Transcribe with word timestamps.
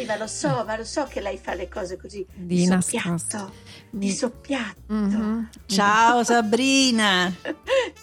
Sì, 0.00 0.06
ma 0.06 0.16
lo 0.16 0.26
so, 0.26 0.64
ma 0.66 0.76
lo 0.76 0.84
so 0.84 1.04
che 1.04 1.20
lei 1.20 1.36
fa 1.36 1.52
le 1.52 1.68
cose 1.68 1.98
così. 1.98 2.24
Di 2.32 2.66
nascosto. 2.66 3.52
Di 3.90 4.10
soppiatto. 4.10 4.92
Mm-hmm. 4.92 5.42
Ciao 5.66 6.24
Sabrina. 6.24 7.30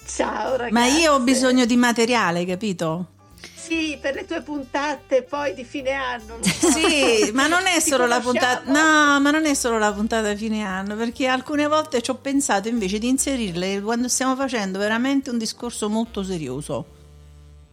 Ciao 0.06 0.52
ragazzi. 0.52 0.72
Ma 0.72 0.86
io 0.86 1.14
ho 1.14 1.20
bisogno 1.20 1.64
di 1.64 1.76
materiale, 1.76 2.44
capito? 2.44 3.06
Sì, 3.54 3.98
per 4.00 4.14
le 4.14 4.24
tue 4.24 4.42
puntate 4.42 5.24
poi 5.24 5.54
di 5.54 5.64
fine 5.64 5.90
anno. 5.90 6.38
So. 6.40 6.70
Sì, 6.70 7.32
ma 7.32 7.48
non 7.48 7.66
è 7.66 7.80
solo 7.82 8.06
la 8.06 8.20
puntata. 8.20 8.62
No, 8.66 9.20
ma 9.20 9.30
non 9.30 9.44
è 9.44 9.54
solo 9.54 9.78
la 9.78 9.92
puntata 9.92 10.32
di 10.32 10.36
fine 10.38 10.64
anno, 10.64 10.94
perché 10.94 11.26
alcune 11.26 11.66
volte 11.66 12.00
ci 12.00 12.10
ho 12.10 12.14
pensato 12.14 12.68
invece 12.68 12.98
di 12.98 13.08
inserirle 13.08 13.82
quando 13.82 14.08
stiamo 14.08 14.36
facendo 14.36 14.78
veramente 14.78 15.30
un 15.30 15.38
discorso 15.38 15.88
molto 15.88 16.22
serioso. 16.22 16.96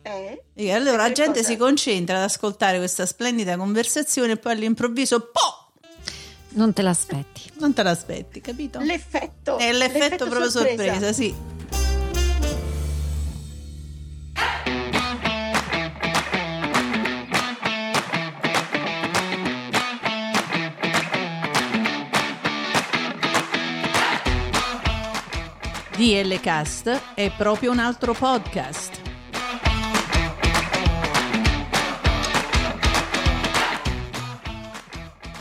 Eh? 0.05 0.43
E 0.53 0.71
allora 0.71 0.97
la 0.97 1.11
gente 1.11 1.39
cosa? 1.39 1.49
si 1.49 1.57
concentra 1.57 2.17
ad 2.17 2.23
ascoltare 2.23 2.77
questa 2.77 3.07
splendida 3.07 3.57
conversazione 3.57 4.33
e 4.33 4.37
poi 4.37 4.51
all'improvviso 4.53 5.19
po! 5.19 5.65
Non 6.49 6.73
te 6.73 6.83
l'aspetti. 6.83 7.51
Non 7.57 7.73
te 7.73 7.83
l'aspetti, 7.83 8.39
capito? 8.39 8.79
L'effetto. 8.79 9.57
È 9.57 9.73
l'effetto, 9.73 9.97
l'effetto 9.97 10.25
proprio 10.27 10.49
sorpresa, 10.49 11.11
sorpresa 11.11 11.13
sì. 11.13 11.35
DL 25.97 26.39
Cast 26.41 27.01
è 27.15 27.31
proprio 27.35 27.71
un 27.71 27.79
altro 27.79 28.13
podcast. 28.13 29.04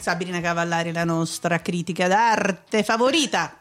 Sabrina 0.00 0.40
Cavallari, 0.40 0.92
la 0.92 1.04
nostra 1.04 1.60
critica 1.60 2.08
d'arte 2.08 2.82
favorita 2.82 3.60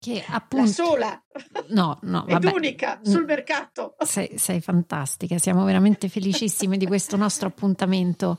che 0.00 0.24
appunto... 0.26 0.64
La 0.64 0.72
sola! 0.72 1.22
No, 1.68 1.98
no, 2.02 2.26
Ed 2.26 2.42
vabbè. 2.42 2.52
unica 2.54 3.00
sul 3.02 3.26
mercato. 3.26 3.94
Sei, 3.98 4.38
sei, 4.38 4.62
fantastica, 4.62 5.36
siamo 5.36 5.62
veramente 5.64 6.08
felicissime 6.08 6.78
di 6.78 6.86
questo 6.86 7.16
nostro 7.16 7.48
appuntamento. 7.48 8.38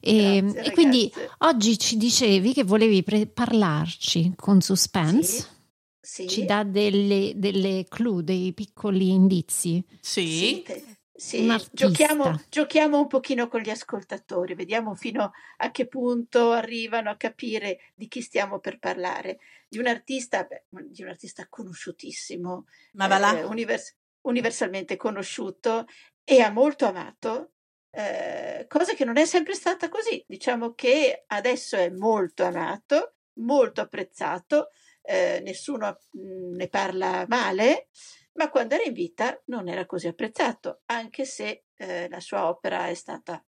E, 0.00 0.40
Grazie, 0.42 0.62
e 0.62 0.70
quindi 0.72 1.12
oggi 1.38 1.78
ci 1.78 1.98
dicevi 1.98 2.54
che 2.54 2.64
volevi 2.64 3.02
pre- 3.02 3.26
parlarci 3.26 4.32
con 4.36 4.62
suspense. 4.62 5.40
Sì. 5.40 5.60
Sì. 6.04 6.28
Ci 6.28 6.44
dà 6.44 6.64
delle, 6.64 7.32
delle 7.36 7.84
clue, 7.88 8.24
dei 8.24 8.52
piccoli 8.54 9.10
indizi. 9.10 9.84
Sì. 10.00 10.62
sì. 10.66 10.84
Sì, 11.22 11.46
giochiamo, 11.70 12.42
giochiamo, 12.48 12.98
un 12.98 13.06
pochino 13.06 13.46
con 13.46 13.60
gli 13.60 13.70
ascoltatori, 13.70 14.56
vediamo 14.56 14.96
fino 14.96 15.30
a 15.58 15.70
che 15.70 15.86
punto 15.86 16.50
arrivano 16.50 17.10
a 17.10 17.16
capire 17.16 17.92
di 17.94 18.08
chi 18.08 18.20
stiamo 18.20 18.58
per 18.58 18.80
parlare. 18.80 19.38
Di 19.68 19.78
un 19.78 19.86
artista, 19.86 20.42
beh, 20.42 20.64
di 20.68 21.00
un 21.02 21.08
artista 21.10 21.46
conosciutissimo, 21.48 22.66
Ma 22.94 23.06
va 23.06 23.18
là. 23.18 23.38
Eh, 23.38 23.44
univers- 23.44 23.96
universalmente 24.22 24.96
conosciuto 24.96 25.86
e 26.24 26.40
ha 26.40 26.50
molto 26.50 26.86
amato, 26.86 27.52
eh, 27.90 28.66
cosa 28.68 28.92
che 28.94 29.04
non 29.04 29.16
è 29.16 29.24
sempre 29.24 29.54
stata 29.54 29.88
così. 29.88 30.24
Diciamo 30.26 30.74
che 30.74 31.22
adesso 31.28 31.76
è 31.76 31.88
molto 31.88 32.42
amato, 32.42 33.14
molto 33.34 33.80
apprezzato, 33.80 34.70
eh, 35.02 35.40
nessuno 35.44 36.00
mh, 36.10 36.56
ne 36.56 36.66
parla 36.66 37.26
male 37.28 37.86
ma 38.34 38.50
quando 38.50 38.74
era 38.74 38.84
in 38.84 38.92
vita 38.92 39.40
non 39.46 39.68
era 39.68 39.86
così 39.86 40.06
apprezzato, 40.06 40.82
anche 40.86 41.24
se 41.24 41.64
eh, 41.76 42.08
la 42.08 42.20
sua 42.20 42.48
opera 42.48 42.88
è 42.88 42.94
stata 42.94 43.44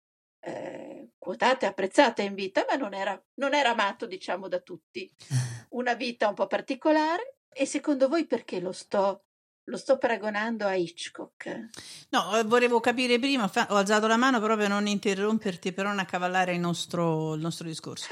eh, 0.45 1.11
quotata 1.17 1.65
e 1.65 1.69
apprezzata 1.69 2.21
in 2.21 2.33
vita, 2.33 2.65
ma 2.69 2.75
non 2.75 2.93
era, 2.93 3.21
non 3.35 3.53
era 3.53 3.69
amato, 3.71 4.05
diciamo, 4.05 4.47
da 4.47 4.59
tutti. 4.59 5.11
Una 5.69 5.93
vita 5.93 6.27
un 6.27 6.35
po' 6.35 6.47
particolare. 6.47 7.37
E 7.55 7.65
secondo 7.67 8.07
voi 8.07 8.25
perché 8.25 8.59
lo 8.59 8.71
sto 8.71 9.25
lo 9.65 9.77
sto 9.77 9.97
paragonando 9.97 10.65
a 10.65 10.75
Hitchcock. 10.75 11.69
No, 12.09 12.37
eh, 12.37 12.43
volevo 12.43 12.79
capire 12.81 13.17
prima, 13.17 13.45
ho 13.45 13.75
alzato 13.75 14.07
la 14.07 14.17
mano 14.17 14.39
proprio 14.39 14.57
per 14.57 14.69
non 14.69 14.87
interromperti, 14.87 15.71
per 15.71 15.85
non 15.85 15.99
accavallare 15.99 16.53
il 16.53 16.59
nostro, 16.59 17.33
il 17.35 17.41
nostro 17.41 17.67
discorso. 17.67 18.07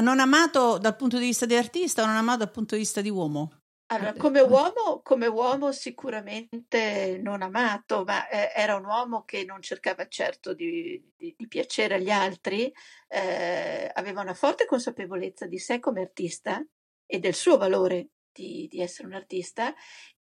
Non 0.00 0.20
amato 0.20 0.78
dal 0.78 0.94
punto 0.94 1.18
di 1.18 1.24
vista 1.24 1.46
di 1.46 1.56
artista 1.56 2.02
o 2.02 2.06
non 2.06 2.16
amato 2.16 2.38
dal 2.38 2.50
punto 2.50 2.74
di 2.74 2.82
vista 2.82 3.00
di 3.00 3.10
uomo? 3.10 3.65
Allora, 3.88 4.14
come 4.14 4.40
uomo, 4.40 5.00
come 5.04 5.28
uomo 5.28 5.70
sicuramente 5.70 7.20
non 7.22 7.42
amato, 7.42 8.02
ma 8.02 8.28
eh, 8.28 8.50
era 8.52 8.74
un 8.74 8.84
uomo 8.84 9.22
che 9.22 9.44
non 9.44 9.62
cercava 9.62 10.08
certo 10.08 10.54
di, 10.54 11.00
di, 11.16 11.32
di 11.38 11.46
piacere 11.46 11.94
agli 11.94 12.10
altri, 12.10 12.72
eh, 13.06 13.88
aveva 13.94 14.22
una 14.22 14.34
forte 14.34 14.66
consapevolezza 14.66 15.46
di 15.46 15.58
sé 15.58 15.78
come 15.78 16.00
artista 16.00 16.60
e 17.06 17.18
del 17.20 17.34
suo 17.34 17.58
valore 17.58 18.08
di, 18.32 18.66
di 18.68 18.80
essere 18.80 19.06
un 19.06 19.14
artista 19.14 19.72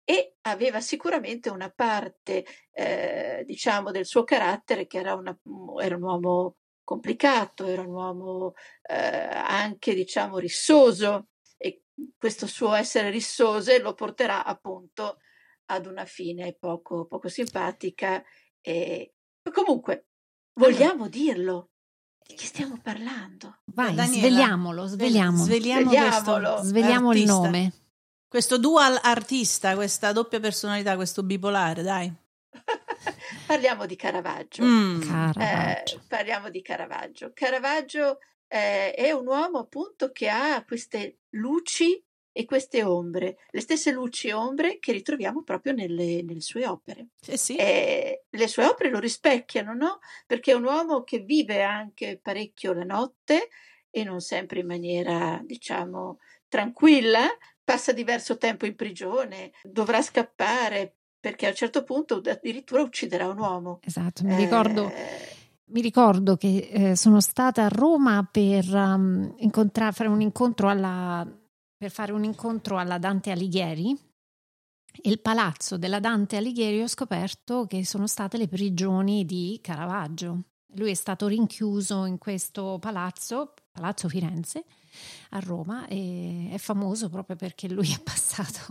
e 0.03 0.35
aveva 0.41 0.79
sicuramente 0.79 1.49
una 1.49 1.71
parte, 1.71 2.45
eh, 2.71 3.43
diciamo, 3.47 3.89
del 3.89 4.05
suo 4.05 4.23
carattere 4.23 4.85
che 4.85 4.99
era, 4.99 5.15
una, 5.15 5.35
era 5.81 5.95
un 5.95 6.03
uomo 6.03 6.57
complicato, 6.83 7.65
era 7.65 7.81
un 7.81 7.89
uomo 7.89 8.53
eh, 8.83 8.95
anche, 8.95 9.95
diciamo, 9.95 10.37
rissoso 10.37 11.29
questo 12.17 12.47
suo 12.47 12.73
essere 12.73 13.09
rissose 13.09 13.79
lo 13.79 13.93
porterà 13.93 14.43
appunto 14.43 15.17
ad 15.67 15.85
una 15.85 16.05
fine 16.05 16.53
poco, 16.53 17.05
poco 17.05 17.29
simpatica. 17.29 18.23
E... 18.61 19.13
Comunque, 19.51 20.07
vogliamo 20.53 21.07
dirlo. 21.07 21.69
Di 22.27 22.33
chi 22.33 22.45
stiamo 22.45 22.79
parlando? 22.81 23.59
Vai, 23.65 23.93
Daniela, 23.93 24.27
sveliamolo, 24.27 24.85
sveliamolo. 24.87 25.43
Sveliamo, 25.43 25.83
sveliamolo, 25.83 26.57
sveliamo 26.63 27.13
il 27.13 27.23
nome. 27.25 27.73
Questo 28.27 28.57
dual 28.57 28.99
artista, 29.01 29.75
questa 29.75 30.11
doppia 30.11 30.39
personalità, 30.39 30.95
questo 30.95 31.21
bipolare, 31.21 31.83
dai. 31.83 32.11
parliamo 33.45 33.85
di 33.85 33.95
Caravaggio. 33.95 34.63
Mm. 34.63 35.01
Caravaggio. 35.01 35.95
Eh, 35.95 35.99
parliamo 36.07 36.49
di 36.49 36.61
Caravaggio. 36.63 37.31
Caravaggio 37.33 38.17
eh, 38.47 38.93
è 38.93 39.11
un 39.11 39.27
uomo 39.27 39.59
appunto 39.59 40.11
che 40.11 40.29
ha 40.29 40.63
queste 40.65 41.19
luci 41.31 42.01
e 42.37 42.43
queste 42.43 42.83
ombre, 42.83 43.37
le 43.51 43.61
stesse 43.61 43.91
luci 43.91 44.27
e 44.27 44.33
ombre 44.33 44.77
che 44.79 44.91
ritroviamo 44.91 45.43
proprio 45.43 45.71
nelle, 45.71 46.21
nelle 46.21 46.41
sue 46.41 46.67
opere. 46.67 47.07
Eh 47.25 47.37
sì. 47.37 47.55
eh, 47.55 48.25
le 48.29 48.47
sue 48.47 48.65
opere 48.65 48.89
lo 48.89 48.99
rispecchiano, 48.99 49.73
no? 49.73 49.99
Perché 50.27 50.51
è 50.51 50.55
un 50.55 50.65
uomo 50.65 51.03
che 51.03 51.19
vive 51.19 51.63
anche 51.63 52.19
parecchio 52.21 52.73
la 52.73 52.83
notte 52.83 53.47
e 53.89 54.03
non 54.03 54.19
sempre 54.19 54.59
in 54.59 54.67
maniera, 54.67 55.39
diciamo, 55.45 56.19
tranquilla, 56.49 57.25
passa 57.63 57.93
diverso 57.93 58.37
tempo 58.37 58.65
in 58.65 58.75
prigione, 58.75 59.51
dovrà 59.63 60.01
scappare 60.01 60.95
perché 61.17 61.45
a 61.45 61.49
un 61.49 61.55
certo 61.55 61.83
punto 61.83 62.21
addirittura 62.23 62.81
ucciderà 62.81 63.27
un 63.27 63.39
uomo. 63.39 63.79
Esatto, 63.81 64.23
mi 64.25 64.35
ricordo 64.35 64.91
eh, 64.91 65.34
mi 65.67 65.81
ricordo 65.81 66.35
che 66.35 66.69
eh, 66.71 66.95
sono 66.95 67.19
stata 67.21 67.65
a 67.65 67.69
Roma 67.69 68.27
per 68.29 68.71
um, 68.73 69.33
incontrare, 69.37 69.91
fare 69.93 70.09
un 70.09 70.21
incontro 70.21 70.69
alla, 70.69 71.25
per 71.75 71.89
fare 71.89 72.11
un 72.11 72.23
incontro 72.23 72.77
alla 72.77 72.97
Dante 72.97 73.31
Alighieri. 73.31 73.97
Il 75.01 75.19
palazzo 75.19 75.77
della 75.77 75.99
Dante 75.99 76.37
Alighieri 76.37 76.81
ho 76.81 76.87
scoperto 76.87 77.65
che 77.65 77.83
sono 77.83 78.07
state 78.07 78.37
le 78.37 78.47
prigioni 78.47 79.25
di 79.25 79.59
Caravaggio. 79.61 80.43
Lui 80.75 80.91
è 80.91 80.95
stato 80.95 81.27
rinchiuso 81.27 82.05
in 82.05 82.17
questo 82.17 82.77
palazzo, 82.79 83.53
Palazzo 83.71 84.07
Firenze, 84.07 84.65
a 85.31 85.39
Roma 85.39 85.87
e 85.87 86.49
è 86.51 86.57
famoso 86.57 87.09
proprio 87.09 87.35
perché 87.35 87.67
lui 87.67 87.91
ha 87.93 88.01
passato 88.03 88.61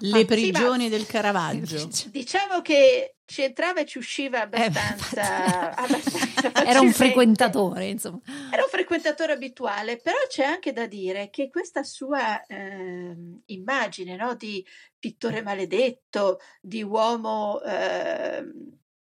le 0.00 0.24
prigioni 0.24 0.84
sì, 0.84 0.90
del 0.90 1.06
Caravaggio. 1.06 1.88
Diciamo 2.10 2.60
che 2.62 3.16
ci 3.26 3.42
entrava 3.42 3.80
e 3.80 3.86
ci 3.86 3.98
usciva 3.98 4.42
abbastanza, 4.42 5.70
eh, 5.70 5.82
abbastanza 5.82 6.52
era 6.64 6.80
un 6.80 6.92
frequentatore 6.92 7.86
insomma. 7.86 8.20
Era 8.50 8.62
un 8.62 8.68
frequentatore 8.68 9.32
abituale 9.32 9.96
però 9.96 10.16
c'è 10.28 10.44
anche 10.44 10.72
da 10.72 10.86
dire 10.86 11.30
che 11.30 11.48
questa 11.48 11.82
sua 11.82 12.44
eh, 12.44 13.16
immagine 13.46 14.16
no, 14.16 14.34
di 14.34 14.64
pittore 14.98 15.42
maledetto 15.42 16.38
di 16.60 16.82
uomo 16.82 17.62
eh, 17.62 18.44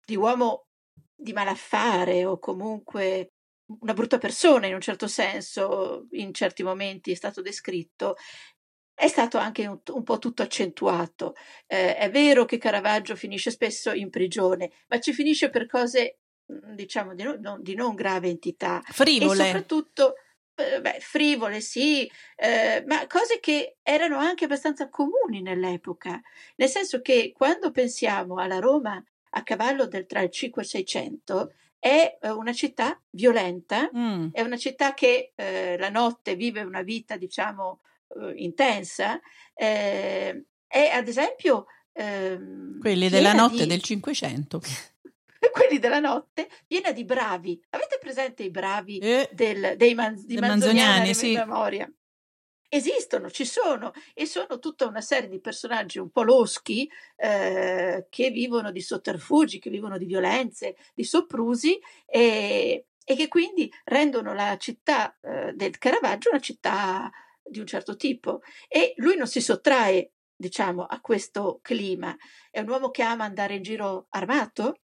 di 0.05 0.15
uomo 0.15 0.67
di 1.13 1.33
malaffare 1.33 2.25
o 2.25 2.39
comunque 2.39 3.33
una 3.79 3.93
brutta 3.93 4.17
persona 4.17 4.67
in 4.67 4.73
un 4.73 4.81
certo 4.81 5.07
senso, 5.07 6.07
in 6.11 6.33
certi 6.33 6.63
momenti 6.63 7.11
è 7.11 7.15
stato 7.15 7.41
descritto, 7.41 8.15
è 8.93 9.07
stato 9.07 9.37
anche 9.37 9.67
un, 9.67 9.79
un 9.91 10.03
po' 10.03 10.17
tutto 10.17 10.41
accentuato. 10.41 11.35
Eh, 11.67 11.95
è 11.97 12.09
vero 12.09 12.45
che 12.45 12.57
Caravaggio 12.57 13.15
finisce 13.15 13.51
spesso 13.51 13.91
in 13.91 14.09
prigione, 14.09 14.71
ma 14.87 14.99
ci 14.99 15.13
finisce 15.13 15.49
per 15.49 15.67
cose, 15.67 16.19
mm, 16.51 16.73
diciamo, 16.73 17.13
di, 17.13 17.23
no, 17.23 17.57
di 17.59 17.75
non 17.75 17.93
grave 17.93 18.29
entità. 18.29 18.81
Frivole. 18.83 19.43
E 19.43 19.45
soprattutto 19.45 20.15
eh, 20.55 20.81
beh, 20.81 20.97
frivole, 20.99 21.61
sì, 21.61 22.09
eh, 22.35 22.83
ma 22.87 23.05
cose 23.05 23.39
che 23.39 23.77
erano 23.83 24.17
anche 24.17 24.45
abbastanza 24.45 24.89
comuni 24.89 25.41
nell'epoca, 25.41 26.19
nel 26.55 26.69
senso 26.69 27.01
che 27.01 27.31
quando 27.35 27.69
pensiamo 27.69 28.37
alla 28.37 28.57
Roma 28.57 29.01
a 29.31 29.43
cavallo 29.43 29.85
del, 29.85 30.07
tra 30.07 30.21
il 30.21 30.31
5 30.31 30.61
e 30.61 30.65
il 30.65 30.71
600, 30.71 31.53
è 31.79 32.17
eh, 32.21 32.29
una 32.29 32.53
città 32.53 32.99
violenta, 33.11 33.89
mm. 33.95 34.29
è 34.31 34.41
una 34.41 34.57
città 34.57 34.93
che 34.93 35.33
eh, 35.35 35.77
la 35.77 35.89
notte 35.89 36.35
vive 36.35 36.61
una 36.61 36.81
vita, 36.81 37.17
diciamo, 37.17 37.81
eh, 38.19 38.33
intensa. 38.35 39.19
Eh, 39.53 40.45
è 40.65 40.89
ad 40.93 41.07
esempio... 41.07 41.65
Ehm, 41.93 42.79
Quelli 42.79 43.09
della 43.09 43.33
notte 43.33 43.63
di... 43.63 43.67
del 43.67 43.81
Cinquecento. 43.81 44.61
quelli 45.51 45.79
della 45.79 45.99
notte, 45.99 46.49
piena 46.65 46.91
di 46.91 47.03
bravi. 47.03 47.61
Avete 47.69 47.97
presente 47.99 48.43
i 48.43 48.49
bravi 48.49 48.99
eh, 48.99 49.29
del, 49.33 49.75
dei 49.75 49.93
man, 49.93 50.15
di 50.25 50.37
Manzoniani, 50.37 51.07
Manzoniani 51.07 51.13
sì. 51.13 51.33
memoria? 51.33 51.91
Esistono, 52.69 53.29
ci 53.29 53.45
sono 53.45 53.93
e 54.13 54.25
sono 54.25 54.59
tutta 54.59 54.85
una 54.85 54.99
serie 54.99 55.29
di 55.29 55.39
personaggi 55.39 55.99
un 55.99 56.09
po' 56.09 56.23
loschi 56.23 56.89
eh, 57.15 58.07
che 58.09 58.29
vivono 58.29 58.71
di 58.71 58.81
sotterfugi, 58.81 59.57
che 59.59 59.69
vivono 59.69 59.97
di 59.97 60.05
violenze, 60.05 60.75
di 60.93 61.05
soprusi 61.05 61.79
e, 62.05 62.87
e 63.05 63.15
che 63.15 63.29
quindi 63.29 63.71
rendono 63.85 64.33
la 64.33 64.57
città 64.57 65.17
eh, 65.21 65.53
del 65.53 65.77
Caravaggio 65.77 66.29
una 66.29 66.41
città 66.41 67.09
di 67.41 67.59
un 67.59 67.65
certo 67.67 67.95
tipo. 67.95 68.41
E 68.67 68.93
lui 68.97 69.15
non 69.15 69.27
si 69.27 69.39
sottrae, 69.39 70.11
diciamo, 70.35 70.83
a 70.83 70.99
questo 70.99 71.59
clima. 71.61 72.13
È 72.51 72.59
un 72.59 72.67
uomo 72.67 72.89
che 72.91 73.01
ama 73.01 73.23
andare 73.23 73.55
in 73.55 73.61
giro 73.61 74.07
armato, 74.09 74.81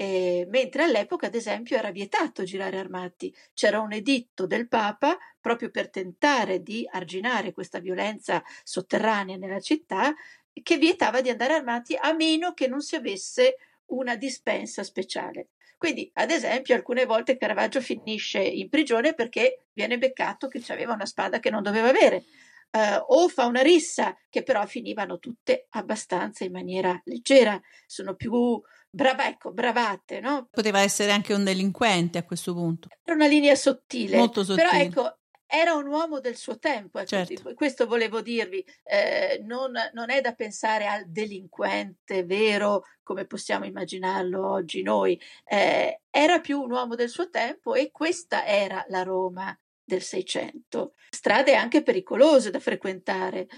eh, 0.00 0.46
mentre 0.48 0.84
all'epoca, 0.84 1.26
ad 1.26 1.34
esempio, 1.34 1.76
era 1.76 1.90
vietato 1.90 2.42
girare 2.42 2.78
armati. 2.78 3.34
C'era 3.52 3.80
un 3.80 3.92
editto 3.92 4.46
del 4.46 4.66
Papa 4.66 5.18
proprio 5.38 5.68
per 5.68 5.90
tentare 5.90 6.62
di 6.62 6.88
arginare 6.90 7.52
questa 7.52 7.80
violenza 7.80 8.42
sotterranea 8.62 9.36
nella 9.36 9.60
città 9.60 10.14
che 10.62 10.78
vietava 10.78 11.20
di 11.20 11.28
andare 11.28 11.52
armati 11.52 11.98
a 12.00 12.14
meno 12.14 12.54
che 12.54 12.66
non 12.66 12.80
si 12.80 12.94
avesse 12.94 13.56
una 13.88 14.16
dispensa 14.16 14.82
speciale. 14.84 15.48
Quindi, 15.76 16.10
ad 16.14 16.30
esempio, 16.30 16.74
alcune 16.74 17.04
volte 17.04 17.36
Caravaggio 17.36 17.82
finisce 17.82 18.40
in 18.40 18.70
prigione 18.70 19.12
perché 19.12 19.64
viene 19.74 19.98
beccato 19.98 20.48
che 20.48 20.62
aveva 20.68 20.94
una 20.94 21.04
spada 21.04 21.40
che 21.40 21.50
non 21.50 21.62
doveva 21.62 21.90
avere. 21.90 22.24
Uh, 22.72 23.02
o 23.08 23.28
fa 23.28 23.44
una 23.44 23.62
rissa, 23.62 24.16
che 24.30 24.44
però 24.44 24.64
finivano 24.64 25.18
tutte 25.18 25.66
abbastanza 25.70 26.44
in 26.44 26.52
maniera 26.52 26.98
leggera, 27.04 27.60
sono 27.84 28.14
più 28.14 28.62
brava, 28.90 29.28
ecco, 29.28 29.52
bravate, 29.52 30.20
no? 30.20 30.48
Poteva 30.50 30.80
essere 30.80 31.12
anche 31.12 31.32
un 31.32 31.44
delinquente 31.44 32.18
a 32.18 32.24
questo 32.24 32.52
punto. 32.52 32.88
Era 33.02 33.14
una 33.14 33.26
linea 33.26 33.54
sottile. 33.54 34.16
Molto 34.16 34.44
sottile. 34.44 34.68
Però 34.68 34.78
ecco, 34.78 35.18
era 35.52 35.74
un 35.74 35.88
uomo 35.88 36.20
del 36.20 36.36
suo 36.36 36.60
tempo, 36.60 36.98
ecco, 36.98 37.08
certo. 37.08 37.54
questo 37.54 37.86
volevo 37.86 38.20
dirvi, 38.20 38.64
eh, 38.84 39.42
non, 39.44 39.72
non, 39.92 40.08
è 40.10 40.20
da 40.20 40.32
pensare 40.32 40.86
al 40.86 41.10
delinquente 41.10 42.24
vero 42.24 42.84
come 43.02 43.24
possiamo 43.24 43.64
immaginarlo 43.64 44.48
oggi 44.48 44.82
noi, 44.82 45.20
eh, 45.44 46.02
era 46.08 46.38
più 46.38 46.60
un 46.60 46.70
uomo 46.70 46.94
del 46.94 47.08
suo 47.08 47.30
tempo 47.30 47.74
e 47.74 47.90
questa 47.90 48.46
era 48.46 48.84
la 48.90 49.02
Roma 49.02 49.58
del 49.82 50.02
Seicento. 50.02 50.94
Strade 51.10 51.56
anche 51.56 51.82
pericolose 51.82 52.50
da 52.50 52.60
frequentare, 52.60 53.48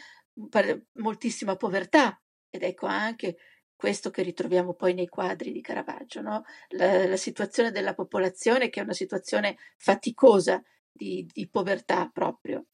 moltissima 0.95 1.57
povertà 1.57 2.19
ed 2.49 2.63
ecco 2.63 2.87
anche 2.87 3.37
questo 3.83 4.11
che 4.11 4.23
ritroviamo 4.23 4.75
poi 4.75 4.95
nei 4.95 5.09
quadri 5.09 5.51
di 5.51 5.61
Caravaggio, 5.61 6.21
no? 6.21 6.45
la, 6.69 7.09
la, 7.09 7.17
situazione 7.17 7.73
della 7.73 7.95
popolazione 7.95 8.69
che 8.69 8.79
è 8.79 8.85
una 8.85 8.93
situazione 8.93 9.57
faticosa 9.77 10.63
di, 10.89 11.29
di 11.33 11.49
povertà 11.49 12.09
proprio. 12.13 12.67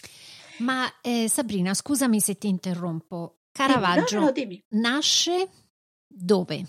Ma 0.58 0.86
eh, 1.00 1.26
Sabrina, 1.26 1.72
scusami 1.72 2.20
se 2.20 2.36
ti 2.36 2.48
interrompo. 2.48 3.38
Caravaggio 3.52 4.30
dimmi, 4.32 4.62
no, 4.68 4.80
no, 4.80 4.88
nasce 4.90 5.48
dove? 6.06 6.66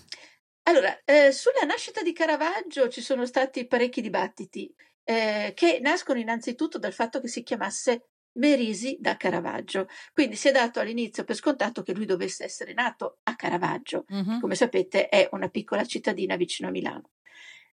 Allora, 0.62 0.98
eh, 1.04 1.32
sulla 1.32 1.66
nascita 1.66 2.00
di 2.00 2.14
Caravaggio 2.14 2.88
ci 2.88 3.02
sono 3.02 3.26
stati 3.26 3.66
parecchi 3.66 4.00
dibattiti 4.00 4.74
eh, 5.04 5.52
che 5.54 5.80
nascono 5.82 6.18
innanzitutto 6.18 6.78
dal 6.78 6.94
fatto 6.94 7.20
che 7.20 7.28
si 7.28 7.42
chiamasse 7.42 8.09
Merisi 8.32 8.96
da 9.00 9.16
Caravaggio. 9.16 9.88
Quindi 10.12 10.36
si 10.36 10.48
è 10.48 10.52
dato 10.52 10.80
all'inizio 10.80 11.24
per 11.24 11.36
scontato 11.36 11.82
che 11.82 11.94
lui 11.94 12.06
dovesse 12.06 12.44
essere 12.44 12.72
nato 12.72 13.18
a 13.24 13.36
Caravaggio, 13.36 14.04
uh-huh. 14.08 14.40
come 14.40 14.54
sapete 14.54 15.08
è 15.08 15.28
una 15.32 15.48
piccola 15.48 15.84
cittadina 15.84 16.36
vicino 16.36 16.68
a 16.68 16.72
Milano. 16.72 17.10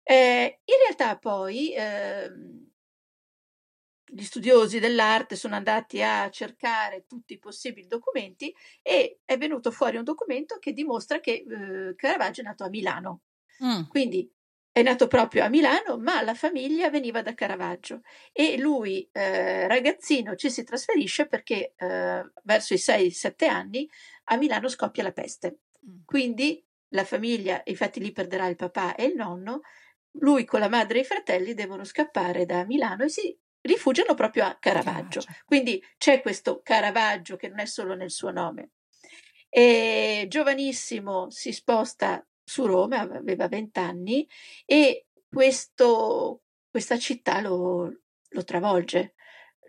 Eh, 0.03 0.61
in 0.63 0.75
realtà 0.83 1.17
poi 1.17 1.73
eh, 1.73 2.31
gli 4.05 4.23
studiosi 4.23 4.79
dell'arte 4.79 5.35
sono 5.35 5.55
andati 5.55 6.01
a 6.01 6.29
cercare 6.29 7.05
tutti 7.07 7.33
i 7.33 7.39
possibili 7.39 7.87
documenti 7.87 8.55
e 8.81 9.19
è 9.25 9.37
venuto 9.37 9.71
fuori 9.71 9.97
un 9.97 10.03
documento 10.03 10.59
che 10.59 10.73
dimostra 10.73 11.19
che 11.19 11.43
eh, 11.47 11.95
Caravaggio 11.95 12.41
è 12.41 12.43
nato 12.43 12.63
a 12.63 12.69
Milano. 12.69 13.21
Mm. 13.63 13.83
Quindi 13.87 14.31
è 14.75 14.83
nato 14.83 15.07
proprio 15.07 15.45
a 15.45 15.47
Milano, 15.47 15.97
ma 15.97 16.21
la 16.21 16.33
famiglia 16.33 16.89
veniva 16.89 17.21
da 17.21 17.33
Caravaggio 17.33 18.01
e 18.33 18.57
lui, 18.57 19.07
eh, 19.13 19.69
ragazzino, 19.69 20.35
ci 20.35 20.49
si 20.49 20.65
trasferisce 20.65 21.27
perché 21.27 21.75
eh, 21.77 22.31
verso 22.43 22.73
i 22.73 22.77
6-7 22.77 23.47
anni 23.47 23.89
a 24.25 24.35
Milano 24.35 24.67
scoppia 24.67 25.03
la 25.03 25.13
peste. 25.13 25.59
Mm. 25.87 25.99
Quindi 26.03 26.61
la 26.89 27.05
famiglia, 27.05 27.61
infatti 27.63 28.01
lì 28.01 28.11
perderà 28.11 28.47
il 28.47 28.57
papà 28.57 28.95
e 28.95 29.05
il 29.05 29.15
nonno, 29.15 29.61
lui 30.19 30.43
con 30.43 30.59
la 30.59 30.67
madre 30.67 30.97
e 30.97 31.01
i 31.03 31.05
fratelli 31.05 31.53
devono 31.53 31.85
scappare 31.85 32.45
da 32.45 32.65
Milano 32.65 33.05
e 33.05 33.09
si 33.09 33.33
rifugiano 33.61 34.13
proprio 34.13 34.43
a 34.43 34.57
Caravaggio. 34.59 35.21
Caravaggio. 35.21 35.43
Quindi 35.45 35.81
c'è 35.97 36.19
questo 36.19 36.59
Caravaggio 36.61 37.37
che 37.37 37.47
non 37.47 37.61
è 37.61 37.65
solo 37.65 37.95
nel 37.95 38.11
suo 38.11 38.29
nome. 38.29 38.71
E 39.47 40.25
giovanissimo 40.27 41.29
si 41.29 41.53
sposta 41.53 42.27
su 42.45 42.65
Roma, 42.65 42.99
aveva 42.99 43.47
vent'anni 43.47 44.27
e 44.65 45.07
questo, 45.27 46.43
questa 46.69 46.97
città 46.97 47.41
lo, 47.41 47.91
lo, 48.29 48.43
travolge, 48.43 49.15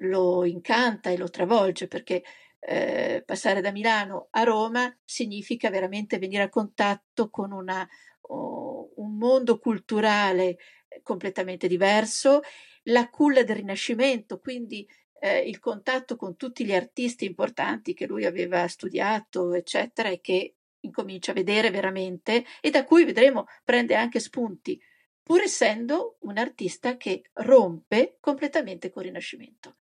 lo 0.00 0.44
incanta 0.44 1.10
e 1.10 1.16
lo 1.16 1.30
travolge 1.30 1.88
perché 1.88 2.22
eh, 2.60 3.22
passare 3.24 3.60
da 3.60 3.72
Milano 3.72 4.28
a 4.30 4.42
Roma 4.42 4.94
significa 5.04 5.70
veramente 5.70 6.18
venire 6.18 6.42
a 6.42 6.48
contatto 6.50 7.30
con 7.30 7.50
una, 7.52 7.88
oh, 8.20 8.92
un 8.96 9.16
mondo 9.16 9.58
culturale 9.58 10.58
completamente 11.02 11.66
diverso, 11.66 12.42
la 12.84 13.08
culla 13.08 13.42
del 13.42 13.56
Rinascimento, 13.56 14.38
quindi 14.38 14.86
eh, 15.20 15.40
il 15.40 15.58
contatto 15.58 16.16
con 16.16 16.36
tutti 16.36 16.64
gli 16.64 16.74
artisti 16.74 17.24
importanti 17.24 17.94
che 17.94 18.06
lui 18.06 18.24
aveva 18.24 18.66
studiato, 18.68 19.54
eccetera, 19.54 20.10
e 20.10 20.20
che 20.20 20.55
incomincia 20.86 21.32
a 21.32 21.34
vedere 21.34 21.70
veramente 21.70 22.44
e 22.60 22.70
da 22.70 22.84
cui 22.84 23.04
vedremo 23.04 23.46
prende 23.64 23.94
anche 23.94 24.20
spunti, 24.20 24.80
pur 25.22 25.42
essendo 25.42 26.16
un 26.20 26.38
artista 26.38 26.96
che 26.96 27.30
rompe 27.34 28.16
completamente 28.20 28.90
col 28.90 29.04
Rinascimento. 29.04 29.76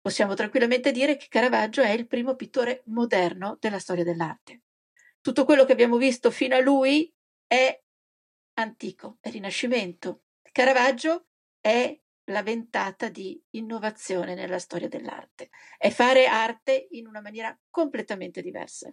Possiamo 0.00 0.34
tranquillamente 0.34 0.92
dire 0.92 1.16
che 1.16 1.26
Caravaggio 1.28 1.82
è 1.82 1.90
il 1.90 2.06
primo 2.06 2.36
pittore 2.36 2.82
moderno 2.86 3.56
della 3.60 3.80
storia 3.80 4.04
dell'arte. 4.04 4.62
Tutto 5.20 5.44
quello 5.44 5.64
che 5.64 5.72
abbiamo 5.72 5.96
visto 5.96 6.30
fino 6.30 6.54
a 6.54 6.60
lui 6.60 7.12
è 7.46 7.82
antico, 8.54 9.18
è 9.20 9.30
Rinascimento. 9.30 10.22
Caravaggio 10.52 11.26
è 11.60 11.98
la 12.30 12.42
ventata 12.42 13.08
di 13.08 13.40
innovazione 13.50 14.34
nella 14.34 14.58
storia 14.58 14.88
dell'arte, 14.88 15.50
è 15.76 15.90
fare 15.90 16.26
arte 16.26 16.88
in 16.90 17.06
una 17.06 17.20
maniera 17.20 17.56
completamente 17.70 18.40
diversa. 18.42 18.92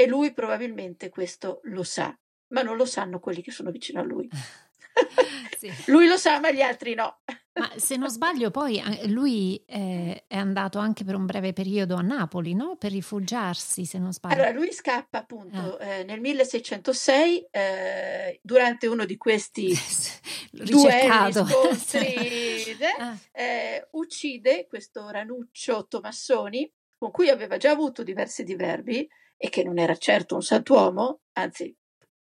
E 0.00 0.06
lui 0.06 0.32
probabilmente 0.32 1.10
questo 1.10 1.60
lo 1.64 1.82
sa, 1.82 2.18
ma 2.54 2.62
non 2.62 2.78
lo 2.78 2.86
sanno 2.86 3.20
quelli 3.20 3.42
che 3.42 3.50
sono 3.50 3.70
vicino 3.70 4.00
a 4.00 4.02
lui. 4.02 4.30
sì. 5.58 5.70
Lui 5.92 6.08
lo 6.08 6.16
sa, 6.16 6.40
ma 6.40 6.50
gli 6.50 6.62
altri 6.62 6.94
no. 6.94 7.20
Ma 7.60 7.70
se 7.76 7.96
non 7.96 8.08
sbaglio, 8.08 8.50
poi 8.50 8.80
lui 9.08 9.62
eh, 9.66 10.24
è 10.26 10.36
andato 10.36 10.78
anche 10.78 11.04
per 11.04 11.14
un 11.16 11.26
breve 11.26 11.52
periodo 11.52 11.96
a 11.96 12.00
Napoli, 12.00 12.54
no? 12.54 12.76
Per 12.76 12.90
rifugiarsi, 12.90 13.84
se 13.84 13.98
non 13.98 14.14
sbaglio. 14.14 14.36
Allora, 14.36 14.52
lui 14.52 14.72
scappa 14.72 15.18
appunto 15.18 15.78
eh. 15.78 15.98
Eh, 15.98 16.04
nel 16.04 16.20
1606 16.20 17.48
eh, 17.50 18.40
durante 18.42 18.86
uno 18.86 19.04
di 19.04 19.18
questi 19.18 19.74
duelli, 20.52 21.32
scontri, 21.32 22.76
ah. 22.98 23.18
eh, 23.32 23.88
uccide 23.90 24.66
questo 24.66 25.10
Ranuccio 25.10 25.86
Tomassoni, 25.88 26.72
con 26.96 27.10
cui 27.10 27.28
aveva 27.28 27.58
già 27.58 27.72
avuto 27.72 28.02
diversi 28.02 28.44
diverbi 28.44 29.06
e 29.42 29.48
che 29.48 29.64
non 29.64 29.78
era 29.78 29.96
certo 29.96 30.34
un 30.34 30.42
santuomo, 30.42 31.22
anzi 31.32 31.74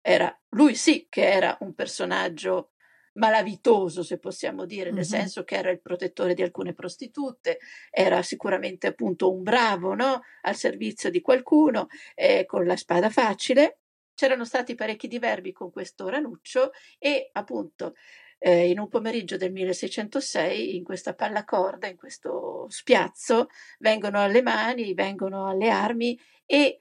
era 0.01 0.37
lui 0.51 0.75
sì 0.75 1.07
che 1.09 1.25
era 1.31 1.57
un 1.61 1.73
personaggio 1.73 2.73
malavitoso, 3.13 4.03
se 4.03 4.19
possiamo 4.19 4.65
dire, 4.65 4.87
nel 4.87 4.95
mm-hmm. 4.95 5.03
senso 5.05 5.45
che 5.45 5.55
era 5.55 5.71
il 5.71 5.81
protettore 5.81 6.35
di 6.35 6.43
alcune 6.43 6.75
prostitute, 6.75 7.59
era 7.91 8.23
sicuramente 8.23 8.89
appunto 8.89 9.33
un 9.33 9.45
bravo 9.45 9.95
no? 9.95 10.23
al 10.43 10.57
servizio 10.57 11.09
di 11.09 11.21
qualcuno, 11.21 11.87
eh, 12.17 12.45
con 12.45 12.67
la 12.67 12.77
spada 12.77 13.09
facile. 13.09 13.79
C'erano 14.13 14.45
stati 14.45 14.75
parecchi 14.75 15.07
diverbi 15.07 15.53
con 15.53 15.71
questo 15.71 16.09
Ranuccio 16.09 16.73
e 16.99 17.29
appunto 17.33 17.95
eh, 18.39 18.69
in 18.69 18.81
un 18.81 18.89
pomeriggio 18.89 19.37
del 19.37 19.53
1606 19.53 20.75
in 20.75 20.83
questa 20.83 21.15
pallacorda, 21.15 21.87
in 21.87 21.97
questo 21.97 22.67
spiazzo, 22.69 23.47
vengono 23.79 24.21
alle 24.21 24.43
mani, 24.43 24.93
vengono 24.93 25.47
alle 25.47 25.71
armi 25.71 26.19
e 26.45 26.81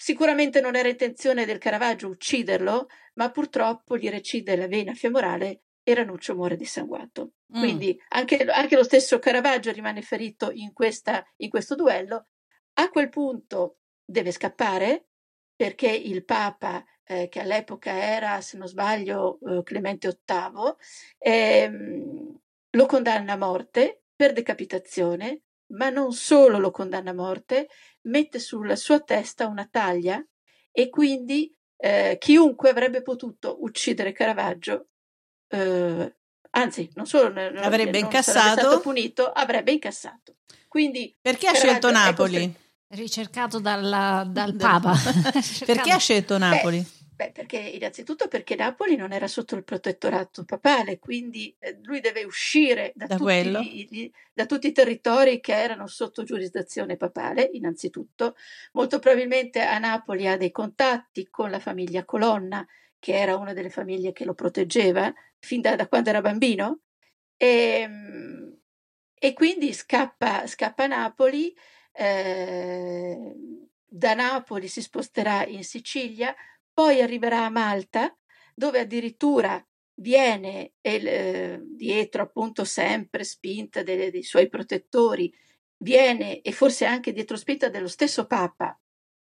sicuramente 0.00 0.62
non 0.62 0.76
era 0.76 0.88
intenzione 0.88 1.44
del 1.44 1.58
Caravaggio 1.58 2.08
ucciderlo, 2.08 2.88
ma 3.16 3.30
purtroppo 3.30 3.98
gli 3.98 4.08
recide 4.08 4.56
la 4.56 4.66
vena 4.66 4.94
femorale 4.94 5.64
e 5.82 5.94
Ranuccio 5.94 6.34
muore 6.34 6.56
dissanguato. 6.56 7.32
Mm. 7.54 7.60
Quindi 7.60 8.00
anche, 8.08 8.38
anche, 8.44 8.76
lo 8.76 8.82
stesso 8.82 9.18
Caravaggio 9.18 9.70
rimane 9.72 10.00
ferito 10.00 10.50
in, 10.52 10.72
questa, 10.72 11.22
in 11.36 11.50
questo 11.50 11.74
duello. 11.74 12.28
A 12.78 12.88
quel 12.88 13.10
punto 13.10 13.80
deve 14.02 14.32
scappare 14.32 15.08
perché 15.54 15.90
il 15.90 16.24
Papa, 16.24 16.82
eh, 17.04 17.28
che 17.28 17.40
all'epoca 17.40 17.92
era, 17.92 18.40
se 18.40 18.56
non 18.56 18.68
sbaglio, 18.68 19.38
eh, 19.46 19.62
Clemente 19.62 20.18
VIII, 20.24 20.74
ehm, 21.18 22.40
lo 22.70 22.86
condanna 22.86 23.34
a 23.34 23.36
morte 23.36 24.04
per 24.16 24.32
decapitazione, 24.32 25.42
ma 25.70 25.90
non 25.90 26.12
solo 26.12 26.58
lo 26.58 26.70
condanna 26.70 27.10
a 27.10 27.14
morte, 27.14 27.68
mette 28.02 28.38
sulla 28.38 28.76
sua 28.76 29.00
testa 29.00 29.46
una 29.46 29.68
taglia 29.70 30.24
e 30.70 30.88
quindi 30.88 31.54
eh, 31.76 32.16
chiunque 32.18 32.70
avrebbe 32.70 33.02
potuto 33.02 33.62
uccidere 33.62 34.12
Caravaggio 34.12 34.90
eh, 35.52 36.14
anzi, 36.50 36.90
non 36.94 37.06
solo 37.06 37.28
non, 37.28 37.56
avrebbe 37.56 37.98
non 37.98 38.04
incassato, 38.04 38.60
stato 38.60 38.80
punito, 38.80 39.30
avrebbe 39.30 39.72
incassato. 39.72 40.36
Quindi, 40.68 41.16
perché 41.20 41.48
ha 41.48 41.54
scelto 41.54 41.90
Napoli? 41.90 42.54
Ricercato 42.88 43.58
dalla, 43.58 44.24
dal 44.26 44.54
Papa. 44.54 44.94
perché 45.64 45.90
ha 45.90 45.98
scelto 45.98 46.38
Napoli? 46.38 46.78
Beh, 46.78 46.99
Beh, 47.20 47.32
perché 47.32 47.58
innanzitutto 47.58 48.28
perché 48.28 48.54
Napoli 48.54 48.96
non 48.96 49.12
era 49.12 49.28
sotto 49.28 49.54
il 49.54 49.62
protettorato 49.62 50.46
papale, 50.46 50.98
quindi 50.98 51.54
eh, 51.58 51.78
lui 51.82 52.00
deve 52.00 52.24
uscire 52.24 52.92
da, 52.94 53.04
da, 53.04 53.16
tutti 53.16 53.86
gli, 53.90 54.10
da, 54.32 54.46
tutti 54.46 54.68
i 54.68 54.72
territori 54.72 55.38
che 55.38 55.52
erano 55.52 55.86
sotto 55.86 56.22
giurisdizione 56.22 56.96
papale, 56.96 57.50
innanzitutto. 57.52 58.36
Molto 58.72 59.00
probabilmente 59.00 59.60
a 59.60 59.76
Napoli 59.76 60.26
ha 60.28 60.38
dei 60.38 60.50
contatti 60.50 61.28
con 61.28 61.50
la 61.50 61.58
famiglia 61.58 62.06
Colonna, 62.06 62.66
che 62.98 63.12
era 63.12 63.36
una 63.36 63.52
delle 63.52 63.68
famiglie 63.68 64.12
che 64.12 64.24
lo 64.24 64.32
proteggeva 64.32 65.12
fin 65.38 65.60
da, 65.60 65.76
da 65.76 65.88
quando 65.88 66.08
era 66.08 66.22
bambino, 66.22 66.84
e, 67.36 67.80
ehm, 67.82 68.58
e 69.14 69.32
quindi 69.34 69.74
scappa, 69.74 70.46
scappa 70.46 70.84
a 70.84 70.86
Napoli, 70.86 71.54
eh, 71.92 73.34
da 73.86 74.14
Napoli 74.14 74.68
si 74.68 74.80
sposterà 74.80 75.44
in 75.44 75.64
Sicilia, 75.64 76.34
poi 76.80 77.02
arriverà 77.02 77.44
a 77.44 77.50
Malta, 77.50 78.16
dove 78.54 78.78
addirittura 78.80 79.62
viene 79.96 80.72
eh, 80.80 81.60
dietro 81.62 82.22
appunto 82.22 82.64
sempre 82.64 83.22
spinta 83.22 83.82
dei, 83.82 84.10
dei 84.10 84.22
suoi 84.22 84.48
protettori, 84.48 85.30
viene 85.76 86.40
e 86.40 86.52
forse 86.52 86.86
anche 86.86 87.12
dietro 87.12 87.36
spinta 87.36 87.68
dello 87.68 87.86
stesso 87.86 88.26
Papa 88.26 88.80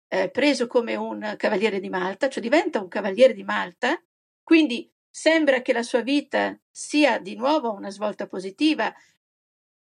eh, 0.07 0.30
preso 0.30 0.69
come 0.69 0.95
un 0.95 1.35
cavaliere 1.37 1.80
di 1.80 1.88
Malta, 1.88 2.28
cioè 2.28 2.40
diventa 2.40 2.80
un 2.80 2.87
cavaliere 2.87 3.35
di 3.35 3.42
Malta, 3.42 4.00
quindi 4.45 4.88
sembra 5.11 5.61
che 5.61 5.73
la 5.73 5.83
sua 5.83 6.02
vita 6.02 6.57
sia 6.71 7.19
di 7.19 7.35
nuovo 7.35 7.73
una 7.73 7.90
svolta 7.90 8.28
positiva. 8.28 8.95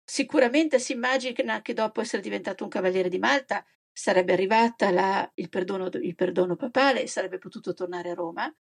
Sicuramente 0.04 0.78
si 0.78 0.92
immagina 0.92 1.60
che 1.60 1.74
dopo 1.74 2.00
essere 2.00 2.22
diventato 2.22 2.62
un 2.62 2.70
cavaliere 2.70 3.08
di 3.08 3.18
Malta 3.18 3.66
sarebbe 3.98 4.32
arrivata 4.32 4.92
la, 4.92 5.28
il, 5.34 5.48
perdono, 5.48 5.90
il 5.92 6.14
perdono 6.14 6.54
papale 6.54 7.02
e 7.02 7.08
sarebbe 7.08 7.38
potuto 7.38 7.74
tornare 7.74 8.10
a 8.10 8.14
Roma, 8.14 8.56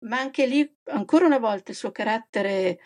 ma 0.00 0.18
anche 0.18 0.44
lì 0.44 0.70
ancora 0.90 1.24
una 1.24 1.38
volta 1.38 1.70
il 1.70 1.78
suo 1.78 1.90
carattere 1.90 2.78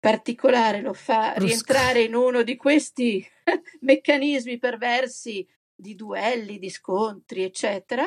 particolare 0.00 0.80
lo 0.80 0.92
fa 0.92 1.34
Brusco. 1.36 1.46
rientrare 1.46 2.02
in 2.02 2.16
uno 2.16 2.42
di 2.42 2.56
questi 2.56 3.24
meccanismi 3.82 4.58
perversi 4.58 5.46
di 5.72 5.94
duelli, 5.94 6.58
di 6.58 6.70
scontri, 6.70 7.44
eccetera. 7.44 8.04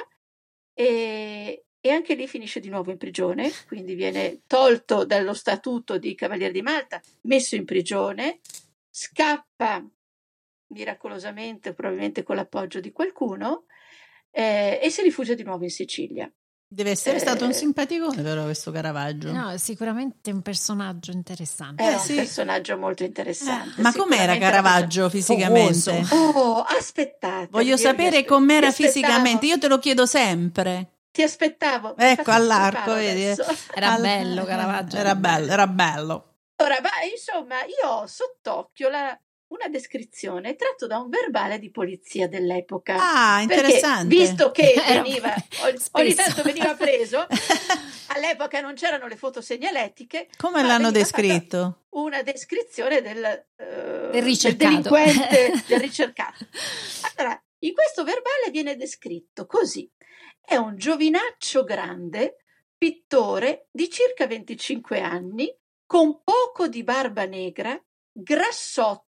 E, 0.74 1.64
e 1.80 1.90
anche 1.90 2.16
lì 2.16 2.28
finisce 2.28 2.60
di 2.60 2.68
nuovo 2.68 2.92
in 2.92 2.98
prigione, 2.98 3.50
quindi 3.66 3.96
viene 3.96 4.42
tolto 4.46 5.06
dallo 5.06 5.34
statuto 5.34 5.98
di 5.98 6.16
Cavaliere 6.16 6.52
di 6.52 6.62
Malta, 6.62 7.02
messo 7.22 7.56
in 7.56 7.64
prigione, 7.64 8.42
scappa 8.90 9.90
miracolosamente, 10.72 11.74
probabilmente 11.74 12.24
con 12.24 12.36
l'appoggio 12.36 12.80
di 12.80 12.92
qualcuno, 12.92 13.66
eh, 14.32 14.80
e 14.82 14.90
si 14.90 15.02
rifugia 15.02 15.34
di 15.34 15.44
nuovo 15.44 15.64
in 15.64 15.70
Sicilia. 15.70 16.32
Deve 16.74 16.92
essere 16.92 17.18
eh, 17.18 17.20
stato 17.20 17.44
un 17.44 17.52
simpaticone 17.52 18.22
però 18.22 18.46
questo 18.46 18.72
Caravaggio. 18.72 19.30
No, 19.34 19.58
sicuramente 19.58 20.32
un 20.32 20.42
personaggio 20.42 21.12
interessante. 21.12 21.84
Era 21.84 21.98
eh, 21.98 22.00
sì. 22.00 22.12
un 22.12 22.18
personaggio 22.20 22.78
molto 22.78 23.04
interessante. 23.04 23.78
Eh, 23.78 23.82
ma 23.82 23.92
com'era 23.92 24.38
Caravaggio 24.38 25.10
fisicamente? 25.10 26.02
Oh, 26.12 26.62
aspettate. 26.62 27.50
Voglio 27.52 27.76
sapere 27.76 28.24
com'era 28.24 28.72
fisicamente, 28.72 29.48
io 29.48 29.58
te 29.58 29.68
lo 29.68 29.80
chiedo 29.80 30.06
sempre. 30.06 31.00
Ti 31.12 31.24
aspettavo. 31.24 31.98
Ecco, 31.98 32.32
all'arco, 32.32 32.94
vedi? 32.94 33.24
Era 33.76 33.96
All... 33.96 34.02
bello 34.02 34.46
Caravaggio. 34.46 34.96
Era 34.96 35.16
bello, 35.16 35.52
era 35.52 35.68
bello. 35.68 36.36
Ora, 36.56 36.80
ma 36.82 36.90
insomma, 37.12 37.56
io 37.66 37.90
ho 37.90 38.08
sott'occhio 38.08 38.88
la, 38.88 39.20
una 39.52 39.68
descrizione 39.68 40.56
tratto 40.56 40.88
da 40.88 41.00
un 41.00 41.10
verbale 41.10 41.60
di 41.60 41.72
polizia 41.72 42.28
dell'epoca. 42.28 42.96
Ah, 42.98 43.42
interessante. 43.42 44.16
Perché, 44.16 44.32
visto 44.32 44.52
che 44.52 44.74
veniva, 44.88 45.34
ogni 45.92 46.14
tanto 46.14 46.42
veniva 46.42 46.74
preso, 46.76 47.28
all'epoca 48.08 48.62
non 48.62 48.74
c'erano 48.76 49.08
le 49.08 49.18
foto 49.18 49.42
segnaletiche. 49.42 50.30
Come 50.38 50.64
l'hanno 50.64 50.92
descritto? 50.92 51.84
Una 51.90 52.22
descrizione 52.24 53.02
del, 53.02 53.46
uh, 53.58 54.12
del, 54.12 54.24
del 54.24 54.56
delinquente, 54.56 55.64
del 55.68 55.80
ricercato. 55.80 56.46
Allora, 57.16 57.42
in 57.60 57.74
questo 57.74 58.04
verbale 58.04 58.50
viene 58.52 58.76
descritto 58.78 59.46
così. 59.46 59.90
È 60.40 60.56
un 60.56 60.78
giovinaccio 60.78 61.64
grande, 61.64 62.38
pittore 62.78 63.68
di 63.70 63.90
circa 63.90 64.28
25 64.28 65.02
anni, 65.02 65.54
con 65.86 66.22
poco 66.24 66.70
di 66.70 66.84
barba 66.84 67.26
negra, 67.26 67.80
grassotto 68.14 69.10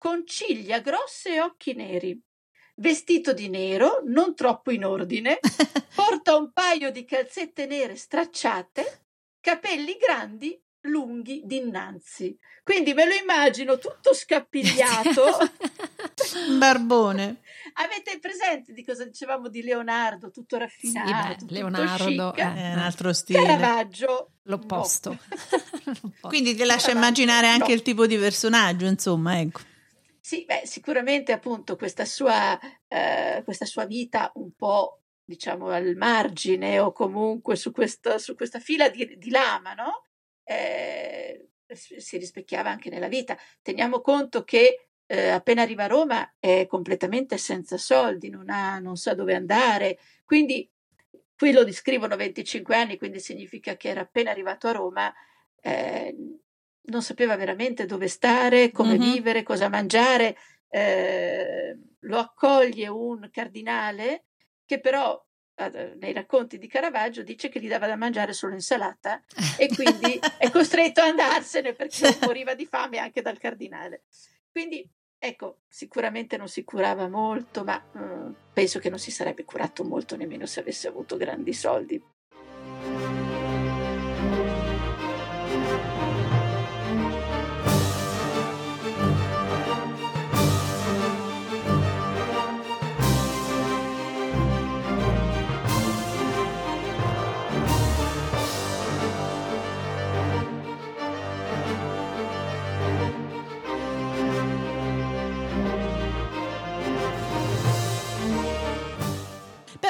con 0.00 0.26
ciglia 0.26 0.80
grosse 0.80 1.34
e 1.34 1.40
occhi 1.42 1.74
neri. 1.74 2.18
Vestito 2.76 3.34
di 3.34 3.50
nero, 3.50 4.00
non 4.06 4.34
troppo 4.34 4.70
in 4.70 4.86
ordine, 4.86 5.38
porta 5.94 6.36
un 6.36 6.52
paio 6.52 6.90
di 6.90 7.04
calzette 7.04 7.66
nere 7.66 7.96
stracciate, 7.96 9.02
capelli 9.40 9.98
grandi, 9.98 10.58
lunghi 10.84 11.42
dinanzi. 11.44 12.34
Quindi 12.64 12.94
me 12.94 13.04
lo 13.04 13.12
immagino 13.12 13.76
tutto 13.76 14.14
scappigliato. 14.14 15.36
barbone. 16.56 17.42
Avete 17.74 18.18
presente 18.20 18.72
di 18.72 18.82
cosa 18.82 19.04
dicevamo 19.04 19.50
di 19.50 19.62
Leonardo, 19.62 20.30
tutto 20.30 20.56
raffinato? 20.56 21.40
Sì, 21.40 21.44
beh, 21.44 21.52
Leonardo 21.52 22.32
è 22.32 22.42
un 22.42 22.78
altro 22.78 23.12
stile. 23.12 23.42
Caravaggio 23.42 24.30
l'opposto. 24.44 25.18
No. 26.22 26.28
Quindi 26.28 26.54
ti 26.54 26.64
lascia 26.64 26.92
immaginare 26.92 27.48
anche 27.48 27.68
no. 27.68 27.74
il 27.74 27.82
tipo 27.82 28.06
di 28.06 28.16
personaggio, 28.16 28.86
insomma, 28.86 29.40
ecco. 29.40 29.60
Sì, 30.30 30.44
beh, 30.44 30.62
sicuramente 30.64 31.32
appunto 31.32 31.74
questa 31.74 32.04
sua, 32.04 32.56
eh, 32.86 33.42
questa 33.42 33.64
sua 33.64 33.84
vita 33.84 34.30
un 34.36 34.52
po' 34.54 35.00
diciamo 35.24 35.70
al 35.70 35.96
margine 35.96 36.78
o 36.78 36.92
comunque 36.92 37.56
su, 37.56 37.72
questo, 37.72 38.16
su 38.18 38.36
questa 38.36 38.60
fila 38.60 38.88
di, 38.88 39.18
di 39.18 39.28
lama, 39.28 39.74
no? 39.74 40.04
Eh, 40.44 41.48
si 41.74 42.16
rispecchiava 42.16 42.70
anche 42.70 42.90
nella 42.90 43.08
vita. 43.08 43.36
Teniamo 43.60 44.00
conto 44.00 44.44
che 44.44 44.90
eh, 45.04 45.28
appena 45.30 45.62
arriva 45.62 45.82
a 45.82 45.88
Roma 45.88 46.34
è 46.38 46.64
completamente 46.68 47.36
senza 47.36 47.76
soldi, 47.76 48.30
non, 48.30 48.50
ha, 48.50 48.78
non 48.78 48.94
sa 48.94 49.14
dove 49.14 49.34
andare, 49.34 49.98
quindi 50.24 50.70
qui 51.36 51.50
lo 51.50 51.64
descrivono 51.64 52.14
25 52.14 52.76
anni, 52.76 52.98
quindi 52.98 53.18
significa 53.18 53.76
che 53.76 53.88
era 53.88 54.02
appena 54.02 54.30
arrivato 54.30 54.68
a 54.68 54.72
Roma, 54.72 55.12
eh, 55.60 56.14
non 56.90 57.02
sapeva 57.02 57.36
veramente 57.36 57.86
dove 57.86 58.08
stare, 58.08 58.70
come 58.70 58.96
Mhm. 58.98 59.12
vivere, 59.12 59.42
cosa 59.42 59.68
mangiare. 59.68 60.36
Eh, 60.68 61.78
lo 62.00 62.18
accoglie 62.18 62.88
un 62.88 63.28
cardinale 63.32 64.24
che 64.64 64.78
però 64.80 65.20
eh, 65.56 65.96
nei 66.00 66.12
racconti 66.12 66.58
di 66.58 66.68
Caravaggio 66.68 67.22
dice 67.22 67.48
che 67.48 67.60
gli 67.60 67.68
dava 67.68 67.86
da 67.86 67.96
mangiare 67.96 68.32
solo 68.32 68.54
insalata 68.54 69.20
e 69.58 69.68
quindi 69.74 70.18
è 70.38 70.48
costretto 70.50 71.00
ad 71.02 71.08
andarsene 71.08 71.74
perché 71.74 72.16
moriva 72.20 72.54
di 72.54 72.66
fame 72.66 72.98
anche 72.98 73.20
dal 73.20 73.36
cardinale. 73.38 74.04
Quindi 74.50 74.88
ecco, 75.18 75.58
sicuramente 75.68 76.36
non 76.38 76.48
si 76.48 76.64
curava 76.64 77.08
molto, 77.08 77.62
ma 77.62 77.82
mm, 77.98 78.32
penso 78.54 78.78
che 78.78 78.88
non 78.88 78.98
si 78.98 79.10
sarebbe 79.10 79.44
curato 79.44 79.84
molto 79.84 80.16
nemmeno 80.16 80.46
se 80.46 80.60
avesse 80.60 80.88
avuto 80.88 81.16
grandi 81.18 81.52
soldi. 81.52 82.02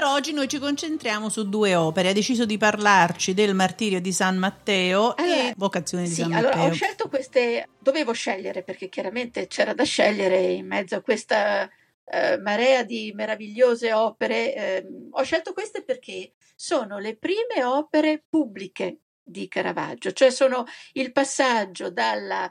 Però 0.00 0.14
oggi 0.14 0.32
noi 0.32 0.48
ci 0.48 0.58
concentriamo 0.58 1.28
su 1.28 1.46
due 1.50 1.74
opere. 1.74 2.08
Ha 2.08 2.12
deciso 2.14 2.46
di 2.46 2.56
parlarci 2.56 3.34
del 3.34 3.52
martirio 3.52 4.00
di 4.00 4.12
San 4.14 4.38
Matteo 4.38 5.14
Allora, 5.14 5.48
e 5.48 5.52
vocazione 5.58 6.04
di 6.04 6.08
Sì, 6.14 6.22
San 6.22 6.32
allora 6.32 6.54
ho 6.54 6.56
Matteo. 6.56 6.72
scelto 6.72 7.08
queste, 7.10 7.68
dovevo 7.78 8.12
scegliere 8.12 8.62
perché 8.62 8.88
chiaramente 8.88 9.46
c'era 9.46 9.74
da 9.74 9.84
scegliere 9.84 10.38
in 10.38 10.66
mezzo 10.66 10.94
a 10.94 11.02
questa 11.02 11.68
eh, 12.06 12.38
marea 12.38 12.82
di 12.82 13.12
meravigliose 13.14 13.92
opere. 13.92 14.54
ehm, 14.54 15.08
ho 15.10 15.22
scelto 15.22 15.52
queste 15.52 15.84
perché 15.84 16.32
sono 16.56 16.96
le 16.98 17.18
prime 17.18 17.62
opere 17.62 18.24
pubbliche 18.26 19.00
di 19.22 19.48
Caravaggio, 19.48 20.12
cioè 20.12 20.30
sono 20.30 20.64
il 20.94 21.12
passaggio 21.12 21.90
dalla, 21.90 22.50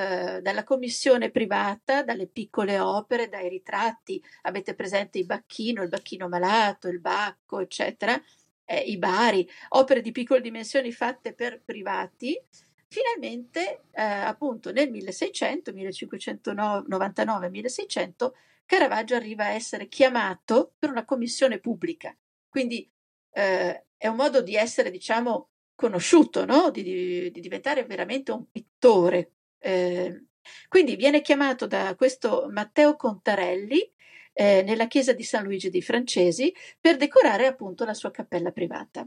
eh, 0.00 0.40
dalla 0.40 0.64
commissione 0.64 1.30
privata, 1.30 2.02
dalle 2.02 2.26
piccole 2.26 2.78
opere, 2.78 3.28
dai 3.28 3.50
ritratti, 3.50 4.22
avete 4.42 4.74
presente 4.74 5.18
il 5.18 5.26
bacchino, 5.26 5.82
il 5.82 5.90
bacchino 5.90 6.26
malato, 6.26 6.88
il 6.88 7.00
bacco, 7.00 7.60
eccetera, 7.60 8.18
eh, 8.64 8.78
i 8.78 8.96
bari, 8.96 9.46
opere 9.70 10.00
di 10.00 10.10
piccole 10.10 10.40
dimensioni 10.40 10.90
fatte 10.90 11.34
per 11.34 11.60
privati, 11.62 12.40
finalmente 12.88 13.82
eh, 13.92 14.02
appunto 14.02 14.72
nel 14.72 14.90
1600, 14.90 15.70
1599-1600, 15.72 18.30
Caravaggio 18.64 19.16
arriva 19.16 19.44
a 19.44 19.50
essere 19.50 19.86
chiamato 19.88 20.72
per 20.78 20.88
una 20.90 21.04
commissione 21.04 21.58
pubblica. 21.58 22.16
Quindi 22.48 22.90
eh, 23.32 23.84
è 23.98 24.06
un 24.06 24.16
modo 24.16 24.40
di 24.40 24.54
essere, 24.54 24.90
diciamo, 24.90 25.50
conosciuto, 25.74 26.46
no? 26.46 26.70
di, 26.70 26.82
di- 26.82 27.30
di 27.30 27.40
diventare 27.40 27.84
veramente 27.84 28.32
un 28.32 28.50
pittore. 28.50 29.32
Eh, 29.60 30.24
quindi 30.68 30.96
viene 30.96 31.20
chiamato 31.20 31.66
da 31.66 31.94
questo 31.94 32.48
Matteo 32.50 32.96
Contarelli 32.96 33.92
eh, 34.32 34.62
nella 34.62 34.86
chiesa 34.86 35.12
di 35.12 35.22
San 35.22 35.44
Luigi 35.44 35.70
dei 35.70 35.82
Francesi 35.82 36.52
per 36.80 36.96
decorare 36.96 37.46
appunto 37.46 37.84
la 37.84 37.94
sua 37.94 38.10
cappella 38.10 38.50
privata. 38.50 39.06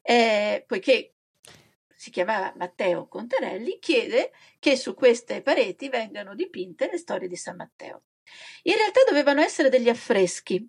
Eh, 0.00 0.64
poiché 0.66 1.14
si 1.94 2.10
chiamava 2.10 2.52
Matteo 2.56 3.06
Contarelli, 3.06 3.78
chiede 3.78 4.32
che 4.58 4.76
su 4.76 4.94
queste 4.94 5.40
pareti 5.40 5.88
vengano 5.88 6.34
dipinte 6.34 6.88
le 6.90 6.98
storie 6.98 7.28
di 7.28 7.36
San 7.36 7.56
Matteo. 7.56 8.02
In 8.62 8.74
realtà 8.74 9.02
dovevano 9.06 9.40
essere 9.40 9.68
degli 9.68 9.88
affreschi, 9.88 10.66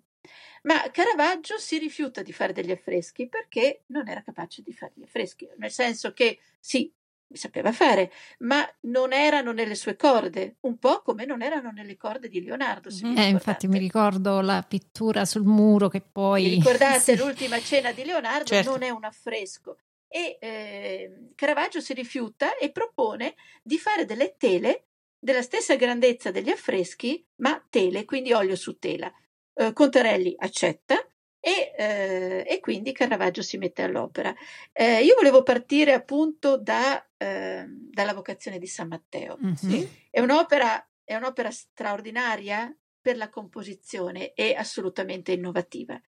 ma 0.62 0.90
Caravaggio 0.90 1.58
si 1.58 1.78
rifiuta 1.78 2.22
di 2.22 2.32
fare 2.32 2.52
degli 2.52 2.70
affreschi 2.70 3.28
perché 3.28 3.82
non 3.86 4.08
era 4.08 4.22
capace 4.22 4.62
di 4.62 4.72
fare 4.72 4.92
gli 4.94 5.02
affreschi, 5.02 5.48
nel 5.56 5.70
senso 5.70 6.12
che 6.12 6.38
sì, 6.60 6.92
sapeva 7.32 7.72
fare, 7.72 8.12
ma 8.40 8.68
non 8.82 9.12
erano 9.12 9.52
nelle 9.52 9.74
sue 9.74 9.96
corde, 9.96 10.56
un 10.60 10.78
po' 10.78 11.02
come 11.02 11.24
non 11.24 11.42
erano 11.42 11.70
nelle 11.70 11.96
corde 11.96 12.28
di 12.28 12.42
Leonardo. 12.42 12.90
Mhm. 12.90 13.16
Eh, 13.16 13.28
infatti 13.28 13.66
mi 13.66 13.78
ricordo 13.78 14.40
la 14.40 14.64
pittura 14.66 15.24
sul 15.24 15.44
muro 15.44 15.88
che 15.88 16.00
poi... 16.00 16.44
Vi 16.44 16.54
ricordate 16.56 17.00
Sì. 17.14 17.16
l'ultima 17.16 17.58
cena 17.60 17.92
di 17.92 18.04
Leonardo? 18.04 18.44
Certo. 18.46 18.70
Non 18.70 18.82
è 18.82 18.90
un 18.90 19.04
affresco. 19.04 19.78
E 20.08 20.38
eh, 20.40 21.30
Caravaggio 21.34 21.80
si 21.80 21.92
rifiuta 21.92 22.56
e 22.56 22.70
propone 22.70 23.34
di 23.62 23.78
fare 23.78 24.04
delle 24.04 24.36
tele 24.36 24.86
della 25.18 25.42
stessa 25.42 25.74
grandezza 25.74 26.30
degli 26.30 26.50
affreschi, 26.50 27.26
ma 27.36 27.60
tele, 27.68 28.04
quindi 28.04 28.32
olio 28.32 28.54
su 28.56 28.78
tela. 28.78 29.10
Eh, 29.54 29.72
Contarelli 29.72 30.34
accetta 30.38 31.03
e, 31.44 31.74
eh, 31.76 32.44
e 32.48 32.60
quindi 32.60 32.92
Caravaggio 32.92 33.42
si 33.42 33.58
mette 33.58 33.82
all'opera. 33.82 34.34
Eh, 34.72 35.04
io 35.04 35.14
volevo 35.14 35.42
partire 35.42 35.92
appunto 35.92 36.56
da, 36.56 37.06
eh, 37.18 37.66
dalla 37.68 38.14
vocazione 38.14 38.58
di 38.58 38.66
San 38.66 38.88
Matteo. 38.88 39.36
Mhm. 39.38 39.54
Sì. 39.54 40.06
È 40.08 40.20
un'opera, 40.20 40.88
è 41.04 41.14
un'opera 41.14 41.50
straordinaria 41.50 42.74
per 42.98 43.18
la 43.18 43.28
composizione 43.28 44.32
e 44.32 44.54
assolutamente 44.54 45.32
innovativa. 45.32 46.00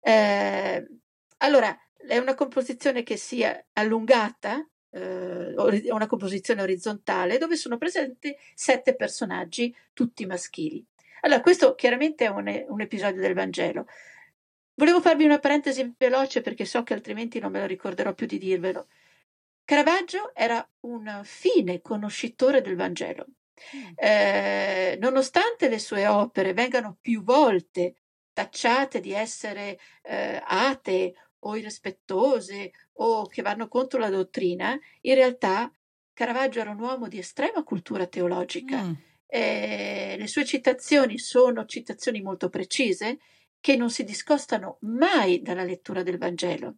Eh, 0.00 0.86
allora, 1.36 1.78
è 1.96 2.18
una 2.18 2.34
composizione 2.34 3.04
che 3.04 3.16
sia 3.16 3.64
allungata, 3.74 4.68
eh, 4.90 5.54
una 5.88 6.08
composizione 6.08 6.62
orizzontale, 6.62 7.38
dove 7.38 7.54
sono 7.54 7.78
presenti 7.78 8.36
sette 8.54 8.96
personaggi, 8.96 9.72
tutti 9.92 10.26
maschili. 10.26 10.84
Allora, 11.20 11.42
questo 11.42 11.76
chiaramente 11.76 12.24
è 12.24 12.28
un, 12.28 12.64
un 12.66 12.80
episodio 12.80 13.20
del 13.20 13.34
Vangelo. 13.34 13.86
Volevo 14.80 15.02
farvi 15.02 15.26
una 15.26 15.38
parentesi 15.38 15.94
veloce 15.98 16.40
perché 16.40 16.64
so 16.64 16.82
che 16.84 16.94
altrimenti 16.94 17.38
non 17.38 17.52
me 17.52 17.60
lo 17.60 17.66
ricorderò 17.66 18.14
più 18.14 18.26
di 18.26 18.38
dirvelo. 18.38 18.88
Caravaggio 19.62 20.34
era 20.34 20.66
un 20.86 21.20
fine 21.22 21.82
conoscitore 21.82 22.62
del 22.62 22.76
Vangelo. 22.76 23.26
Eh, 23.94 24.96
nonostante 24.98 25.68
le 25.68 25.78
sue 25.78 26.06
opere 26.06 26.54
vengano 26.54 26.96
più 26.98 27.22
volte 27.22 27.96
tacciate 28.32 29.00
di 29.00 29.12
essere 29.12 29.78
eh, 30.00 30.42
atee 30.42 31.12
o 31.40 31.58
irrispettose 31.58 32.72
o 32.94 33.26
che 33.26 33.42
vanno 33.42 33.68
contro 33.68 33.98
la 33.98 34.08
dottrina, 34.08 34.78
in 35.02 35.14
realtà 35.14 35.70
Caravaggio 36.14 36.60
era 36.60 36.70
un 36.70 36.80
uomo 36.80 37.06
di 37.06 37.18
estrema 37.18 37.62
cultura 37.64 38.06
teologica. 38.06 38.82
Mm. 38.82 38.92
Eh, 39.26 40.16
le 40.18 40.26
sue 40.26 40.46
citazioni 40.46 41.18
sono 41.18 41.66
citazioni 41.66 42.22
molto 42.22 42.48
precise 42.48 43.18
che 43.60 43.76
non 43.76 43.90
si 43.90 44.04
discostano 44.04 44.78
mai 44.80 45.42
dalla 45.42 45.64
lettura 45.64 46.02
del 46.02 46.18
Vangelo. 46.18 46.76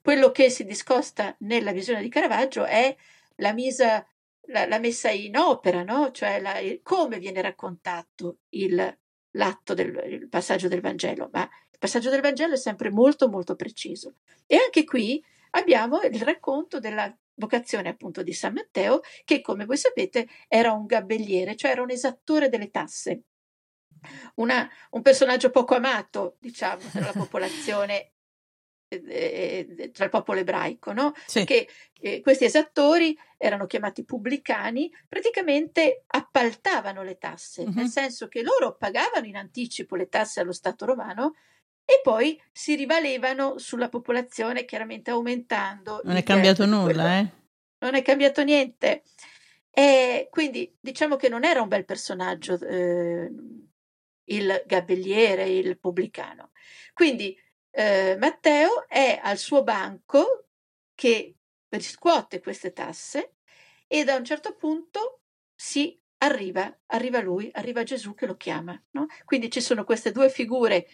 Quello 0.00 0.30
che 0.30 0.50
si 0.50 0.64
discosta 0.64 1.34
nella 1.40 1.72
visione 1.72 2.02
di 2.02 2.08
Caravaggio 2.08 2.64
è 2.64 2.94
la, 3.36 3.52
misa, 3.52 4.06
la, 4.46 4.66
la 4.66 4.78
messa 4.78 5.10
in 5.10 5.36
opera, 5.36 5.82
no? 5.82 6.10
cioè 6.10 6.40
la, 6.40 6.58
il- 6.58 6.80
come 6.82 7.18
viene 7.18 7.40
raccontato 7.40 8.38
il, 8.50 8.98
l'atto 9.32 9.74
del 9.74 10.02
il 10.06 10.28
passaggio 10.28 10.68
del 10.68 10.80
Vangelo, 10.80 11.28
ma 11.32 11.42
il 11.42 11.78
passaggio 11.78 12.10
del 12.10 12.20
Vangelo 12.20 12.54
è 12.54 12.58
sempre 12.58 12.90
molto 12.90 13.28
molto 13.28 13.54
preciso. 13.56 14.14
E 14.46 14.56
anche 14.56 14.84
qui 14.84 15.22
abbiamo 15.50 16.00
il 16.02 16.20
racconto 16.22 16.78
della 16.78 17.12
vocazione 17.34 17.88
appunto 17.88 18.22
di 18.22 18.32
San 18.32 18.52
Matteo, 18.52 19.00
che 19.24 19.40
come 19.40 19.64
voi 19.64 19.78
sapete 19.78 20.28
era 20.46 20.72
un 20.72 20.84
gabelliere, 20.86 21.56
cioè 21.56 21.70
era 21.70 21.82
un 21.82 21.90
esattore 21.90 22.48
delle 22.48 22.70
tasse. 22.70 23.22
Una- 24.36 24.68
un 24.90 25.02
personaggio 25.02 25.50
poco 25.50 25.74
amato, 25.74 26.36
diciamo, 26.40 26.82
tra 26.90 27.00
la 27.00 27.12
popolazione, 27.12 28.12
eh, 28.88 29.66
eh, 29.78 29.90
tra 29.92 30.04
il 30.04 30.10
popolo 30.10 30.40
ebraico, 30.40 30.92
no? 30.92 31.12
Sì. 31.26 31.44
Perché 31.44 31.68
eh, 32.00 32.20
questi 32.20 32.44
esattori 32.44 33.16
erano 33.36 33.66
chiamati 33.66 34.04
pubblicani, 34.04 34.90
praticamente 35.08 36.04
appaltavano 36.06 37.02
le 37.02 37.18
tasse, 37.18 37.64
Mhm. 37.66 37.72
nel 37.74 37.88
senso 37.88 38.26
che 38.28 38.42
loro 38.42 38.76
pagavano 38.76 39.26
in 39.26 39.36
anticipo 39.36 39.94
le 39.96 40.08
tasse 40.08 40.40
allo 40.40 40.52
Stato 40.52 40.86
romano 40.86 41.34
e 41.84 42.00
poi 42.02 42.40
si 42.52 42.74
rivalevano 42.74 43.58
sulla 43.58 43.88
popolazione, 43.88 44.64
chiaramente 44.64 45.10
aumentando. 45.10 46.00
Non 46.04 46.16
è 46.16 46.22
cambiato 46.22 46.64
nulla, 46.66 47.18
eh? 47.18 47.26
non 47.80 47.94
è 47.94 48.02
cambiato 48.02 48.42
niente. 48.42 49.02
E 49.72 50.26
quindi 50.30 50.76
diciamo 50.80 51.14
che 51.16 51.28
non 51.28 51.44
era 51.44 51.62
un 51.62 51.68
bel 51.68 51.84
personaggio 51.84 52.58
eh, 52.60 53.30
il 54.24 54.62
gabelliere, 54.66 55.48
il 55.48 55.78
pubblicano. 55.78 56.50
Quindi 56.92 57.36
eh, 57.70 58.16
Matteo 58.18 58.88
è 58.88 59.20
al 59.22 59.38
suo 59.38 59.62
banco 59.62 60.48
che 60.94 61.36
riscuote 61.68 62.40
queste 62.40 62.72
tasse 62.72 63.34
e 63.86 64.04
da 64.04 64.16
un 64.16 64.24
certo 64.24 64.54
punto 64.54 65.22
si 65.54 65.98
arriva, 66.18 66.80
arriva 66.86 67.20
lui, 67.20 67.50
arriva 67.52 67.82
Gesù 67.82 68.14
che 68.14 68.26
lo 68.26 68.36
chiama. 68.36 68.80
no? 68.90 69.06
Quindi 69.24 69.50
ci 69.50 69.60
sono 69.60 69.84
queste 69.84 70.12
due 70.12 70.30
figure 70.30 70.86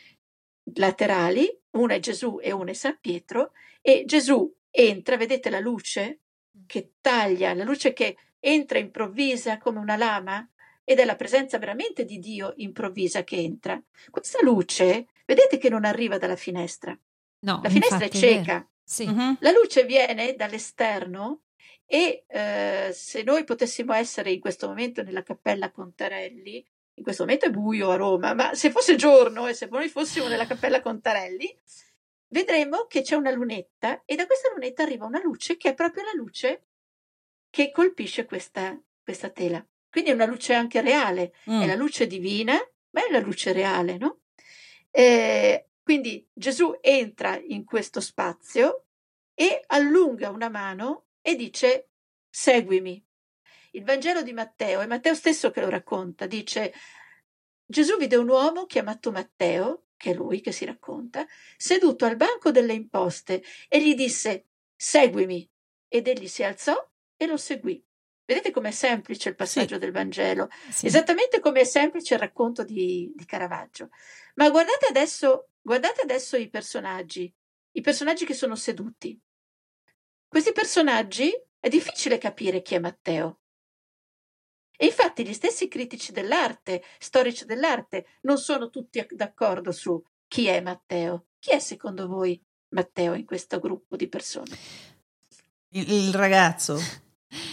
laterali, 0.74 1.48
una 1.72 1.94
è 1.94 1.98
Gesù 2.00 2.38
e 2.40 2.52
una 2.52 2.70
è 2.70 2.74
San 2.74 2.98
Pietro, 3.00 3.52
e 3.80 4.04
Gesù 4.06 4.52
entra, 4.70 5.16
vedete 5.16 5.50
la 5.50 5.60
luce 5.60 6.20
che 6.66 6.94
taglia, 7.00 7.54
la 7.54 7.64
luce 7.64 7.92
che 7.92 8.16
entra 8.38 8.78
improvvisa 8.78 9.58
come 9.58 9.78
una 9.78 9.96
lama 9.96 10.48
ed 10.88 11.01
è 11.01 11.05
la 11.05 11.16
presenza 11.16 11.59
veramente 11.59 12.05
di 12.05 12.20
Dio 12.20 12.53
improvvisa 12.59 13.25
che 13.25 13.37
entra. 13.37 13.83
Questa 14.09 14.38
luce, 14.40 15.09
vedete 15.27 15.59
che 15.59 15.68
non 15.68 15.85
arriva 15.85 16.16
dalla 16.16 16.37
finestra. 16.37 16.96
No, 17.40 17.61
La 17.61 17.68
finestra 17.68 18.05
è 18.05 18.09
cieca. 18.09 18.53
vero. 18.53 18.70
Sì. 18.85 19.05
Mhm. 19.07 19.38
La 19.40 19.51
luce 19.51 19.85
viene 19.85 20.35
dall'esterno 20.37 21.42
e 21.85 22.25
eh, 22.29 22.90
se 22.94 23.22
noi 23.25 23.42
potessimo 23.42 23.92
essere 23.94 24.31
in 24.31 24.38
questo 24.38 24.68
momento 24.68 25.03
nella 25.03 25.25
cappella 25.25 25.72
Contarelli, 25.72 26.64
in 26.94 27.03
questo 27.03 27.25
momento 27.25 27.46
è 27.46 27.51
buio 27.51 27.90
a 27.90 27.96
Roma, 27.96 28.33
ma 28.35 28.55
se 28.55 28.70
fosse 28.70 28.94
giorno 28.94 29.49
e 29.49 29.55
se 29.55 29.66
noi 29.68 29.88
fossimo 29.88 30.29
nella 30.29 30.46
cappella 30.46 30.81
Contarelli, 30.81 31.53
vedremo 32.29 32.87
che 32.87 33.03
c'è 33.03 33.16
una 33.16 33.33
lunetta 33.33 34.03
e 34.05 34.14
da 34.14 34.25
questa 34.25 34.53
lunetta 34.53 34.85
arriva 34.85 35.05
una 35.05 35.20
luce 35.20 35.57
che 35.57 35.70
è 35.70 35.75
proprio 35.75 36.05
la 36.05 36.12
luce 36.14 36.62
che 37.51 37.72
colpisce 37.72 38.25
questa, 38.25 38.81
questa 39.03 39.31
tela. 39.31 39.64
Quindi 39.96 40.12
è 40.12 40.14
una 40.22 40.26
luce 40.30 40.52
anche 40.52 40.82
reale, 40.82 41.32
Mm. 41.48 41.62
è 41.62 41.66
la 41.66 41.74
luce 41.74 42.06
divina, 42.06 42.52
ma 42.90 43.06
è 43.06 43.11
la 43.11 43.18
luce 43.18 43.52
reale, 43.54 43.96
no? 43.96 44.24
Eh, 44.90 45.68
quindi 45.82 46.28
Gesù 46.35 46.76
entra 46.82 47.40
in 47.42 47.64
questo 47.64 48.02
spazio 48.02 48.88
e 49.32 49.62
allunga 49.68 50.28
una 50.28 50.50
mano 50.50 51.06
e 51.22 51.35
dice 51.35 51.88
seguimi. 52.28 53.02
Il 53.70 53.85
Vangelo 53.85 54.20
di 54.20 54.35
Matteo, 54.35 54.80
è 54.82 54.87
Matteo 54.87 55.14
stesso 55.14 55.50
che 55.50 55.62
lo 55.62 55.70
racconta, 55.70 56.26
dice 56.26 56.74
Gesù 57.64 57.96
vide 57.96 58.16
un 58.16 58.28
uomo 58.28 58.66
chiamato 58.66 59.11
Matteo, 59.11 59.87
che 59.96 60.11
è 60.11 60.14
lui 60.14 60.42
che 60.42 60.52
si 60.52 60.66
racconta, 60.66 61.26
seduto 61.56 62.04
al 62.04 62.16
banco 62.16 62.50
delle 62.50 62.74
imposte 62.74 63.42
e 63.66 63.80
gli 63.82 63.94
disse 63.94 64.48
seguimi. 64.76 65.48
Ed 65.88 66.06
egli 66.06 66.28
si 66.28 66.42
alzò 66.42 66.74
e 67.16 67.26
lo 67.26 67.38
seguì. 67.38 67.82
Vedete 68.26 68.50
com'è 68.50 68.72
semplice 68.72 69.28
il 69.28 69.36
passaggio 69.36 69.78
del 69.78 69.92
Vangelo? 69.92 70.48
Sì. 70.68 70.86
Esattamente 70.86 71.38
come 71.38 71.60
è 71.60 71.64
semplice 71.64 72.14
il 72.14 72.20
racconto 72.20 72.64
di, 72.64 73.12
di 73.14 73.24
Caravaggio. 73.24 73.90
Ma 74.34 74.50
guardate 74.50 74.86
adesso, 74.86 75.50
guardate 75.62 76.00
adesso 76.00 76.36
i 76.36 76.50
personaggi, 76.50 77.32
i 77.70 77.80
personaggi 77.80 78.26
che 78.26 78.34
sono 78.34 78.56
seduti. 78.56 79.18
Questi 80.26 80.50
personaggi 80.50 81.32
è 81.60 81.68
difficile 81.68 82.18
capire 82.18 82.62
chi 82.62 82.74
è 82.74 82.80
Matteo. 82.80 83.42
E 84.76 84.86
infatti 84.86 85.24
gli 85.24 85.32
stessi 85.32 85.68
critici 85.68 86.10
dell'arte, 86.10 86.82
storici 86.98 87.44
dell'arte, 87.44 88.18
non 88.22 88.38
sono 88.38 88.70
tutti 88.70 89.06
d'accordo 89.08 89.70
su 89.70 90.02
chi 90.26 90.48
è 90.48 90.60
Matteo. 90.60 91.28
Chi 91.38 91.52
è 91.52 91.60
secondo 91.60 92.08
voi 92.08 92.42
Matteo 92.70 93.14
in 93.14 93.24
questo 93.24 93.60
gruppo 93.60 93.94
di 93.94 94.08
persone? 94.08 94.56
Il, 95.68 95.90
il 95.90 96.12
ragazzo 96.12 96.76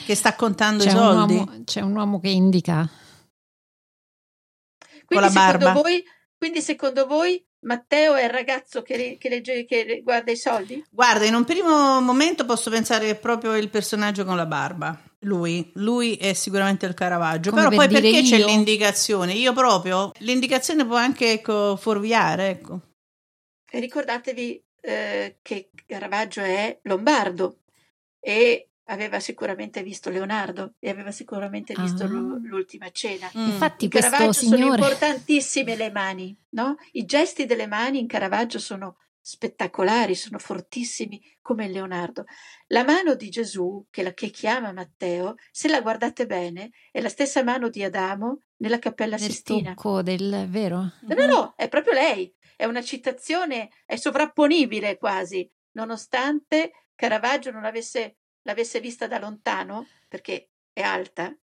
che 0.05 0.15
sta 0.15 0.35
contando 0.35 0.83
C'è 0.83 0.91
i 0.91 0.93
un, 0.93 0.99
soldi. 0.99 1.33
uomo, 1.35 1.63
c'è 1.63 1.81
un 1.81 1.95
uomo 1.95 2.19
che 2.19 2.29
indica. 2.29 2.89
Quindi 5.05 5.25
la 5.25 5.31
secondo 5.31 5.65
barba. 5.65 5.81
voi, 5.81 6.03
quindi 6.37 6.61
secondo 6.61 7.05
voi 7.05 7.45
Matteo 7.63 8.15
è 8.15 8.23
il 8.23 8.29
ragazzo 8.29 8.81
che, 8.81 9.17
che 9.19 9.29
legge, 9.29 9.65
che 9.65 10.01
guarda 10.03 10.31
i 10.31 10.35
soldi? 10.37 10.83
Guarda, 10.89 11.25
in 11.25 11.35
un 11.35 11.43
primo 11.45 12.01
momento 12.01 12.45
posso 12.45 12.69
pensare 12.69 13.05
che 13.05 13.11
è 13.11 13.19
proprio 13.19 13.55
il 13.55 13.69
personaggio 13.69 14.25
con 14.25 14.35
la 14.35 14.45
barba. 14.45 15.01
Lui, 15.19 15.71
lui 15.75 16.15
è 16.15 16.33
sicuramente 16.33 16.85
il 16.85 16.93
Caravaggio. 16.93 17.51
Come 17.51 17.69
Però 17.69 17.75
per 17.75 17.87
poi 17.89 18.01
perché 18.01 18.21
c'è 18.23 18.37
io? 18.37 18.45
l'indicazione? 18.45 19.33
Io 19.33 19.53
proprio, 19.53 20.11
l'indicazione 20.19 20.85
può 20.85 20.97
anche 20.97 21.31
ecco, 21.31 21.77
fuorviare, 21.77 22.49
ecco. 22.49 22.79
Ricordatevi 23.71 24.63
eh, 24.81 25.37
che 25.41 25.69
Caravaggio 25.85 26.41
è 26.41 26.79
lombardo 26.83 27.59
e 28.19 28.67
aveva 28.93 29.19
sicuramente 29.19 29.83
visto 29.83 30.09
Leonardo 30.09 30.75
e 30.79 30.89
aveva 30.89 31.11
sicuramente 31.11 31.73
visto 31.77 32.03
Ah. 32.03 32.07
l'u- 32.07 32.37
l'ultima 32.45 32.89
cena. 32.91 33.29
Mm. 33.37 33.45
Infatti 33.47 33.85
In 33.85 33.91
questo 33.91 34.09
Caravaggio 34.09 34.39
sono 34.39 34.55
signore... 34.55 34.79
importantissime 34.81 35.75
le 35.75 35.91
mani, 35.91 36.37
no? 36.51 36.75
I 36.93 37.05
gesti 37.05 37.45
delle 37.45 37.67
mani 37.67 37.99
in 37.99 38.07
Caravaggio 38.07 38.59
sono 38.59 38.97
spettacolari, 39.25 40.15
sono 40.15 40.37
fortissimi 40.37 41.21
come 41.41 41.69
Leonardo. 41.69 42.25
La 42.67 42.83
mano 42.83 43.15
di 43.15 43.29
Gesù, 43.29 43.85
che, 43.89 44.03
la, 44.03 44.13
che 44.13 44.29
chiama 44.29 44.73
Matteo, 44.73 45.35
se 45.51 45.67
la 45.69 45.79
guardate 45.81 46.25
bene, 46.25 46.71
è 46.91 46.99
la 47.01 47.07
stessa 47.09 47.41
mano 47.43 47.69
di 47.69 47.83
Adamo 47.83 48.41
nella 48.57 48.79
Cappella 48.79 49.15
del 49.17 49.29
Sistina. 49.29 49.73
tocco 49.75 50.01
del 50.01 50.45
vero? 50.49 50.91
No, 51.01 51.15
no, 51.15 51.25
no, 51.25 51.53
è 51.55 51.67
proprio 51.69 51.93
lei. 51.93 52.33
È 52.55 52.65
una 52.65 52.81
citazione, 52.81 53.69
è 53.85 53.95
sovrapponibile 53.95 54.97
quasi, 54.97 55.49
nonostante 55.71 56.71
Caravaggio 56.95 57.51
non 57.51 57.65
avesse, 57.65 58.17
l'avesse 58.43 58.79
vista 58.79 59.07
da 59.07 59.19
lontano, 59.19 59.87
perché 60.07 60.49
è 60.71 60.81
alta. 60.81 61.35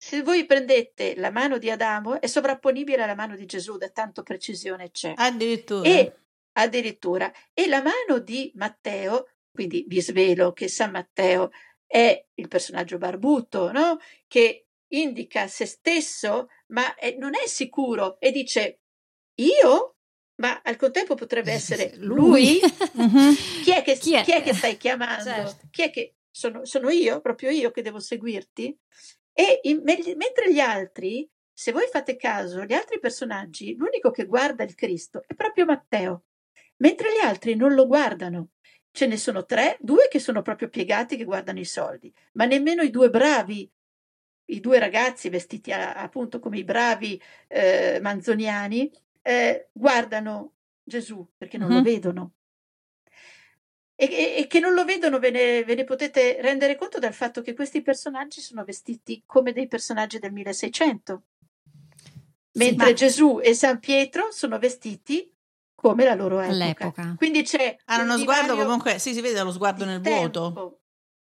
Se 0.00 0.22
voi 0.22 0.46
prendete 0.46 1.14
la 1.16 1.30
mano 1.30 1.58
di 1.58 1.70
Adamo, 1.70 2.20
è 2.20 2.26
sovrapponibile 2.26 3.02
alla 3.02 3.14
mano 3.16 3.34
di 3.36 3.46
Gesù, 3.46 3.76
da 3.76 3.88
tanto 3.88 4.22
precisione 4.22 4.90
c'è. 4.90 5.12
Addirittura. 5.16 5.88
E 5.88 6.14
addirittura, 6.52 7.32
e 7.52 7.66
la 7.68 7.82
mano 7.82 8.18
di 8.20 8.50
Matteo, 8.54 9.28
quindi 9.50 9.84
vi 9.88 10.00
svelo 10.00 10.52
che 10.52 10.68
San 10.68 10.90
Matteo 10.92 11.50
è 11.86 12.24
il 12.34 12.48
personaggio 12.48 12.98
barbuto, 12.98 13.72
no? 13.72 13.98
Che 14.26 14.66
indica 14.92 15.48
se 15.48 15.66
stesso, 15.66 16.48
ma 16.68 16.94
è- 16.94 17.16
non 17.18 17.34
è 17.34 17.46
sicuro 17.46 18.18
e 18.20 18.30
dice 18.30 18.80
io? 19.40 19.96
Ma 20.40 20.60
al 20.62 20.76
contempo 20.76 21.14
potrebbe 21.16 21.50
essere 21.52 21.94
lui? 21.96 22.60
Mhm. 22.94 23.34
Chi 23.62 23.70
è 23.72 23.82
che, 23.82 23.96
Chi 23.96 24.14
è? 24.14 24.22
chi 24.22 24.32
è 24.32 24.42
che 24.42 24.54
stai 24.54 24.76
chiamando? 24.76 25.24
Certo. 25.24 25.68
Chi 25.70 25.82
è 25.82 25.90
che 25.90 26.14
sono, 26.38 26.64
sono 26.64 26.88
io, 26.90 27.20
proprio 27.20 27.50
io 27.50 27.72
che 27.72 27.82
devo 27.82 27.98
seguirti? 27.98 28.76
E 29.32 29.58
in- 29.64 29.80
me- 29.82 30.14
mentre 30.16 30.52
gli 30.52 30.60
altri, 30.60 31.28
se 31.52 31.72
voi 31.72 31.88
fate 31.90 32.14
caso, 32.16 32.62
gli 32.64 32.72
altri 32.72 33.00
personaggi, 33.00 33.74
l'unico 33.74 34.12
che 34.12 34.24
guarda 34.24 34.62
il 34.62 34.76
Cristo 34.76 35.22
è 35.26 35.34
proprio 35.34 35.64
Matteo, 35.64 36.24
mentre 36.76 37.08
gli 37.12 37.24
altri 37.24 37.56
non 37.56 37.74
lo 37.74 37.86
guardano. 37.88 38.50
Ce 38.90 39.06
ne 39.06 39.16
sono 39.16 39.44
tre, 39.44 39.76
due 39.80 40.06
che 40.08 40.18
sono 40.20 40.42
proprio 40.42 40.68
piegati 40.68 41.16
che 41.16 41.24
guardano 41.24 41.58
i 41.58 41.64
soldi, 41.64 42.12
ma 42.34 42.44
nemmeno 42.44 42.82
i 42.82 42.90
due 42.90 43.10
bravi, 43.10 43.68
i 44.50 44.60
due 44.60 44.78
ragazzi 44.78 45.28
vestiti 45.28 45.72
a- 45.72 45.94
appunto 45.94 46.38
come 46.38 46.58
i 46.58 46.64
bravi 46.64 47.20
eh, 47.48 47.98
manzoniani, 48.00 48.90
eh, 49.22 49.68
guardano 49.72 50.54
Gesù 50.82 51.28
perché 51.36 51.58
non 51.58 51.68
lo 51.68 51.76
Mhm. 51.78 51.82
vedono. 51.82 52.32
E, 54.00 54.36
e- 54.36 54.46
che 54.46 54.60
non 54.60 54.74
lo 54.74 54.84
vedono 54.84 55.18
ve 55.18 55.30
ne, 55.32 55.64
ve 55.64 55.74
ne 55.74 55.82
potete 55.82 56.40
rendere 56.40 56.76
conto 56.76 57.00
dal 57.00 57.12
fatto 57.12 57.42
che 57.42 57.52
questi 57.52 57.82
personaggi 57.82 58.40
sono 58.40 58.62
vestiti 58.62 59.24
come 59.26 59.52
dei 59.52 59.66
personaggi 59.66 60.20
del 60.20 60.30
1600, 60.32 61.22
mentre 62.52 62.86
ma- 62.86 62.92
Gesù 62.92 63.40
e 63.42 63.54
San 63.54 63.80
Pietro 63.80 64.30
sono 64.30 64.56
vestiti 64.60 65.34
come 65.74 66.04
la 66.04 66.14
loro 66.14 66.38
epoca. 66.38 66.52
All'epoca. 66.52 67.14
Quindi 67.16 67.42
c'è 67.42 67.76
Hanno 67.86 68.02
un 68.04 68.08
uno 68.10 68.18
sguardo 68.18 68.56
comunque, 68.56 69.00
sì, 69.00 69.12
si 69.14 69.20
vede 69.20 69.42
lo 69.42 69.50
sguardo 69.50 69.84
nel 69.84 70.00
tempo. 70.00 70.40
vuoto. 70.50 70.80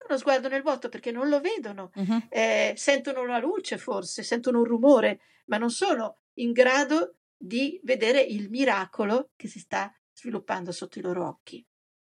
Uno 0.08 0.18
sguardo 0.18 0.48
nel 0.48 0.62
vuoto 0.62 0.88
perché 0.88 1.12
non 1.12 1.28
lo 1.28 1.40
vedono, 1.40 1.92
Mhm. 1.94 2.26
eh, 2.30 2.72
sentono 2.76 3.20
una 3.20 3.38
luce 3.38 3.78
forse, 3.78 4.24
sentono 4.24 4.58
un 4.58 4.64
rumore, 4.64 5.20
ma 5.46 5.58
non 5.58 5.70
sono 5.70 6.18
in 6.34 6.50
grado 6.50 7.18
di 7.36 7.78
vedere 7.84 8.20
il 8.20 8.48
miracolo 8.50 9.30
che 9.36 9.46
si 9.46 9.60
sta 9.60 9.94
sviluppando 10.12 10.72
sotto 10.72 10.98
i 10.98 11.02
loro 11.02 11.24
occhi. 11.28 11.64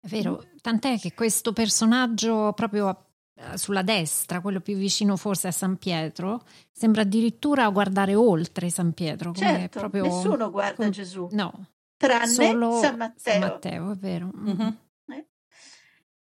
È 0.04 0.08
vero, 0.08 0.44
tant'è 0.60 0.98
che 0.98 1.14
questo 1.14 1.52
personaggio 1.52 2.52
proprio 2.54 2.88
a- 2.88 3.56
sulla 3.56 3.82
destra, 3.82 4.40
quello 4.40 4.60
più 4.60 4.76
vicino 4.76 5.16
forse 5.16 5.48
a 5.48 5.52
San 5.52 5.76
Pietro, 5.78 6.44
sembra 6.70 7.02
addirittura 7.02 7.68
guardare 7.70 8.14
oltre 8.14 8.68
San 8.68 8.92
Pietro. 8.92 9.32
come 9.32 9.46
Certo, 9.46 9.78
proprio... 9.78 10.02
nessuno 10.04 10.50
guarda 10.50 10.74
com- 10.82 10.90
Gesù, 10.90 11.28
No, 11.30 11.66
tranne 11.96 12.26
solo 12.26 12.78
San 12.80 12.96
Matteo. 12.96 13.32
San 13.32 13.40
Matteo, 13.40 13.92
è 13.92 13.96
vero. 13.96 14.30
Mhm. 14.34 14.78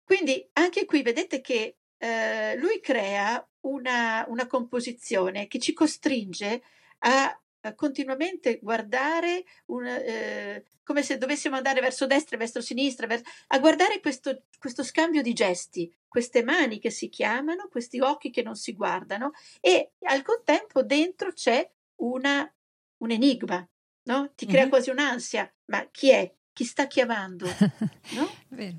Quindi 0.04 0.48
anche 0.54 0.86
qui 0.86 1.02
vedete 1.04 1.40
che 1.42 1.78
eh, 1.98 2.58
lui 2.58 2.80
crea 2.82 3.44
una, 3.62 4.26
una 4.28 4.46
composizione 4.48 5.48
che 5.48 5.58
ci 5.60 5.74
costringe 5.74 6.62
a 7.00 7.41
continuamente 7.76 8.60
guardare 8.62 9.44
un, 9.68 9.86
eh, 9.86 10.64
come 10.84 11.04
se 11.04 11.18
dovessimo 11.18 11.56
andare 11.56 11.80
verso 11.80 12.08
destra 12.08 12.36
e 12.36 12.40
verso 12.40 12.60
sinistra, 12.62 13.08
vers- 13.08 13.24
a 13.48 13.60
guardare 13.60 14.00
questo, 14.00 14.44
questo 14.58 14.84
scambio 14.84 15.22
di 15.22 15.34
gesti, 15.34 15.94
queste 16.08 16.44
mani 16.44 16.80
che 16.80 16.90
si 16.90 17.08
chiamano, 17.08 17.68
questi 17.70 18.00
occhi 18.00 18.32
che 18.32 18.42
non 18.42 18.56
si 18.56 18.74
guardano 18.74 19.32
e 19.60 19.92
al 20.02 20.24
contempo 20.24 20.84
dentro 20.84 21.32
c'è 21.34 21.70
una, 22.02 22.52
un 22.98 23.12
enigma, 23.12 23.66
no? 24.04 24.32
Ti 24.36 24.46
crea 24.48 24.64
Mhm. 24.64 24.70
quasi 24.70 24.90
un'ansia, 24.90 25.54
ma 25.66 25.88
chi 25.92 26.10
è? 26.10 26.34
Chi 26.54 26.64
sta 26.66 26.88
chiamando? 26.88 27.46
No? 28.14 28.30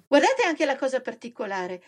Guardate 0.07 0.43
anche 0.43 0.67
la 0.67 0.77
cosa 0.77 1.01
particolare, 1.01 1.83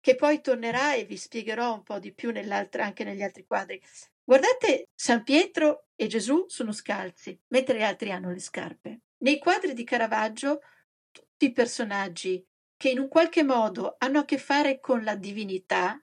che 0.00 0.16
poi 0.16 0.42
tornerà 0.42 0.92
e 0.94 1.04
vi 1.04 1.16
spiegherò 1.16 1.72
un 1.72 1.82
po' 1.82 1.98
di 1.98 2.12
più 2.12 2.30
nell'altra- 2.30 2.84
anche 2.84 3.04
negli 3.04 3.22
altri 3.22 3.46
quadri. 3.46 3.80
Guardate, 4.24 4.88
San 4.94 5.22
Pietro 5.22 5.88
e 5.94 6.06
Gesù 6.06 6.46
sono 6.48 6.72
scalzi, 6.72 7.38
mentre 7.48 7.78
gli 7.78 7.82
altri 7.82 8.10
hanno 8.10 8.30
le 8.30 8.40
scarpe. 8.40 9.02
Nei 9.18 9.38
quadri 9.38 9.74
di 9.74 9.84
Caravaggio, 9.84 10.60
tutti 11.10 11.46
i 11.46 11.52
personaggi 11.52 12.44
che 12.76 12.90
in 12.90 12.98
un 12.98 13.08
qualche 13.08 13.42
modo 13.42 13.96
hanno 13.98 14.20
a 14.20 14.24
che 14.24 14.38
fare 14.38 14.80
con 14.80 15.04
la 15.04 15.14
divinità 15.14 16.02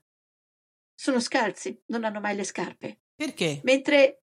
sono 0.93 1.19
scalzi, 1.19 1.81
non 1.87 2.03
hanno 2.03 2.19
mai 2.19 2.35
le 2.35 2.43
scarpe. 2.43 2.99
Perché? 3.15 3.61
Mentre 3.63 4.21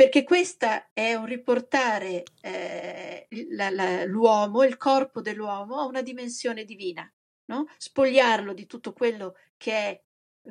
perché 0.00 0.24
questa 0.24 0.92
è 0.94 1.12
un 1.14 1.26
riportare 1.26 2.22
eh, 2.40 3.26
la, 3.50 3.68
la, 3.68 4.04
l'uomo, 4.04 4.62
il 4.62 4.78
corpo 4.78 5.20
dell'uomo 5.20 5.78
a 5.78 5.84
una 5.84 6.00
dimensione 6.00 6.64
divina, 6.64 7.12
no? 7.46 7.66
spogliarlo 7.76 8.54
di 8.54 8.64
tutto 8.64 8.94
quello 8.94 9.34
che 9.58 9.72
è 9.72 10.02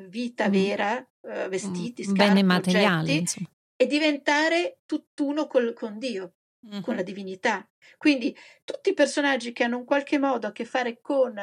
vita 0.07 0.47
mm. 0.47 0.51
vera, 0.51 0.97
eh, 1.21 1.49
vestiti, 1.49 2.03
scarpe, 2.03 2.25
bene 2.25 2.43
materiali, 2.43 3.17
oggetti, 3.17 3.47
e 3.75 3.88
diventare 3.88 4.79
tutt'uno 4.85 5.47
col, 5.47 5.73
con 5.73 5.97
Dio, 5.97 6.35
mm-hmm. 6.67 6.81
con 6.81 6.95
la 6.95 7.03
divinità. 7.03 7.67
Quindi 7.97 8.35
tutti 8.63 8.89
i 8.89 8.93
personaggi 8.93 9.51
che 9.51 9.63
hanno 9.63 9.79
in 9.79 9.85
qualche 9.85 10.17
modo 10.17 10.47
a 10.47 10.51
che 10.51 10.65
fare 10.65 10.99
con 11.01 11.33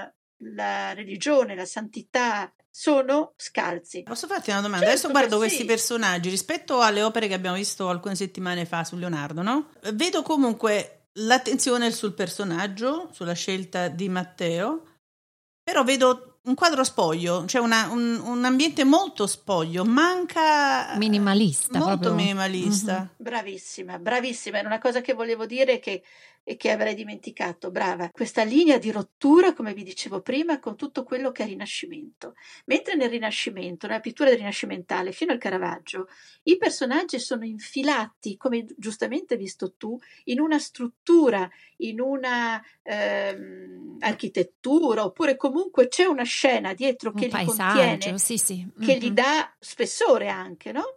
la 0.40 0.92
religione, 0.92 1.54
la 1.54 1.64
santità, 1.64 2.52
sono 2.70 3.32
scalzi. 3.36 4.02
Posso 4.02 4.26
farti 4.26 4.50
una 4.50 4.60
domanda? 4.60 4.84
Certo 4.84 5.06
Adesso 5.06 5.18
guardo 5.18 5.38
questi 5.38 5.64
personaggi 5.64 6.28
rispetto 6.28 6.82
alle 6.82 7.02
opere 7.02 7.26
che 7.26 7.32
abbiamo 7.32 7.56
visto 7.56 7.88
alcune 7.88 8.14
settimane 8.14 8.66
fa 8.66 8.84
su 8.84 8.96
Leonardo, 8.96 9.40
no? 9.40 9.70
Vedo 9.94 10.20
comunque 10.20 11.08
l'attenzione 11.14 11.90
sul 11.90 12.12
personaggio, 12.12 13.08
sulla 13.12 13.32
scelta 13.32 13.88
di 13.88 14.10
Matteo, 14.10 14.98
però 15.62 15.84
vedo 15.84 16.35
un 16.46 16.54
quadro 16.54 16.84
spoglio, 16.84 17.44
cioè 17.46 17.60
una, 17.60 17.88
un, 17.90 18.20
un, 18.24 18.44
ambiente 18.44 18.84
molto 18.84 19.26
spoglio, 19.26 19.84
manca 19.84 20.96
minimalista, 20.96 21.78
molto 21.78 21.98
proprio. 21.98 22.14
minimalista. 22.14 22.92
Mm-hmm. 22.92 23.06
Bravissima, 23.16 23.98
bravissima. 23.98 24.58
È 24.60 24.64
una 24.64 24.78
cosa 24.78 25.00
che 25.00 25.12
volevo 25.12 25.44
dire 25.44 25.80
che 25.80 26.02
e 26.48 26.54
che 26.54 26.70
avrei 26.70 26.94
dimenticato, 26.94 27.72
brava, 27.72 28.08
questa 28.10 28.44
linea 28.44 28.78
di 28.78 28.92
rottura, 28.92 29.52
come 29.52 29.74
vi 29.74 29.82
dicevo 29.82 30.20
prima, 30.20 30.60
con 30.60 30.76
tutto 30.76 31.02
quello 31.02 31.32
che 31.32 31.42
è 31.42 31.46
Rinascimento. 31.46 32.34
Mentre 32.66 32.94
nel 32.94 33.10
Rinascimento, 33.10 33.88
nella 33.88 33.98
pittura 33.98 34.32
rinascimentale, 34.32 35.10
fino 35.10 35.32
al 35.32 35.38
Caravaggio, 35.38 36.06
i 36.44 36.56
personaggi 36.56 37.18
sono 37.18 37.44
infilati, 37.44 38.36
come 38.36 38.64
giustamente 38.76 39.34
hai 39.34 39.40
visto 39.40 39.74
tu, 39.74 39.98
in 40.26 40.38
una 40.38 40.60
struttura, 40.60 41.50
in 41.78 42.00
una 42.00 42.62
ehm, 42.84 43.96
architettura, 43.98 45.04
oppure 45.04 45.34
comunque 45.34 45.88
c'è 45.88 46.04
una 46.04 46.22
scena 46.22 46.74
dietro 46.74 47.10
Un 47.10 47.22
che 47.22 47.26
paesaggio, 47.26 47.80
li 47.80 47.88
contiene, 47.88 48.18
sì, 48.18 48.38
sì. 48.38 48.68
che 48.78 48.92
Mm-hmm. 48.92 49.00
gli 49.00 49.10
dà 49.10 49.52
spessore 49.58 50.28
anche, 50.28 50.70
no? 50.70 50.96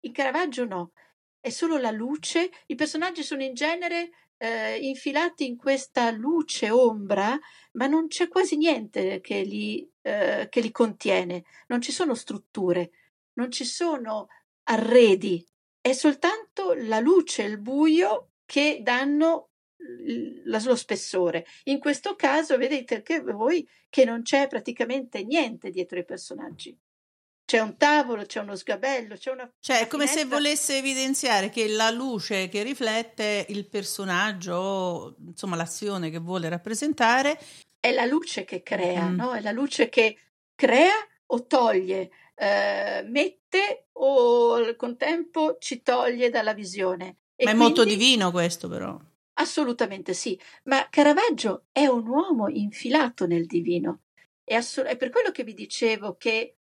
In 0.00 0.10
Caravaggio 0.10 0.64
no, 0.64 0.90
è 1.38 1.50
solo 1.50 1.76
la 1.76 1.92
luce, 1.92 2.50
i 2.66 2.74
personaggi 2.74 3.22
sono 3.22 3.44
in 3.44 3.54
genere 3.54 4.10
eh, 4.38 4.78
infilati 4.78 5.46
in 5.46 5.56
questa 5.56 6.10
luce 6.10 6.70
ombra, 6.70 7.38
ma 7.72 7.86
non 7.86 8.06
c'è 8.06 8.28
quasi 8.28 8.56
niente 8.56 9.20
che 9.20 9.42
li, 9.42 9.88
eh, 10.02 10.46
che 10.48 10.60
li 10.60 10.70
contiene, 10.70 11.44
non 11.66 11.80
ci 11.80 11.92
sono 11.92 12.14
strutture, 12.14 12.90
non 13.34 13.50
ci 13.50 13.64
sono 13.64 14.28
arredi, 14.64 15.44
è 15.80 15.92
soltanto 15.92 16.74
la 16.74 17.00
luce 17.00 17.44
e 17.44 17.48
il 17.48 17.60
buio 17.60 18.30
che 18.44 18.80
danno 18.82 19.50
lo 20.44 20.76
spessore. 20.76 21.46
In 21.64 21.78
questo 21.78 22.14
caso 22.14 22.56
vedete 22.56 22.96
anche 22.96 23.20
voi 23.20 23.66
che 23.88 24.04
non 24.04 24.22
c'è 24.22 24.48
praticamente 24.48 25.22
niente 25.22 25.70
dietro 25.70 25.98
i 25.98 26.04
personaggi. 26.04 26.76
C'è 27.48 27.60
un 27.60 27.78
tavolo, 27.78 28.26
c'è 28.26 28.40
uno 28.40 28.54
sgabello, 28.54 29.16
c'è 29.16 29.30
una. 29.30 29.50
Cioè, 29.58 29.80
è 29.80 29.86
come 29.86 30.06
se 30.06 30.26
volesse 30.26 30.76
evidenziare 30.76 31.48
che 31.48 31.66
la 31.66 31.88
luce 31.88 32.46
che 32.48 32.62
riflette 32.62 33.46
il 33.48 33.66
personaggio, 33.66 35.16
insomma 35.26 35.56
l'azione 35.56 36.10
che 36.10 36.18
vuole 36.18 36.50
rappresentare, 36.50 37.38
È 37.80 37.90
la 37.92 38.04
luce 38.04 38.44
che 38.44 38.62
crea, 38.62 39.06
Mm. 39.08 39.14
no? 39.16 39.32
È 39.32 39.40
la 39.40 39.52
luce 39.52 39.88
che 39.88 40.18
crea 40.54 40.92
o 41.28 41.46
toglie, 41.46 42.10
eh, 42.34 43.02
mette 43.08 43.86
o 43.92 44.52
al 44.52 44.76
contempo 44.76 45.56
ci 45.58 45.80
toglie 45.82 46.28
dalla 46.28 46.52
visione. 46.52 47.16
E 47.34 47.44
ma 47.46 47.52
è 47.52 47.54
molto 47.54 47.82
quindi- 47.84 47.96
divino 48.04 48.30
questo 48.30 48.68
però. 48.68 49.00
Assolutamente 49.40 50.12
sì, 50.12 50.38
ma 50.64 50.86
Caravaggio 50.90 51.66
è 51.72 51.86
un 51.86 52.06
uomo 52.08 52.48
infilato 52.50 53.26
nel 53.26 53.46
divino. 53.46 54.00
È, 54.44 54.52
assu- 54.54 54.84
è 54.84 54.96
per 54.98 55.08
quello 55.08 55.30
che 55.30 55.44
vi 55.44 55.54
dicevo 55.54 56.16
che 56.18 56.57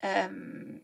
ehm, 0.00 0.82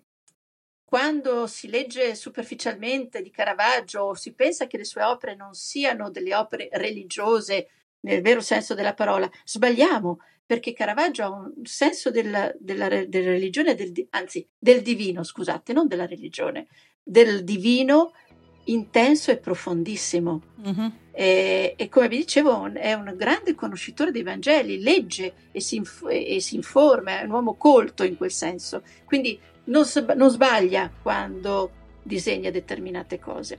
quando 0.85 1.47
si 1.47 1.69
legge 1.69 2.15
superficialmente 2.15 3.21
di 3.21 3.31
Caravaggio 3.31 4.15
si 4.15 4.33
pensa 4.35 4.67
che 4.67 4.77
le 4.77 4.85
sue 4.85 5.03
opere 5.03 5.35
non 5.35 5.53
siano 5.55 6.11
delle 6.11 6.35
opere 6.35 6.69
religiose 6.73 7.69
nel 8.01 8.23
vero 8.23 8.41
senso 8.41 8.75
della 8.75 8.95
parola, 8.95 9.29
sbagliamo, 9.45 10.21
perché 10.47 10.73
Caravaggio 10.73 11.25
ha 11.25 11.31
un 11.31 11.53
senso 11.65 12.11
della, 12.13 12.53
della 12.57 12.89
della 12.89 13.31
religione, 13.31 13.75
del 13.75 13.93
anzi 14.11 14.49
del 14.57 14.81
divino, 14.83 15.25
scusate, 15.25 15.73
non 15.73 15.89
della 15.89 16.07
religione, 16.07 16.69
del 17.03 17.43
divino 17.43 18.13
intenso 18.67 19.31
e 19.31 19.37
profondissimo. 19.37 20.43
Mhm. 20.57 20.93
E, 21.13 21.75
e 21.77 21.89
come 21.89 22.09
vi 22.09 22.19
dicevo, 22.19 22.71
è 22.75 22.93
un 22.93 23.15
grande 23.17 23.55
conoscitore 23.55 24.11
dei 24.11 24.23
Vangeli, 24.23 24.81
legge 24.81 25.33
e 25.51 25.61
si, 25.61 25.77
inf- 25.77 26.07
e 26.09 26.41
si 26.41 26.57
informa, 26.57 27.21
è 27.21 27.25
un 27.25 27.31
uomo 27.31 27.55
colto 27.55 28.03
in 28.05 28.17
quel 28.17 28.31
senso, 28.31 28.83
quindi 29.05 29.39
non, 29.65 29.85
sb- 29.85 30.13
non 30.13 30.31
sbaglia 30.31 30.91
quando 31.01 31.71
disegna 32.03 32.51
determinate 32.51 33.19
cose. 33.19 33.59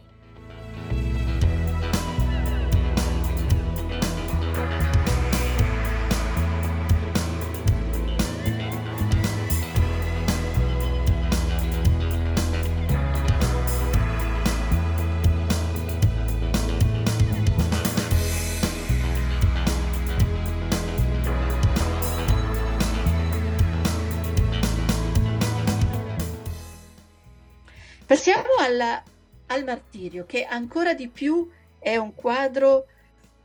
Passiamo 28.07 28.47
alla- 28.59 29.03
al 29.47 29.65
martirio, 29.65 30.25
che 30.25 30.45
ancora 30.45 30.93
di 30.93 31.09
più 31.09 31.45
è 31.77 31.97
un 31.97 32.15
quadro 32.15 32.85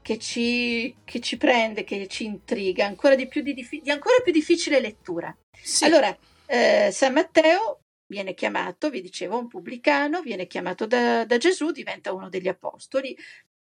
che 0.00 0.18
ci, 0.18 0.94
che 1.04 1.18
ci 1.18 1.36
prende, 1.36 1.82
che 1.82 2.06
ci 2.06 2.24
intriga, 2.24 2.86
ancora 2.86 3.16
di, 3.16 3.26
più 3.26 3.42
di, 3.42 3.54
diffi- 3.54 3.80
di 3.82 3.90
ancora 3.90 4.20
più 4.22 4.30
difficile 4.30 4.78
lettura. 4.78 5.36
Sì. 5.60 5.84
Allora, 5.84 6.16
eh, 6.46 6.90
San 6.92 7.12
Matteo 7.12 7.80
viene 8.06 8.34
chiamato, 8.34 8.88
vi 8.88 9.00
dicevo, 9.00 9.36
un 9.36 9.48
pubblicano, 9.48 10.22
viene 10.22 10.46
chiamato 10.46 10.86
da, 10.86 11.24
da 11.24 11.38
Gesù, 11.38 11.72
diventa 11.72 12.12
uno 12.12 12.28
degli 12.28 12.46
apostoli, 12.46 13.16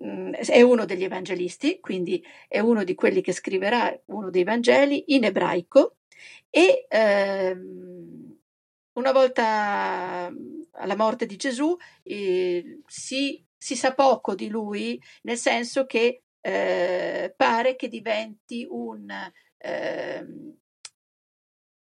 mm, 0.04 0.32
è 0.34 0.60
uno 0.60 0.84
degli 0.84 1.04
evangelisti, 1.04 1.80
quindi 1.80 2.22
è 2.48 2.58
uno 2.58 2.84
di 2.84 2.94
quelli 2.94 3.22
che 3.22 3.32
scriverà 3.32 3.98
uno 4.06 4.28
dei 4.28 4.44
Vangeli 4.44 5.14
in 5.14 5.24
ebraico 5.24 5.96
e 6.50 6.84
ehm, 6.86 8.31
una 8.94 9.12
volta 9.12 10.28
mm, 10.30 10.60
alla 10.72 10.96
morte 10.96 11.26
di 11.26 11.36
Gesù 11.36 11.76
eh, 12.02 12.80
si, 12.86 13.44
si 13.56 13.76
sa 13.76 13.94
poco 13.94 14.34
di 14.34 14.48
lui, 14.48 15.00
nel 15.22 15.36
senso 15.38 15.86
che 15.86 16.22
eh, 16.40 17.32
pare 17.36 17.76
che 17.76 17.88
diventi 17.88 18.66
un 18.68 19.08
ehm, 19.58 20.56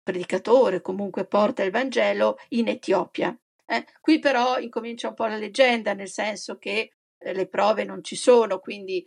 predicatore, 0.02 0.80
comunque 0.80 1.26
porta 1.26 1.62
il 1.62 1.70
Vangelo 1.70 2.38
in 2.50 2.68
Etiopia. 2.68 3.37
eh. 3.66 3.84
Qui 4.00 4.18
però 4.18 4.58
incomincia 4.58 5.08
un 5.08 5.14
po' 5.14 5.26
la 5.26 5.37
leggenda, 5.37 5.92
nel 5.92 6.08
senso 6.08 6.56
che 6.58 6.92
eh, 7.18 7.32
le 7.34 7.46
prove 7.48 7.84
non 7.84 8.02
ci 8.02 8.16
sono, 8.16 8.58
quindi 8.58 9.06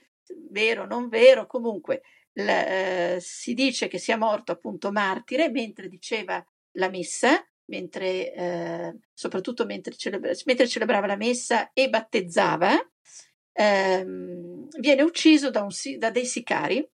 vero 0.50 0.84
o 0.84 0.86
non 0.86 1.10
vero, 1.10 1.48
comunque 1.48 2.04
la- 2.34 3.16
eh, 3.16 3.18
si 3.20 3.54
dice 3.54 3.88
che 3.88 3.98
sia 3.98 4.18
morto 4.18 4.52
appunto 4.52 4.92
martire 4.92 5.50
mentre 5.50 5.88
diceva 5.88 6.44
la 6.74 6.90
messa, 6.90 7.44
mentre, 7.66 8.34
eh, 8.34 8.98
soprattutto 9.14 9.66
mentre, 9.66 9.96
celebra- 9.96 10.32
mentre 10.46 10.68
celebrava 10.68 11.08
la 11.08 11.16
messa 11.16 11.72
e 11.74 11.90
battezzava, 11.90 12.74
ehm, 13.54 14.68
viene 14.80 15.02
ucciso 15.04 15.50
da, 15.50 15.62
un 15.62 15.70
da 15.98 16.10
dei 16.12 16.26
sicari, 16.26 16.88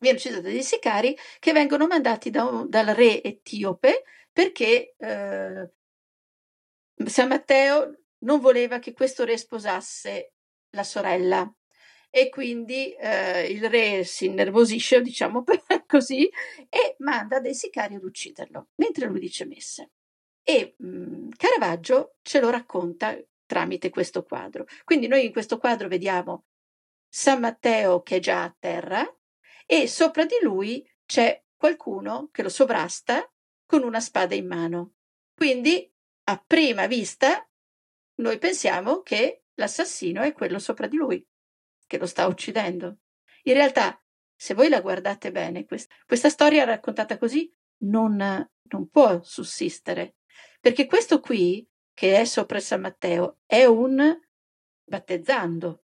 viene 0.00 0.16
ucciso 0.18 0.40
da 0.40 0.48
dei 0.48 0.62
sicari 0.62 1.16
che 1.38 1.52
vengono 1.52 1.86
mandati 1.86 2.30
da 2.30 2.44
un- 2.44 2.68
dal 2.68 2.86
re 2.88 3.22
etiope 3.22 4.02
perché 4.32 4.94
eh, 4.98 5.70
San 7.06 7.28
Matteo 7.28 7.98
non 8.24 8.40
voleva 8.40 8.78
che 8.78 8.92
questo 8.92 9.24
re 9.24 9.36
sposasse 9.36 10.32
la 10.70 10.82
sorella 10.84 11.52
e 12.16 12.28
quindi 12.28 12.92
eh, 12.92 13.50
il 13.50 13.68
re 13.68 14.04
si 14.04 14.26
innervosisce, 14.26 15.02
diciamo 15.02 15.42
così, 15.84 16.30
e 16.68 16.94
manda 16.98 17.40
dei 17.40 17.56
sicari 17.56 17.96
ad 17.96 18.04
ucciderlo, 18.04 18.68
mentre 18.76 19.06
lui 19.06 19.18
dice 19.18 19.44
messe. 19.44 19.90
E 20.44 20.76
mh, 20.78 21.30
Caravaggio 21.36 22.14
ce 22.22 22.38
lo 22.38 22.50
racconta 22.50 23.18
tramite 23.44 23.90
questo 23.90 24.22
quadro. 24.22 24.64
Quindi 24.84 25.08
noi 25.08 25.24
in 25.24 25.32
questo 25.32 25.58
quadro 25.58 25.88
vediamo 25.88 26.44
San 27.08 27.40
Matteo 27.40 28.02
che 28.02 28.16
è 28.16 28.20
già 28.20 28.44
a 28.44 28.56
terra 28.56 29.04
e 29.66 29.88
sopra 29.88 30.24
di 30.24 30.36
lui 30.40 30.88
c'è 31.04 31.42
qualcuno 31.56 32.28
che 32.30 32.44
lo 32.44 32.48
sovrasta 32.48 33.28
con 33.66 33.82
una 33.82 33.98
spada 33.98 34.36
in 34.36 34.46
mano. 34.46 34.92
Quindi, 35.34 35.92
a 36.28 36.40
prima 36.46 36.86
vista, 36.86 37.44
noi 38.20 38.38
pensiamo 38.38 39.02
che 39.02 39.46
l'assassino 39.54 40.22
è 40.22 40.32
quello 40.32 40.60
sopra 40.60 40.86
di 40.86 40.96
lui, 40.96 41.26
che 41.94 41.98
lo 42.00 42.06
sta 42.06 42.26
uccidendo. 42.26 42.98
In 43.44 43.54
realtà, 43.54 44.02
se 44.34 44.54
voi 44.54 44.68
la 44.68 44.80
guardate 44.80 45.30
bene, 45.30 45.64
questa, 45.64 45.94
questa 46.04 46.28
storia 46.28 46.64
raccontata 46.64 47.18
così 47.18 47.52
non, 47.84 48.16
non 48.16 48.88
può 48.88 49.22
sussistere, 49.22 50.16
perché 50.60 50.86
questo 50.86 51.20
qui, 51.20 51.66
che 51.92 52.18
è 52.18 52.24
sopra 52.24 52.58
San 52.58 52.80
Matteo, 52.80 53.38
è 53.46 53.64
un 53.64 54.18
battezzando. 54.82 55.84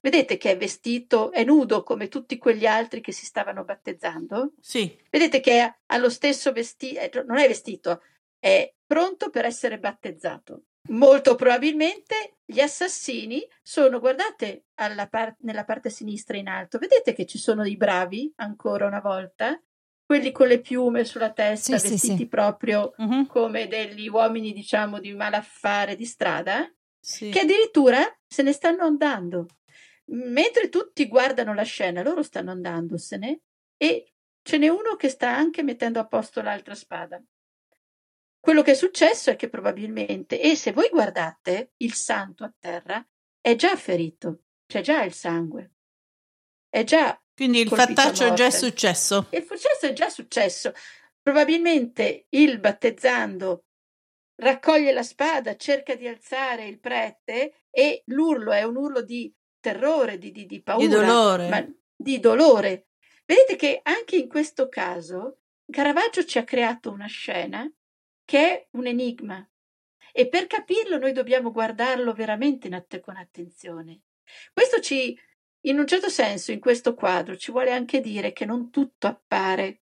Vedete 0.00 0.36
che 0.36 0.50
è 0.50 0.56
vestito, 0.58 1.32
è 1.32 1.42
nudo 1.42 1.82
come 1.82 2.08
tutti 2.08 2.36
quegli 2.36 2.66
altri 2.66 3.00
che 3.00 3.12
si 3.12 3.24
stavano 3.24 3.64
battezzando? 3.64 4.52
Sì. 4.60 4.94
Vedete 5.10 5.40
che 5.40 5.76
ha 5.84 5.96
lo 5.96 6.10
stesso 6.10 6.52
vestito, 6.52 7.00
eh, 7.00 7.24
non 7.24 7.38
è 7.38 7.48
vestito, 7.48 8.02
è 8.38 8.72
pronto 8.86 9.30
per 9.30 9.46
essere 9.46 9.78
battezzato. 9.78 10.64
Molto 10.88 11.34
probabilmente 11.34 12.36
gli 12.44 12.60
assassini 12.60 13.46
sono, 13.62 13.98
guardate 13.98 14.66
par- 15.10 15.36
nella 15.40 15.64
parte 15.64 15.90
sinistra 15.90 16.36
in 16.36 16.48
alto, 16.48 16.78
vedete 16.78 17.12
che 17.12 17.26
ci 17.26 17.38
sono 17.38 17.64
i 17.64 17.76
bravi 17.76 18.32
ancora 18.36 18.86
una 18.86 19.00
volta? 19.00 19.60
Quelli 20.04 20.30
con 20.30 20.46
le 20.46 20.60
piume 20.60 21.04
sulla 21.04 21.32
testa, 21.32 21.78
Sì, 21.78 21.86
sì, 21.86 21.92
vestiti 21.92 22.16
sì. 22.18 22.26
proprio 22.28 22.94
Mhm. 22.98 23.26
come 23.26 23.66
degli 23.66 24.08
uomini, 24.08 24.52
diciamo, 24.52 25.00
di 25.00 25.12
malaffare 25.12 25.96
di 25.96 26.04
strada, 26.04 26.72
Sì. 27.00 27.30
che 27.30 27.40
addirittura 27.40 27.98
se 28.26 28.42
ne 28.42 28.52
stanno 28.52 28.84
andando. 28.84 29.46
Mentre 30.06 30.68
tutti 30.68 31.08
guardano 31.08 31.52
la 31.54 31.64
scena, 31.64 32.02
loro 32.02 32.22
stanno 32.22 32.52
andandosene 32.52 33.40
e 33.76 34.12
ce 34.42 34.58
n'è 34.58 34.68
uno 34.68 34.94
che 34.94 35.08
sta 35.08 35.34
anche 35.34 35.64
mettendo 35.64 35.98
a 35.98 36.06
posto 36.06 36.40
l'altra 36.40 36.76
spada. 36.76 37.20
Quello 38.46 38.62
che 38.62 38.70
è 38.70 38.74
successo 38.74 39.30
è 39.30 39.34
che 39.34 39.48
probabilmente, 39.48 40.40
e 40.40 40.54
se 40.54 40.70
voi 40.70 40.88
guardate, 40.88 41.72
il 41.78 41.94
santo 41.94 42.44
a 42.44 42.54
terra 42.56 43.04
è 43.40 43.56
già 43.56 43.74
ferito, 43.74 44.42
c'è 44.66 44.82
già 44.82 45.02
il 45.02 45.12
sangue, 45.12 45.72
è 46.68 46.84
già 46.84 47.20
Quindi 47.34 47.58
il 47.58 47.68
fattaccio 47.68 48.24
è 48.24 48.34
già 48.34 48.52
successo. 48.52 49.26
il 49.32 49.44
processo 49.44 49.86
è 49.86 49.92
già 49.92 50.08
successo. 50.08 50.72
Probabilmente 51.20 52.26
il 52.28 52.60
battezzando 52.60 53.64
raccoglie 54.36 54.92
la 54.92 55.02
spada, 55.02 55.56
cerca 55.56 55.96
di 55.96 56.06
alzare 56.06 56.68
il 56.68 56.78
prete 56.78 57.64
e 57.68 58.04
l'urlo 58.06 58.52
è 58.52 58.62
un 58.62 58.76
urlo 58.76 59.02
di 59.02 59.28
terrore, 59.58 60.18
di, 60.18 60.30
di, 60.30 60.46
di 60.46 60.62
paura, 60.62 60.86
Di 60.86 60.92
dolore. 60.92 61.74
di 61.96 62.20
dolore. 62.20 62.86
Vedete 63.24 63.56
che 63.56 63.80
anche 63.82 64.14
in 64.14 64.28
questo 64.28 64.68
caso 64.68 65.40
Caravaggio 65.68 66.24
ci 66.24 66.38
ha 66.38 66.44
creato 66.44 66.92
una 66.92 67.08
scena 67.08 67.68
che 68.26 68.38
è 68.38 68.68
un 68.72 68.86
enigma 68.86 69.48
e 70.12 70.28
per 70.28 70.46
capirlo 70.46 70.98
noi 70.98 71.12
dobbiamo 71.12 71.52
guardarlo 71.52 72.12
veramente 72.12 72.68
att- 72.68 73.00
con 73.00 73.16
attenzione. 73.16 74.02
Questo 74.52 74.80
ci, 74.80 75.18
in 75.66 75.78
un 75.78 75.86
certo 75.86 76.10
senso, 76.10 76.52
in 76.52 76.60
questo 76.60 76.94
quadro 76.94 77.36
ci 77.36 77.52
vuole 77.52 77.72
anche 77.72 78.00
dire 78.00 78.32
che 78.32 78.44
non 78.44 78.70
tutto 78.70 79.06
appare, 79.06 79.82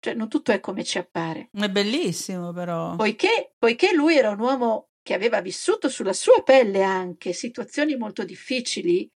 cioè 0.00 0.14
non 0.14 0.28
tutto 0.28 0.50
è 0.50 0.60
come 0.60 0.82
ci 0.82 0.98
appare. 0.98 1.50
È 1.52 1.68
bellissimo 1.68 2.52
però. 2.52 2.96
Poiché, 2.96 3.54
poiché 3.58 3.92
lui 3.92 4.16
era 4.16 4.30
un 4.30 4.40
uomo 4.40 4.90
che 5.02 5.12
aveva 5.12 5.42
vissuto 5.42 5.88
sulla 5.90 6.14
sua 6.14 6.42
pelle 6.42 6.82
anche 6.82 7.34
situazioni 7.34 7.94
molto 7.96 8.24
difficili 8.24 9.10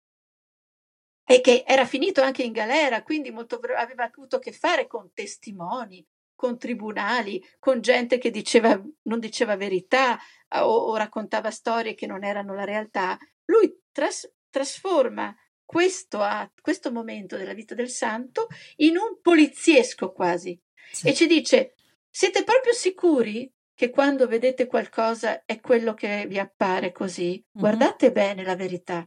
e 1.24 1.40
che 1.40 1.64
era 1.66 1.86
finito 1.86 2.20
anche 2.20 2.42
in 2.42 2.52
galera, 2.52 3.02
quindi 3.02 3.30
molto, 3.30 3.60
aveva 3.76 4.04
avuto 4.04 4.36
a 4.36 4.38
che 4.38 4.52
fare 4.52 4.86
con 4.86 5.12
testimoni, 5.12 6.06
con 6.38 6.56
tribunali, 6.56 7.44
con 7.58 7.80
gente 7.80 8.16
che 8.18 8.30
diceva, 8.30 8.80
non 9.02 9.18
diceva 9.18 9.56
verità 9.56 10.16
o, 10.60 10.72
o 10.72 10.94
raccontava 10.96 11.50
storie 11.50 11.94
che 11.94 12.06
non 12.06 12.22
erano 12.22 12.54
la 12.54 12.62
realtà. 12.62 13.18
Lui 13.46 13.76
tras- 13.90 14.32
trasforma 14.48 15.34
questo, 15.64 16.20
a- 16.22 16.48
questo 16.60 16.92
momento 16.92 17.36
della 17.36 17.54
vita 17.54 17.74
del 17.74 17.90
santo 17.90 18.46
in 18.76 18.96
un 18.96 19.18
poliziesco 19.20 20.12
quasi 20.12 20.56
Sì. 20.92 21.08
e 21.08 21.14
ci 21.14 21.26
dice: 21.26 21.74
Siete 22.08 22.44
proprio 22.44 22.72
sicuri 22.72 23.52
che 23.74 23.90
quando 23.90 24.28
vedete 24.28 24.66
qualcosa 24.66 25.44
è 25.44 25.58
quello 25.60 25.92
che 25.94 26.24
vi 26.28 26.38
appare 26.38 26.92
così? 26.92 27.32
Mhm. 27.52 27.60
Guardate 27.60 28.12
bene 28.12 28.44
la 28.44 28.54
verità. 28.54 29.04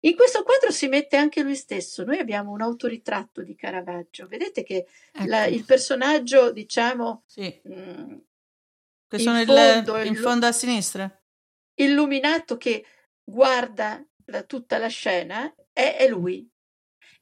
In 0.00 0.16
questo 0.16 0.42
quadro 0.42 0.70
si 0.70 0.88
mette 0.88 1.16
anche 1.16 1.42
lui 1.42 1.54
stesso. 1.56 2.04
Noi 2.04 2.18
abbiamo 2.18 2.52
un 2.52 2.62
autoritratto 2.62 3.42
di 3.42 3.54
Caravaggio. 3.54 4.26
Vedete 4.26 4.62
che 4.62 4.86
la- 5.26 5.44
Ecco. 5.46 5.54
il 5.54 5.64
personaggio, 5.64 6.52
diciamo, 6.52 7.24
Sì. 7.26 7.60
mm, 7.68 8.16
Che 9.08 9.16
in 9.16 9.22
sono 9.22 9.40
il- 9.40 9.46
fondo, 9.46 9.98
in 10.02 10.14
fondo 10.16 10.46
a 10.46 10.52
sinistra. 10.52 11.22
illuminato 11.74 12.56
che 12.56 12.84
guarda 13.22 14.02
la- 14.26 14.42
tutta 14.44 14.78
la 14.78 14.88
scena 14.88 15.52
è, 15.72 15.96
è 15.98 16.08
lui. 16.08 16.48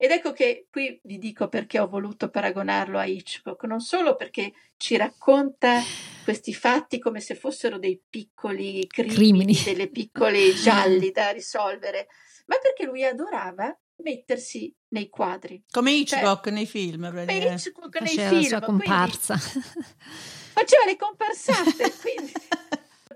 Ed 0.00 0.12
ecco 0.12 0.32
che 0.32 0.68
qui 0.70 1.00
vi 1.02 1.18
dico 1.18 1.48
perché 1.48 1.80
ho 1.80 1.88
voluto 1.88 2.30
paragonarlo 2.30 2.98
a 2.98 3.04
Hitchcock, 3.04 3.64
non 3.64 3.80
solo 3.80 4.14
perché 4.14 4.52
ci 4.76 4.96
racconta 4.96 5.80
questi 6.22 6.54
fatti 6.54 7.00
come 7.00 7.18
se 7.20 7.34
fossero 7.34 7.78
dei 7.80 8.00
piccoli 8.08 8.86
crimini, 8.86 9.12
Crimini. 9.14 9.62
delle 9.64 9.88
piccole 9.88 10.54
gialli 10.62 11.10
da 11.10 11.30
risolvere, 11.30 12.06
ma 12.46 12.56
perché 12.62 12.84
lui 12.84 13.04
adorava 13.04 13.76
mettersi 13.96 14.72
nei 14.90 15.08
quadri. 15.08 15.64
Come 15.68 15.90
Hitchcock 15.90 16.46
nei 16.46 16.66
film. 16.66 17.10
Praticamente. 17.10 17.68
Hitchcock 17.68 18.00
nei 18.00 18.14
Faceva 18.14 18.30
la 18.30 18.38
film, 18.38 18.48
sua 18.48 18.60
quindi 18.60 18.84
comparsa. 18.84 19.36
faceva 20.54 20.84
le 20.86 20.96
comparsate, 20.96 21.92
quindi 22.00 22.32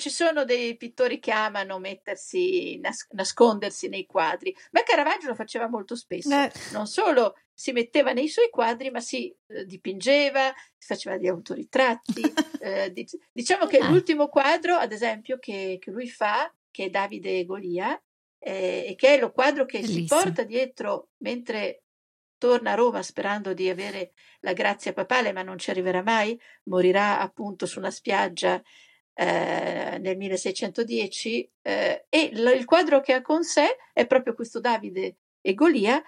ci 0.03 0.11
sono 0.11 0.45
dei 0.45 0.77
pittori 0.77 1.21
che 1.21 1.31
amano 1.31 1.79
mettersi, 1.79 2.77
nas- 2.81 3.07
nascondersi 3.13 3.89
nei 3.89 4.05
quadri, 4.05 4.55
ma 4.73 4.83
Caravaggio 4.83 5.29
lo 5.29 5.35
faceva 5.37 5.69
molto 5.69 5.95
spesso. 5.95 6.29
Eh, 6.35 6.51
Non 6.73 6.87
solo 6.89 7.37
si 7.55 7.71
metteva 7.71 8.13
nei 8.13 8.27
suoi 8.29 8.51
quadri, 8.51 8.91
ma 8.91 8.99
si 8.99 9.33
eh, 9.47 9.65
dipingeva, 9.65 10.53
si 10.77 10.87
faceva 10.89 11.17
gli 11.17 11.29
autoritratti. 11.29 12.23
eh, 12.61 12.91
di- 12.93 13.07
diciamo 13.33 13.67
che 13.67 13.79
Ah. 13.79 13.89
l'ultimo 13.89 14.27
quadro, 14.29 14.75
ad 14.75 14.91
esempio, 14.91 15.39
che, 15.39 15.79
che 15.81 15.91
lui 15.93 16.09
fa, 16.09 16.53
che 16.71 16.87
è 16.87 16.91
Davide 16.91 17.39
e 17.39 17.45
Golia, 17.45 17.97
eh, 18.41 18.87
e 18.89 18.95
che 18.97 19.15
è 19.15 19.21
lo 19.21 19.31
quadro 19.31 19.65
che 19.67 19.83
si 19.85 19.93
Bellissimo. 19.95 20.21
porta 20.21 20.43
dietro 20.43 21.11
mentre 21.19 21.85
torna 22.39 22.73
a 22.73 22.75
Roma 22.75 23.03
sperando 23.05 23.55
di 23.55 23.69
avere 23.69 24.15
la 24.41 24.53
grazia 24.53 24.93
papale, 24.93 25.33
ma 25.33 25.43
non 25.43 25.59
ci 25.59 25.71
arriverà 25.71 26.03
mai, 26.03 26.37
morirà 26.65 27.21
appunto 27.21 27.67
su 27.67 27.79
una 27.79 27.93
spiaggia 27.93 28.61
eh, 29.15 29.99
nel 30.01 30.17
1610 30.17 31.51
eh, 31.63 32.07
e 32.09 32.31
il 32.33 32.65
quadro 32.65 33.01
che 33.01 33.13
ha 33.13 33.23
con 33.23 33.43
sé 33.45 33.77
è 33.93 34.07
proprio 34.07 34.35
questo 34.35 34.61
Davide 34.61 35.17
e 35.41 35.55
Golia. 35.55 36.03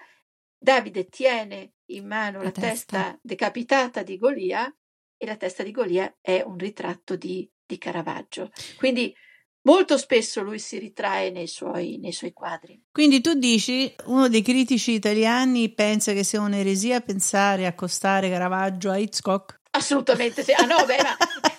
Davide 0.57 1.07
tiene 1.07 1.73
in 1.87 2.07
mano 2.07 2.39
la, 2.39 2.45
La 2.45 2.51
testa. 2.51 2.97
testa. 2.97 3.19
decapitata 3.21 4.01
di 4.03 4.17
Golia 4.17 4.73
e 5.17 5.25
la 5.25 5.35
testa 5.35 5.63
di 5.63 5.71
Golia 5.71 6.17
è 6.19 6.41
un 6.45 6.57
ritratto 6.57 7.15
di, 7.15 7.49
di 7.65 7.77
Caravaggio. 7.77 8.51
Quindi 8.77 9.13
molto 9.61 9.97
spesso 9.97 10.41
lui 10.41 10.59
si 10.59 10.79
ritrae 10.79 11.29
nei 11.29 11.47
suoi, 11.47 11.97
nei 11.99 12.11
suoi 12.11 12.33
quadri. 12.33 12.81
Quindi 12.91 13.21
tu 13.21 13.33
dici, 13.33 13.93
uno 14.05 14.27
dei 14.27 14.41
critici 14.41 14.91
italiani 14.93 15.71
pensa 15.73 16.13
che 16.13 16.23
sia 16.23 16.41
un'eresia 16.41 17.01
pensare 17.01 17.65
accostare 17.67 18.29
Caravaggio 18.29 18.89
a 18.89 18.97
Hitchcock? 18.97 19.59
Assolutamente 19.71 20.43
sì. 20.43 20.51
Ah 20.53 20.65
no, 20.65 20.85
beh, 20.85 20.97
ma 21.03 21.17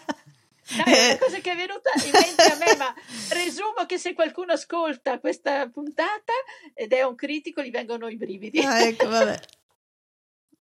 No, 0.69 0.85
è 0.85 1.09
una 1.11 1.19
cosa 1.19 1.39
che 1.39 1.53
è 1.53 1.57
venuta 1.57 1.91
in 2.05 2.11
mente 2.13 2.43
a 2.43 2.57
me, 2.57 2.77
ma 2.77 2.95
presumo 3.29 3.87
che 3.87 3.99
se 3.99 4.15
qualcuno 4.15 4.53
ascolta 4.53 5.21
questa 5.21 5.69
puntata 5.69 6.33
ed 6.75 6.93
è 6.93 7.03
un 7.03 7.15
critico, 7.15 7.63
gli 7.63 7.71
vengono 7.71 8.09
i 8.09 8.17
brividi. 8.17 8.61
Ah, 8.61 8.81
ecco, 8.81 9.09
vabbè. 9.09 9.41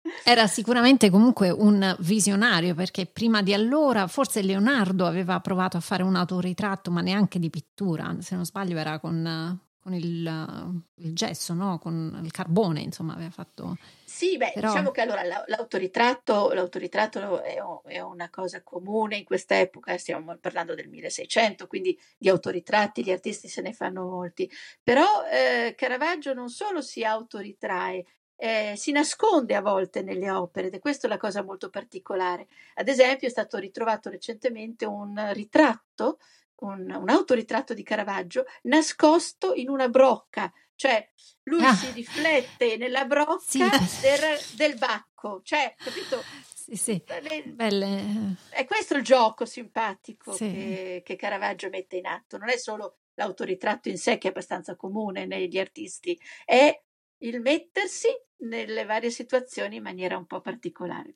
Era 0.23 0.47
sicuramente 0.47 1.09
comunque 1.09 1.49
un 1.49 1.95
visionario 1.99 2.73
perché 2.75 3.05
prima 3.05 3.41
di 3.41 3.53
allora 3.53 4.07
forse 4.07 4.41
Leonardo 4.41 5.05
aveva 5.05 5.39
provato 5.39 5.77
a 5.77 5.81
fare 5.81 6.03
un 6.03 6.15
autoritratto, 6.15 6.91
ma 6.91 7.01
neanche 7.01 7.39
di 7.39 7.49
pittura, 7.49 8.15
se 8.19 8.35
non 8.35 8.45
sbaglio 8.45 8.77
era 8.77 8.99
con, 8.99 9.59
con 9.83 9.93
il, 9.93 10.81
il 10.95 11.13
gesso, 11.13 11.53
no? 11.53 11.77
con 11.77 12.21
il 12.23 12.31
carbone, 12.31 12.79
insomma, 12.79 13.13
aveva 13.13 13.29
fatto... 13.29 13.75
Sì, 14.05 14.37
beh, 14.37 14.51
Però- 14.53 14.69
diciamo 14.69 14.91
che 14.91 15.01
allora 15.01 15.23
la- 15.23 15.43
l'autoritratto, 15.47 16.53
l'autoritratto 16.53 17.43
è, 17.43 17.57
è 17.87 17.99
una 17.99 18.29
cosa 18.29 18.63
comune 18.63 19.17
in 19.17 19.25
quest'epoca, 19.25 19.97
stiamo 19.97 20.37
parlando 20.39 20.73
del 20.73 20.87
1600, 20.87 21.67
quindi 21.67 21.99
di 22.17 22.29
autoritratti 22.29 23.03
gli 23.03 23.11
artisti 23.11 23.49
se 23.49 23.61
ne 23.61 23.73
fanno 23.73 24.05
molti, 24.07 24.49
però 24.81 25.25
eh, 25.29 25.75
Caravaggio 25.75 26.33
non 26.33 26.47
solo 26.47 26.81
si 26.81 27.03
autoritrae, 27.03 28.05
eh, 28.37 28.73
si 28.77 28.91
nasconde 28.91 29.55
a 29.55 29.61
volte 29.61 30.01
nelle 30.01 30.31
opere 30.31 30.67
ed 30.67 30.75
è 30.75 30.79
questa 30.79 31.07
la 31.09 31.17
cosa 31.17 31.43
molto 31.43 31.69
particolare. 31.69 32.47
Ad 32.75 32.87
esempio 32.87 33.27
è 33.27 33.31
stato 33.31 33.57
ritrovato 33.57 34.09
recentemente 34.09 34.85
un 34.85 35.31
ritratto, 35.33 36.19
un, 36.63 36.91
un 36.91 37.09
autoritratto 37.09 37.73
di 37.73 37.83
Caravaggio 37.83 38.45
nascosto 38.63 39.53
in 39.53 39.69
una 39.69 39.87
brocca, 39.89 40.51
cioè 40.75 41.07
lui 41.43 41.63
Ah. 41.63 41.73
si 41.73 41.91
riflette 41.91 42.77
nella 42.77 43.05
brocca 43.05 43.39
Sì. 43.39 43.59
del, 43.59 44.37
del 44.55 44.77
bacco, 44.77 45.41
cioè, 45.43 45.73
capito? 45.77 46.21
Sì, 46.53 46.75
sì. 46.75 47.03
Le- 47.21 47.43
Belle. 47.43 48.35
È 48.49 48.65
questo 48.65 48.95
il 48.95 49.03
gioco 49.03 49.45
simpatico 49.45 50.31
Sì. 50.33 50.49
che, 50.51 51.01
che 51.05 51.15
Caravaggio 51.17 51.69
mette 51.69 51.97
in 51.97 52.05
atto. 52.05 52.37
Non 52.37 52.49
è 52.49 52.57
solo 52.57 52.99
l'autoritratto 53.15 53.89
in 53.89 53.97
sé, 53.97 54.17
che 54.17 54.27
è 54.27 54.31
abbastanza 54.31 54.75
comune 54.75 55.25
negli 55.25 55.59
artisti, 55.59 56.17
è 56.45 56.81
il 57.19 57.41
mettersi 57.41 58.07
nelle 58.43 58.85
varie 58.85 59.09
situazioni 59.11 59.75
in 59.77 59.83
maniera 59.83 60.17
un 60.17 60.25
po' 60.25 60.41
particolare. 60.41 61.15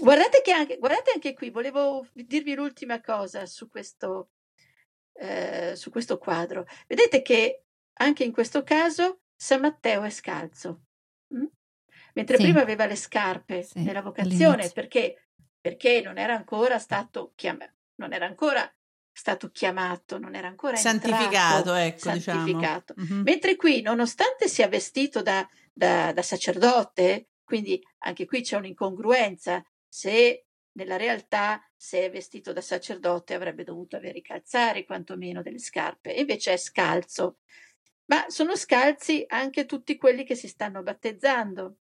Guardate 0.00 0.42
che 0.42 0.52
anche, 0.52 0.76
guardate 0.78 1.12
anche 1.14 1.34
qui, 1.34 1.50
volevo 1.50 2.06
dirvi 2.12 2.54
l'ultima 2.54 3.00
cosa 3.00 3.46
su 3.46 3.68
questo, 3.68 4.30
eh, 5.18 5.74
su 5.76 5.90
questo 5.90 6.18
quadro. 6.18 6.66
Vedete 6.86 7.22
che 7.22 7.64
anche 8.00 8.24
in 8.24 8.32
questo 8.32 8.62
caso 8.62 9.20
San 9.36 9.60
Matteo 9.60 10.02
è 10.04 10.10
scalzo, 10.10 10.82
mm? 11.34 11.44
mentre 12.14 12.36
Sì. 12.36 12.42
prima 12.42 12.60
aveva 12.60 12.86
le 12.86 12.96
scarpe 12.96 13.62
Sì, 13.62 13.82
nella 13.82 14.02
vocazione 14.02 14.70
perché, 14.70 15.28
perché 15.60 16.00
non 16.00 16.18
era 16.18 16.34
ancora 16.34 16.78
stato 16.78 17.32
chiamato, 17.34 17.72
non 17.96 18.12
era 18.12 18.26
ancora 18.26 18.70
stato 19.12 19.50
chiamato, 19.50 20.18
non 20.18 20.34
era 20.36 20.46
ancora 20.46 20.76
Santificato, 20.76 21.72
entrato, 21.72 21.74
ecco, 21.74 22.10
diciamo. 22.12 22.38
santificato. 22.40 22.94
Mhm. 22.96 23.22
Mentre 23.24 23.56
qui, 23.56 23.80
nonostante 23.82 24.46
sia 24.48 24.68
vestito 24.68 25.22
da, 25.22 25.46
da- 25.72 26.12
da 26.12 26.22
sacerdote, 26.22 27.30
quindi 27.42 27.82
anche 28.04 28.26
qui 28.26 28.42
c'è 28.42 28.56
un'incongruenza, 28.56 29.64
se 29.88 30.46
nella 30.78 30.96
realtà 30.96 31.60
se 31.76 32.04
è 32.04 32.10
vestito 32.10 32.52
da 32.52 32.60
sacerdote 32.60 33.34
avrebbe 33.34 33.64
dovuto 33.64 33.96
avere 33.96 34.18
i 34.18 34.22
calzari 34.22 34.84
quantomeno 34.84 35.42
delle 35.42 35.58
scarpe, 35.58 36.14
e 36.14 36.20
invece 36.20 36.52
è 36.52 36.56
scalzo. 36.56 37.38
Ma 38.06 38.26
sono 38.28 38.54
scalzi 38.54 39.24
anche 39.26 39.66
tutti 39.66 39.96
quelli 39.96 40.24
che 40.24 40.36
si 40.36 40.46
stanno 40.46 40.82
battezzando. 40.84 41.78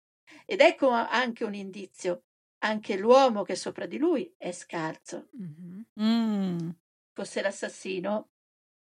Ed 0.47 0.61
ecco 0.61 0.89
anche 0.89 1.45
un 1.45 1.55
indizio, 1.55 2.23
anche 2.59 2.97
l'uomo 2.97 3.43
che 3.43 3.55
è 3.55 3.57
sopra 3.57 3.87
di 3.87 3.99
lui 3.99 4.33
è 4.39 4.53
scalzo. 4.53 5.29
Mhm. 5.33 5.87
Mm, 6.01 6.71
Fosse 7.13 7.43
l'assassino 7.43 8.31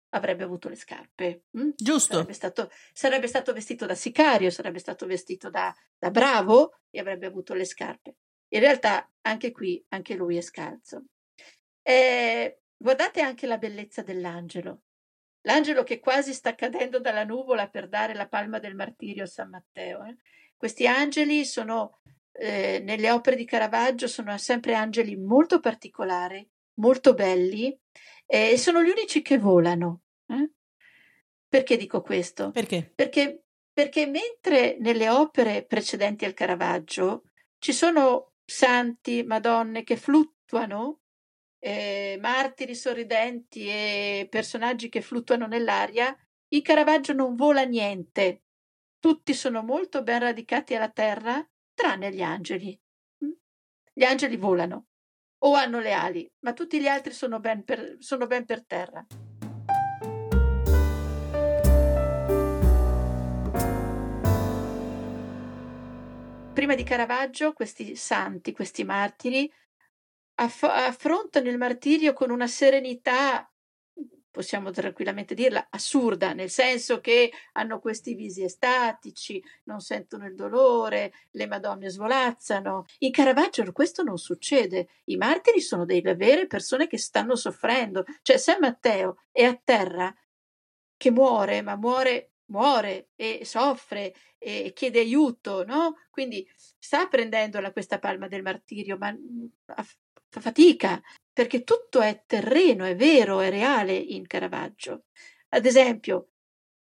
avrebbe 0.09 0.43
avuto 0.43 0.70
le 0.70 0.76
scarpe. 0.76 1.45
mm? 1.57 1.72
Giusto. 1.76 2.14
Sarebbe 2.14 2.34
stato, 2.34 2.70
sarebbe 2.93 3.28
stato 3.28 3.51
vestito 3.51 3.88
da 3.88 3.95
sicario, 3.95 4.51
sarebbe 4.51 4.80
stato 4.80 5.07
vestito 5.07 5.49
da, 5.49 5.74
da 5.97 6.11
bravo 6.11 6.78
e 6.91 6.99
avrebbe 6.99 7.26
avuto 7.26 7.55
le 7.55 7.66
scarpe. 7.66 8.16
In 8.53 8.59
realtà 8.59 9.11
anche 9.21 9.51
qui, 9.51 9.83
anche 9.89 10.15
lui 10.15 10.37
è 10.37 10.41
scalzo. 10.41 11.05
Eh, 11.81 12.61
guardate 12.77 13.21
anche 13.21 13.47
la 13.47 13.57
bellezza 13.57 14.03
dell'angelo. 14.03 14.83
L'angelo 15.41 15.83
che 15.83 15.99
quasi 15.99 16.33
sta 16.33 16.55
cadendo 16.55 16.99
dalla 16.99 17.25
nuvola 17.25 17.67
per 17.67 17.89
dare 17.89 18.13
la 18.13 18.27
palma 18.27 18.59
del 18.59 18.75
martirio 18.75 19.23
a 19.23 19.27
San 19.27 19.49
Matteo. 19.49 20.03
eh. 20.05 20.17
Questi 20.55 20.87
angeli 20.87 21.45
sono, 21.45 21.99
eh, 22.31 22.79
nelle 22.79 23.11
opere 23.11 23.35
di 23.35 23.43
Caravaggio, 23.45 24.07
sono 24.07 24.37
sempre 24.37 24.75
angeli 24.75 25.17
molto 25.17 25.59
particolari, 25.59 26.47
molto 26.75 27.13
belli, 27.13 27.77
eh, 28.25 28.51
e 28.51 28.57
sono 28.57 28.83
gli 28.83 28.89
unici 28.89 29.21
che 29.21 29.37
volano. 29.37 30.03
eh. 30.27 30.51
Perché 31.47 31.75
dico 31.75 32.01
questo? 32.01 32.51
Perché? 32.51 32.91
Perché, 32.95 33.43
perché 33.73 34.05
mentre 34.05 34.77
nelle 34.79 35.09
opere 35.09 35.65
precedenti 35.65 36.23
al 36.23 36.33
Caravaggio 36.33 37.25
ci 37.57 37.73
sono 37.73 38.32
santi, 38.45 39.23
madonne 39.23 39.83
che 39.83 39.97
fluttuano, 39.97 41.01
eh, 41.59 42.17
martiri 42.19 42.75
sorridenti 42.75 43.67
e 43.67 44.27
personaggi 44.29 44.89
che 44.89 45.01
fluttuano 45.01 45.47
nell'aria, 45.47 46.15
in 46.49 46.61
Caravaggio 46.61 47.13
non 47.13 47.35
vola 47.35 47.63
niente. 47.63 48.43
Tutti 48.99 49.33
sono 49.33 49.63
molto 49.63 50.03
ben 50.03 50.19
radicati 50.19 50.75
alla 50.75 50.89
terra, 50.89 51.45
tranne 51.73 52.13
gli 52.13 52.21
angeli. 52.21 52.79
Mm? 53.25 53.31
Gli 53.93 54.03
angeli 54.03 54.37
volano 54.37 54.87
o 55.45 55.53
hanno 55.55 55.79
le 55.79 55.91
ali, 55.91 56.31
ma 56.39 56.53
tutti 56.53 56.79
gli 56.79 56.87
altri 56.87 57.13
sono 57.13 57.39
ben 57.39 57.63
per, 57.63 57.97
sono 57.99 58.27
ben 58.27 58.45
per 58.45 58.65
terra. 58.65 59.05
Prima 66.53 66.75
di 66.75 66.83
Caravaggio, 66.83 67.51
questi 67.51 67.95
santi, 67.95 68.53
questi 68.53 68.83
martiri, 68.83 69.51
aff- 70.35 70.63
affrontano 70.63 71.49
il 71.49 71.57
martirio 71.57 72.13
con 72.13 72.29
una 72.29 72.45
serenità, 72.45 73.51
possiamo 74.29 74.69
tranquillamente 74.69 75.33
dirla, 75.33 75.67
assurda, 75.71 76.33
nel 76.33 76.51
senso 76.51 77.01
che 77.01 77.31
hanno 77.53 77.79
questi 77.79 78.13
visi 78.13 78.43
estatici, 78.43 79.43
non 79.63 79.79
sentono 79.79 80.27
il 80.27 80.35
dolore, 80.35 81.13
le 81.31 81.47
madonne 81.47 81.89
svolazzano. 81.89 82.85
In 82.99 83.11
Caravaggio 83.11 83.69
questo 83.71 84.03
non 84.03 84.17
succede. 84.19 84.89
I 85.05 85.17
martiri 85.17 85.59
sono 85.59 85.85
delle 85.85 86.15
vere 86.15 86.45
persone 86.45 86.85
che 86.85 86.99
stanno 86.99 87.35
soffrendo. 87.35 88.05
Cioè 88.21 88.37
San 88.37 88.59
Matteo 88.59 89.23
è 89.31 89.43
a 89.43 89.59
terra 89.61 90.13
che 90.95 91.11
muore, 91.11 91.63
ma 91.63 91.75
muore 91.75 92.32
muore 92.53 93.09
e 93.15 93.41
soffre 93.43 94.13
e 94.37 94.71
chiede 94.73 94.99
aiuto, 94.99 95.63
no? 95.65 95.95
Quindi 96.09 96.47
sta 96.55 97.07
prendendo 97.07 97.59
la- 97.59 97.71
questa 97.71 97.99
palma 97.99 98.27
del 98.27 98.43
martirio, 98.43 98.97
ma 98.97 99.11
mm, 99.11 99.45
fa 99.65 99.83
fa 100.33 100.39
fatica, 100.41 100.99
perché 101.31 101.63
tutto 101.63 102.01
è 102.01 102.23
terreno, 102.25 102.85
è 102.85 102.95
vero, 102.95 103.39
è 103.39 103.49
reale 103.51 103.93
in 103.95 104.25
Caravaggio. 104.25 105.05
Ad 105.49 105.65
esempio, 105.67 106.29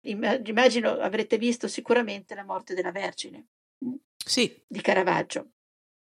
imma- 0.06 0.38
immagino 0.44 0.90
avrete 0.92 1.38
visto 1.38 1.66
sicuramente 1.68 2.34
La 2.34 2.44
morte 2.44 2.74
della 2.74 2.92
Vergine 2.92 3.46
mm, 3.84 3.94
Sì. 4.16 4.62
di 4.66 4.80
Caravaggio, 4.82 5.52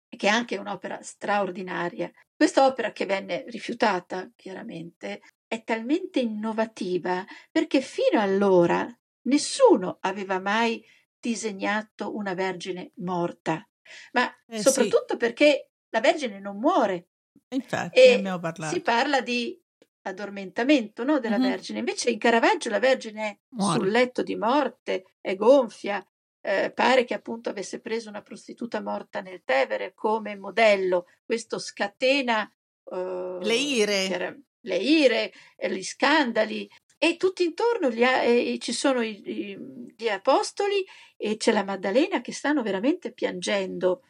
che 0.08 0.28
è 0.28 0.30
anche 0.30 0.56
un'opera 0.56 1.02
straordinaria. 1.02 2.10
Quest'opera 2.36 2.92
che 2.92 3.04
venne 3.06 3.44
rifiutata, 3.48 4.30
chiaramente, 4.36 5.20
è 5.46 5.64
talmente 5.64 6.20
innovativa 6.20 7.24
perché 7.50 7.80
fino 7.80 8.20
allora 8.20 8.86
nessuno 9.24 9.98
aveva 10.00 10.38
mai 10.40 10.84
disegnato 11.18 12.14
una 12.14 12.34
Vergine 12.34 12.92
morta, 12.96 13.66
ma 14.12 14.30
Eh, 14.48 14.56
sì. 14.56 14.62
soprattutto 14.62 15.16
perché 15.16 15.70
la 15.90 16.00
Vergine 16.00 16.40
non 16.40 16.58
muore 16.58 17.08
Infatti, 17.52 17.98
e 18.00 18.12
abbiamo 18.14 18.38
parlato. 18.40 18.74
si 18.74 18.80
parla 18.82 19.20
di 19.20 19.58
addormentamento 20.02 21.02
no, 21.04 21.18
della 21.18 21.38
Mhm. 21.38 21.42
Vergine. 21.48 21.78
Invece 21.78 22.10
in 22.10 22.18
Caravaggio 22.18 22.68
la 22.70 22.78
Vergine 22.78 23.28
è 23.28 23.38
Muore. 23.50 23.78
sul 23.78 23.90
letto 23.90 24.22
di 24.22 24.36
morte, 24.36 25.14
è 25.20 25.34
gonfia, 25.34 26.04
eh, 26.42 26.70
pare 26.72 27.04
che 27.04 27.14
appunto 27.14 27.48
avesse 27.48 27.80
preso 27.80 28.10
una 28.10 28.20
prostituta 28.22 28.82
morta 28.82 29.20
nel 29.22 29.42
Tevere 29.44 29.94
come 29.94 30.36
modello. 30.36 31.06
Questo 31.24 31.58
scatena 31.58 32.46
eh, 32.92 33.38
Le 33.40 33.54
ire. 33.56 34.42
le 34.66 34.76
ire, 34.76 35.32
eh, 35.56 35.70
gli 35.74 35.82
scandali. 35.82 36.68
E 37.04 37.18
tutti 37.18 37.44
intorno 37.44 37.90
gli 37.90 38.02
eh, 38.02 38.56
ci 38.60 38.72
sono 38.72 39.02
i- 39.02 39.20
i- 39.26 39.58
gli 39.94 40.08
apostoli 40.08 40.82
e 41.18 41.36
c'è 41.36 41.52
la 41.52 41.62
Maddalena 41.62 42.22
che 42.22 42.32
stanno 42.32 42.62
veramente 42.62 43.12
piangendo. 43.12 44.04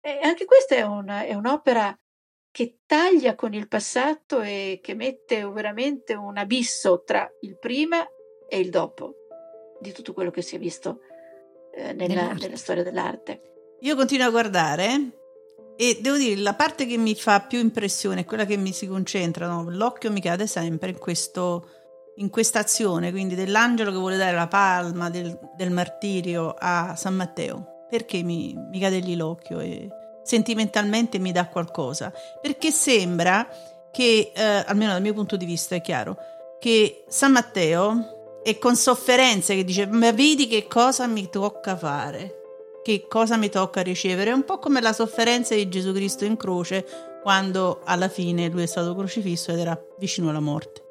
E 0.00 0.20
anche 0.22 0.44
questa 0.44 0.76
è, 0.76 0.82
una- 0.82 1.24
è 1.24 1.34
un'opera 1.34 1.98
che 2.52 2.78
taglia 2.86 3.34
con 3.34 3.52
il 3.52 3.66
passato 3.66 4.42
e 4.42 4.78
che 4.80 4.94
mette 4.94 5.44
veramente 5.50 6.14
un 6.14 6.36
abisso 6.36 7.02
tra 7.04 7.28
il 7.40 7.58
prima 7.58 8.06
e 8.48 8.60
il 8.60 8.70
dopo 8.70 9.14
di 9.80 9.90
tutto 9.90 10.12
quello 10.12 10.30
che 10.30 10.40
si 10.42 10.54
è 10.54 10.60
visto 10.60 11.00
eh, 11.74 11.94
nella, 11.94 12.32
nella 12.32 12.56
storia 12.56 12.84
dell'arte. 12.84 13.40
Io 13.80 13.96
continuo 13.96 14.24
a 14.28 14.30
guardare 14.30 15.10
e 15.76 15.98
devo 16.00 16.16
dire 16.16 16.40
la 16.40 16.54
parte 16.54 16.86
che 16.86 16.96
mi 16.96 17.16
fa 17.16 17.40
più 17.40 17.58
impressione 17.58 18.20
è 18.20 18.24
quella 18.24 18.44
che 18.44 18.56
mi 18.56 18.72
si 18.72 18.86
concentra, 18.86 19.48
no? 19.48 19.68
l'occhio 19.68 20.12
mi 20.12 20.20
cade 20.20 20.46
sempre 20.46 20.90
in 20.90 20.98
questo 20.98 21.70
in 22.16 22.30
questa 22.30 22.60
azione, 22.60 23.10
quindi 23.10 23.34
dell'angelo 23.34 23.90
che 23.90 23.98
vuole 23.98 24.16
dare 24.16 24.36
la 24.36 24.46
palma 24.46 25.10
del, 25.10 25.38
del 25.54 25.70
martirio 25.70 26.54
a 26.58 26.94
San 26.96 27.14
Matteo. 27.14 27.84
Perché 27.88 28.22
mi, 28.22 28.54
mi 28.56 28.80
cade 28.80 28.98
lì 28.98 29.14
l'occhio 29.16 29.60
e 29.60 29.88
sentimentalmente 30.22 31.18
mi 31.18 31.32
dà 31.32 31.46
qualcosa? 31.46 32.12
Perché 32.40 32.70
sembra 32.70 33.46
che, 33.92 34.32
eh, 34.34 34.42
almeno 34.42 34.92
dal 34.92 35.02
mio 35.02 35.14
punto 35.14 35.36
di 35.36 35.44
vista 35.44 35.74
è 35.74 35.80
chiaro, 35.80 36.16
che 36.58 37.04
San 37.08 37.32
Matteo 37.32 38.40
è 38.42 38.58
con 38.58 38.76
sofferenza 38.76 39.54
che 39.54 39.64
dice 39.64 39.86
ma 39.86 40.10
vedi 40.12 40.46
che 40.46 40.66
cosa 40.68 41.06
mi 41.06 41.28
tocca 41.28 41.76
fare 41.76 42.44
che 42.86 43.06
cosa 43.08 43.36
mi 43.36 43.48
tocca 43.48 43.80
ricevere. 43.80 44.30
È 44.30 44.32
un 44.32 44.44
po' 44.44 44.60
come 44.60 44.80
la 44.80 44.92
sofferenza 44.92 45.56
di 45.56 45.68
Gesù 45.68 45.92
Cristo 45.92 46.24
in 46.24 46.36
croce 46.36 46.86
quando 47.20 47.80
alla 47.82 48.08
fine 48.08 48.48
lui 48.48 48.62
è 48.62 48.66
stato 48.66 48.94
crocifisso 48.94 49.50
ed 49.50 49.58
era 49.58 49.76
vicino 49.98 50.30
alla 50.30 50.38
morte. 50.38 50.85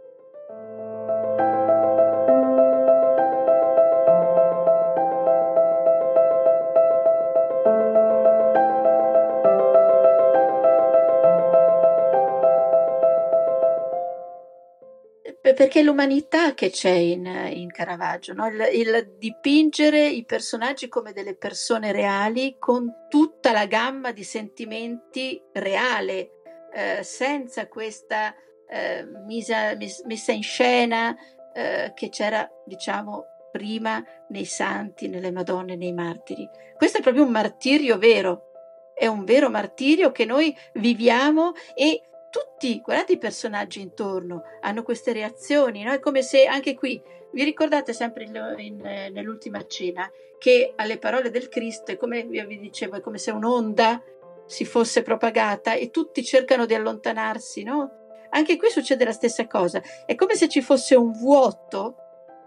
Perché 15.56 15.80
è 15.80 15.84
l'umanità 15.84 16.54
che 16.54 16.70
c'è 16.70 16.92
in, 16.92 17.26
in 17.26 17.72
Caravaggio, 17.72 18.34
no? 18.34 18.48
il, 18.48 18.70
il, 18.74 19.16
dipingere 19.18 20.08
i 20.08 20.24
personaggi 20.24 20.88
come 20.88 21.14
delle 21.14 21.36
persone 21.36 21.92
reali 21.92 22.58
con 22.60 23.08
tutta 23.10 23.52
la 23.52 23.66
gamma 23.66 24.12
di 24.12 24.24
sentimenti 24.24 25.42
reale, 25.54 26.30
eh, 26.72 27.04
senza 27.04 27.68
questa 27.68 28.36
eh, 28.70 29.04
misa, 29.26 29.76
mis, 29.76 30.04
messa 30.06 30.32
in 30.32 30.44
scena 30.44 31.16
eh, 31.54 31.92
che 31.96 32.10
c'era, 32.10 32.48
diciamo, 32.66 33.26
prima 33.52 34.04
nei 34.30 34.46
santi, 34.46 35.08
nelle 35.08 35.32
Madonne, 35.32 35.76
nei 35.76 35.94
martiri. 35.94 36.48
Questo 36.76 37.00
è 37.00 37.02
proprio 37.02 37.24
un 37.24 37.32
martirio 37.32 37.98
vero, 37.98 38.52
è 38.94 39.08
un 39.08 39.24
vero 39.24 39.50
martirio 39.50 40.12
che 40.12 40.26
noi 40.26 40.56
viviamo 40.74 41.54
e 41.74 42.02
tutti, 42.36 42.82
guardate 42.82 43.14
i 43.14 43.18
personaggi 43.18 43.80
intorno, 43.80 44.44
hanno 44.60 44.84
queste 44.84 45.14
reazioni, 45.14 45.84
no? 45.84 45.94
È 45.94 46.00
come 46.00 46.22
se 46.22 46.46
anche 46.46 46.76
qui, 46.76 47.02
vi 47.32 47.44
ricordate 47.46 47.94
sempre 47.94 48.26
in, 48.26 48.56
in, 48.58 48.78
nell'ultima 49.14 49.66
cena, 49.66 50.10
che 50.38 50.74
alle 50.76 50.98
parole 50.98 51.30
del 51.30 51.48
Cristo 51.48 51.92
è 51.92 51.98
come 51.98 52.20
io 52.20 52.46
vi 52.46 52.60
dicevo, 52.60 52.98
è 52.98 53.02
come 53.02 53.18
se 53.18 53.32
un'onda 53.32 54.02
si 54.46 54.66
fosse 54.66 55.02
propagata 55.02 55.74
e 55.74 55.92
tutti 55.92 56.24
cercano 56.26 56.66
di 56.66 56.74
allontanarsi, 56.74 57.64
no? 57.64 57.92
Anche 58.32 58.58
qui 58.58 58.70
succede 58.70 59.06
la 59.06 59.14
stessa 59.14 59.48
cosa, 59.48 59.82
è 60.06 60.16
come 60.16 60.36
se 60.36 60.50
ci 60.50 60.62
fosse 60.62 60.96
un 60.96 61.14
vuoto 61.14 61.96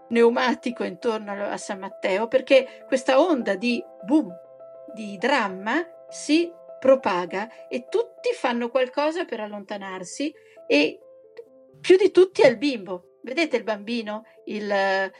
pneumatico 0.07 0.83
intorno 0.83 1.31
a 1.31 1.57
San 1.57 1.79
Matteo 1.79 2.27
perché 2.27 2.83
questa 2.87 3.19
onda 3.19 3.55
di 3.55 3.83
boom, 4.03 4.31
di 4.93 5.17
dramma 5.17 5.83
si 6.09 6.51
propaga 6.79 7.67
e 7.67 7.87
tutti 7.89 8.31
fanno 8.33 8.69
qualcosa 8.69 9.25
per 9.25 9.41
allontanarsi 9.41 10.33
e 10.67 10.99
più 11.79 11.97
di 11.97 12.11
tutti 12.11 12.41
è 12.41 12.47
il 12.47 12.57
bimbo. 12.57 13.19
Vedete 13.21 13.57
il 13.57 13.63
bambino, 13.63 14.23
il, 14.45 14.73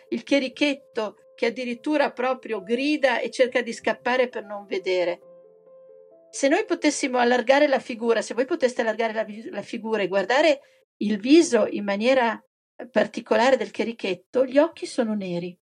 il 0.10 0.24
chierichetto 0.24 1.16
che 1.36 1.47
addirittura 1.47 2.12
proprio 2.12 2.64
grida 2.64 3.20
e 3.20 3.30
cerca 3.30 3.62
di 3.62 3.74
scappare 3.74 4.30
per 4.30 4.45
non 4.45 4.66
vedere. 4.66 5.22
Se 6.32 6.47
noi 6.47 6.66
potessimo 6.66 7.18
allargare 7.18 7.68
la 7.68 7.80
figura, 7.80 8.22
se 8.22 8.34
voi 8.34 8.45
poteste 8.45 8.82
allargare 8.82 9.14
la, 9.14 9.26
la 9.51 9.62
figura 9.62 10.01
e 10.01 10.07
guardare 10.07 10.60
il 10.97 11.20
viso 11.20 11.68
in 11.68 11.84
maniera 11.84 12.41
particolare 12.91 13.57
del 13.57 13.72
chierichetto, 13.72 14.45
gli 14.45 14.57
occhi 14.57 14.86
sono 14.86 15.14
neri, 15.14 15.57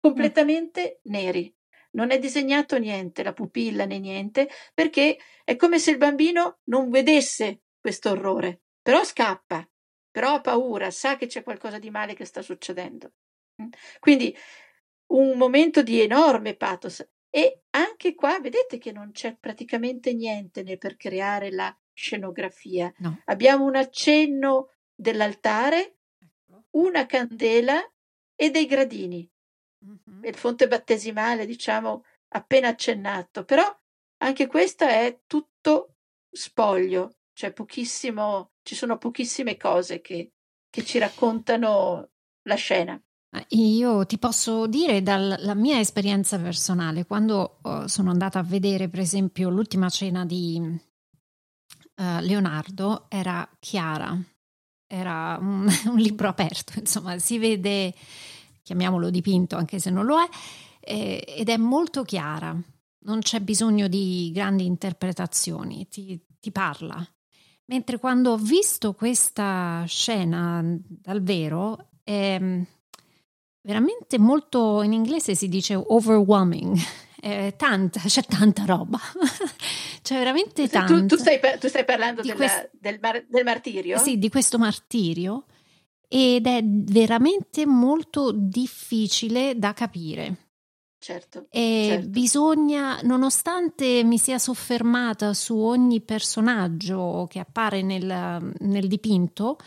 completamente 0.00 1.00
mm. 1.06 1.12
neri 1.12 1.55
non 1.96 2.10
è 2.10 2.18
disegnato 2.18 2.78
niente, 2.78 3.22
la 3.22 3.32
pupilla 3.32 3.86
né 3.86 3.98
niente, 3.98 4.48
perché 4.74 5.18
è 5.44 5.56
come 5.56 5.78
se 5.78 5.90
il 5.90 5.96
bambino 5.96 6.60
non 6.64 6.90
vedesse 6.90 7.62
questo 7.80 8.10
orrore, 8.10 8.60
però 8.80 9.02
scappa, 9.02 9.68
però 10.10 10.34
ha 10.34 10.40
paura, 10.40 10.90
sa 10.90 11.16
che 11.16 11.26
c'è 11.26 11.42
qualcosa 11.42 11.78
di 11.78 11.90
male 11.90 12.14
che 12.14 12.26
sta 12.26 12.42
succedendo. 12.42 13.12
Mm? 13.60 13.68
Quindi 13.98 14.36
un 15.08 15.36
momento 15.38 15.82
di 15.82 16.00
enorme 16.00 16.54
pathos 16.54 17.06
e 17.30 17.62
anche 17.70 18.14
qua 18.14 18.38
vedete 18.40 18.78
che 18.78 18.92
non 18.92 19.12
c'è 19.12 19.36
praticamente 19.38 20.12
niente 20.14 20.62
né 20.62 20.76
per 20.76 20.96
creare 20.96 21.50
la 21.50 21.74
scenografia. 21.92 22.92
No. 22.98 23.22
Abbiamo 23.26 23.64
un 23.64 23.76
accenno 23.76 24.72
dell'altare, 24.94 25.98
ecco. 26.18 26.64
una 26.72 27.06
candela 27.06 27.80
e 28.34 28.50
dei 28.50 28.66
gradini 28.66 29.30
mm-hmm. 29.86 30.24
il 30.24 30.34
fonte 30.34 30.68
battesimale, 30.68 31.46
diciamo, 31.46 32.04
appena 32.28 32.68
accennato, 32.68 33.44
però 33.44 33.64
anche 34.18 34.46
questa 34.46 34.88
è 34.88 35.20
tutto 35.26 35.96
spoglio, 36.30 37.16
cioè 37.32 37.52
pochissimo, 37.52 38.52
ci 38.62 38.74
sono 38.74 38.98
pochissime 38.98 39.56
cose 39.56 40.00
che, 40.00 40.32
che 40.70 40.84
ci 40.84 40.98
raccontano 40.98 42.10
la 42.42 42.54
scena. 42.54 43.00
Io 43.48 44.06
ti 44.06 44.18
posso 44.18 44.66
dire 44.66 45.02
dalla 45.02 45.54
mia 45.54 45.78
esperienza 45.78 46.38
personale, 46.38 47.04
quando 47.04 47.58
uh, 47.62 47.86
sono 47.86 48.10
andata 48.10 48.38
a 48.38 48.42
vedere 48.42 48.88
per 48.88 49.00
esempio 49.00 49.50
l'ultima 49.50 49.90
cena 49.90 50.24
di 50.24 50.58
uh, 50.58 52.20
Leonardo, 52.20 53.06
era 53.10 53.46
chiara, 53.58 54.18
era 54.86 55.36
un, 55.38 55.68
un 55.86 55.98
libro 55.98 56.28
aperto, 56.28 56.78
insomma 56.78 57.18
si 57.18 57.38
vede 57.38 57.92
chiamiamolo 58.66 59.10
dipinto 59.10 59.54
anche 59.54 59.78
se 59.78 59.90
non 59.90 60.06
lo 60.06 60.18
è, 60.18 60.28
eh, 60.80 61.24
ed 61.24 61.48
è 61.48 61.56
molto 61.56 62.02
chiara, 62.02 62.60
non 63.04 63.20
c'è 63.20 63.38
bisogno 63.38 63.86
di 63.86 64.32
grandi 64.34 64.66
interpretazioni, 64.66 65.86
ti, 65.88 66.20
ti 66.40 66.50
parla. 66.50 67.06
Mentre 67.66 67.98
quando 68.00 68.32
ho 68.32 68.36
visto 68.36 68.92
questa 68.92 69.84
scena 69.86 70.64
dal 70.64 71.22
vero, 71.22 71.90
è 72.02 72.40
veramente 73.62 74.18
molto, 74.18 74.82
in 74.82 74.92
inglese 74.92 75.36
si 75.36 75.48
dice 75.48 75.76
overwhelming, 75.76 76.76
è 77.20 77.54
tanta, 77.56 78.00
c'è 78.00 78.24
tanta 78.24 78.64
roba, 78.64 78.98
c'è 80.02 80.18
veramente 80.18 80.66
tanta. 80.66 80.92
Tu, 80.92 81.06
tu, 81.06 81.16
stai, 81.16 81.38
tu 81.60 81.68
stai, 81.68 81.84
parlando 81.84 82.22
della, 82.22 82.34
quest... 82.34 82.70
del, 82.72 82.98
mar, 83.00 83.24
del 83.28 83.44
martirio? 83.44 83.98
Sì, 83.98 84.18
di 84.18 84.28
questo 84.28 84.58
martirio 84.58 85.44
ed 86.08 86.46
è 86.46 86.62
veramente 86.64 87.66
molto 87.66 88.32
difficile 88.32 89.58
da 89.58 89.72
capire. 89.72 90.44
Certo, 90.98 91.46
e 91.50 91.86
certo. 91.90 92.08
bisogna, 92.08 93.00
nonostante 93.02 94.02
mi 94.02 94.18
sia 94.18 94.38
soffermata 94.38 95.34
su 95.34 95.56
ogni 95.56 96.00
personaggio 96.00 97.26
che 97.30 97.38
appare 97.38 97.82
nel, 97.82 98.54
nel 98.58 98.88
dipinto, 98.88 99.58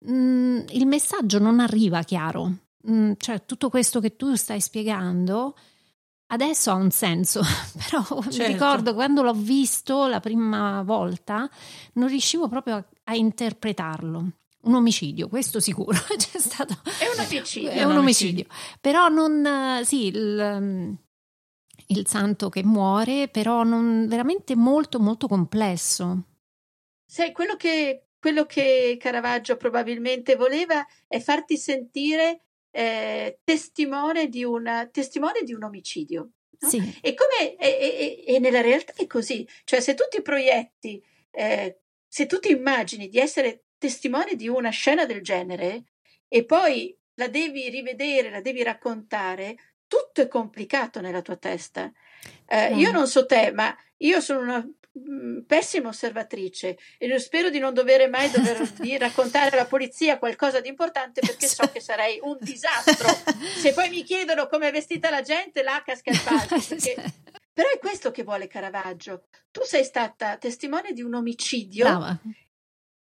mh, 0.00 0.12
mm, 0.12 0.58
il 0.70 0.86
messaggio 0.86 1.38
non 1.38 1.58
arriva 1.58 2.02
chiaro. 2.02 2.44
Mh, 2.82 2.92
mm, 2.92 3.12
cioè, 3.16 3.44
tutto 3.44 3.70
questo 3.70 3.98
che 4.00 4.14
tu 4.14 4.34
stai 4.34 4.60
spiegando 4.60 5.56
adesso 6.28 6.70
ha 6.70 6.74
un 6.74 6.90
senso, 6.90 7.40
però 7.88 8.02
certo. 8.22 8.38
mi 8.38 8.46
ricordo 8.46 8.94
quando 8.94 9.22
l'ho 9.22 9.34
visto 9.34 10.06
la 10.06 10.20
prima 10.20 10.82
volta, 10.82 11.48
non 11.94 12.08
riuscivo 12.08 12.46
proprio 12.48 12.76
a, 12.76 12.84
a 13.04 13.16
interpretarlo 13.16 14.30
un 14.64 14.74
omicidio, 14.74 15.28
questo 15.28 15.60
sicuro. 15.60 15.98
C'è 16.16 16.38
stato... 16.38 16.74
È 16.98 17.06
un 17.06 17.24
omicidio. 17.24 17.70
È 17.70 17.84
un 17.84 17.96
omicidio. 17.96 18.46
Però 18.80 19.08
non... 19.08 19.82
Sì, 19.84 20.06
il, 20.06 20.98
il 21.88 22.06
santo 22.06 22.48
che 22.48 22.64
muore, 22.64 23.28
però 23.28 23.62
non, 23.62 24.06
veramente 24.08 24.54
molto, 24.56 24.98
molto 24.98 25.28
complesso. 25.28 26.22
Sai, 27.06 27.32
quello 27.32 27.56
che, 27.56 28.06
quello 28.18 28.46
che 28.46 28.96
Caravaggio 28.98 29.56
probabilmente 29.56 30.36
voleva 30.36 30.84
è 31.06 31.20
farti 31.20 31.56
sentire 31.56 32.44
eh, 32.70 33.38
testimone, 33.44 34.28
di 34.28 34.44
una, 34.44 34.86
testimone 34.86 35.42
di 35.42 35.52
un 35.52 35.62
omicidio. 35.62 36.30
No? 36.58 36.68
Sì. 36.68 36.78
E, 37.00 37.14
come, 37.14 37.56
e, 37.56 38.24
e, 38.26 38.34
e, 38.34 38.38
nella 38.38 38.60
realtà 38.60 38.94
è 38.96 39.06
così. 39.06 39.46
Cioè, 39.64 39.80
se 39.80 39.94
tu 39.94 40.04
ti 40.10 40.22
proietti, 40.22 41.02
eh, 41.30 41.80
se 42.08 42.26
tu 42.26 42.38
ti 42.38 42.50
immagini 42.50 43.08
di 43.08 43.18
essere 43.18 43.63
testimone 43.78 44.34
di 44.34 44.48
una 44.48 44.70
scena 44.70 45.04
del 45.04 45.22
genere 45.22 45.84
e 46.28 46.44
poi 46.44 46.96
la 47.14 47.28
devi 47.28 47.68
rivedere, 47.68 48.30
la 48.30 48.40
devi 48.40 48.62
raccontare, 48.62 49.56
tutto 49.86 50.20
è 50.20 50.28
complicato 50.28 51.00
nella 51.00 51.22
tua 51.22 51.36
testa. 51.36 51.90
Eh, 52.46 52.74
mm. 52.74 52.78
Io 52.78 52.90
non 52.90 53.06
so 53.06 53.26
te, 53.26 53.52
ma 53.52 53.76
io 53.98 54.20
sono 54.20 54.40
una 54.40 54.68
mm, 54.98 55.40
pessima 55.40 55.88
osservatrice 55.88 56.76
e 56.98 57.18
spero 57.18 57.50
di 57.50 57.58
non 57.58 57.74
dover 57.74 58.08
mai 58.08 58.30
dover 58.30 58.58
raccontare 58.98 59.56
alla 59.56 59.66
polizia 59.66 60.18
qualcosa 60.18 60.60
di 60.60 60.68
importante 60.68 61.20
perché 61.20 61.46
so 61.46 61.70
che 61.70 61.80
sarei 61.80 62.18
un 62.22 62.36
disastro. 62.40 63.08
Se 63.56 63.72
poi 63.72 63.88
mi 63.90 64.02
chiedono 64.02 64.48
come 64.48 64.68
è 64.68 64.72
vestita 64.72 65.10
la 65.10 65.22
gente, 65.22 65.62
là 65.62 65.82
casca 65.84 66.10
il 66.10 66.20
palco. 66.24 66.58
Perché... 66.66 66.94
Però 67.52 67.68
è 67.68 67.78
questo 67.78 68.10
che 68.10 68.24
vuole 68.24 68.48
Caravaggio. 68.48 69.26
Tu 69.52 69.60
sei 69.62 69.84
stata 69.84 70.36
testimone 70.38 70.92
di 70.92 71.02
un 71.02 71.14
omicidio 71.14 71.84
Brava 71.84 72.18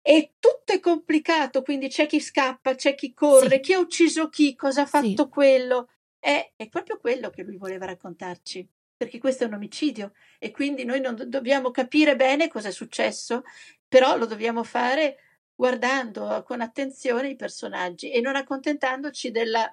e 0.02 0.32
tutto 0.40 0.72
è 0.72 0.80
complicato, 0.80 1.62
quindi 1.62 1.88
c'è 1.88 2.06
chi 2.06 2.20
scappa, 2.20 2.74
c'è 2.74 2.96
chi 2.96 3.14
corre, 3.14 3.56
sì. 3.56 3.60
chi 3.60 3.72
ha 3.72 3.78
ucciso 3.78 4.28
chi, 4.28 4.56
cosa 4.56 4.82
ha 4.82 4.86
fatto 4.86 5.06
sì. 5.06 5.28
quello. 5.30 5.88
È, 6.18 6.52
è, 6.56 6.68
proprio 6.68 6.98
quello 6.98 7.30
che 7.30 7.42
lui 7.42 7.56
voleva 7.56 7.86
raccontarci, 7.86 8.68
perché 8.96 9.18
questo 9.18 9.44
è 9.44 9.46
un 9.46 9.54
omicidio 9.54 10.12
e 10.38 10.50
quindi 10.50 10.84
noi 10.84 11.00
non 11.00 11.16
dobbiamo 11.26 11.70
capire 11.70 12.16
bene 12.16 12.48
cosa 12.48 12.68
è 12.68 12.72
successo, 12.72 13.44
però 13.86 14.16
lo 14.16 14.26
dobbiamo 14.26 14.64
fare 14.64 15.18
guardando 15.54 16.42
con 16.44 16.60
attenzione 16.60 17.28
i 17.28 17.36
personaggi 17.36 18.10
e 18.10 18.20
non 18.20 18.34
accontentandoci 18.34 19.30
della, 19.30 19.72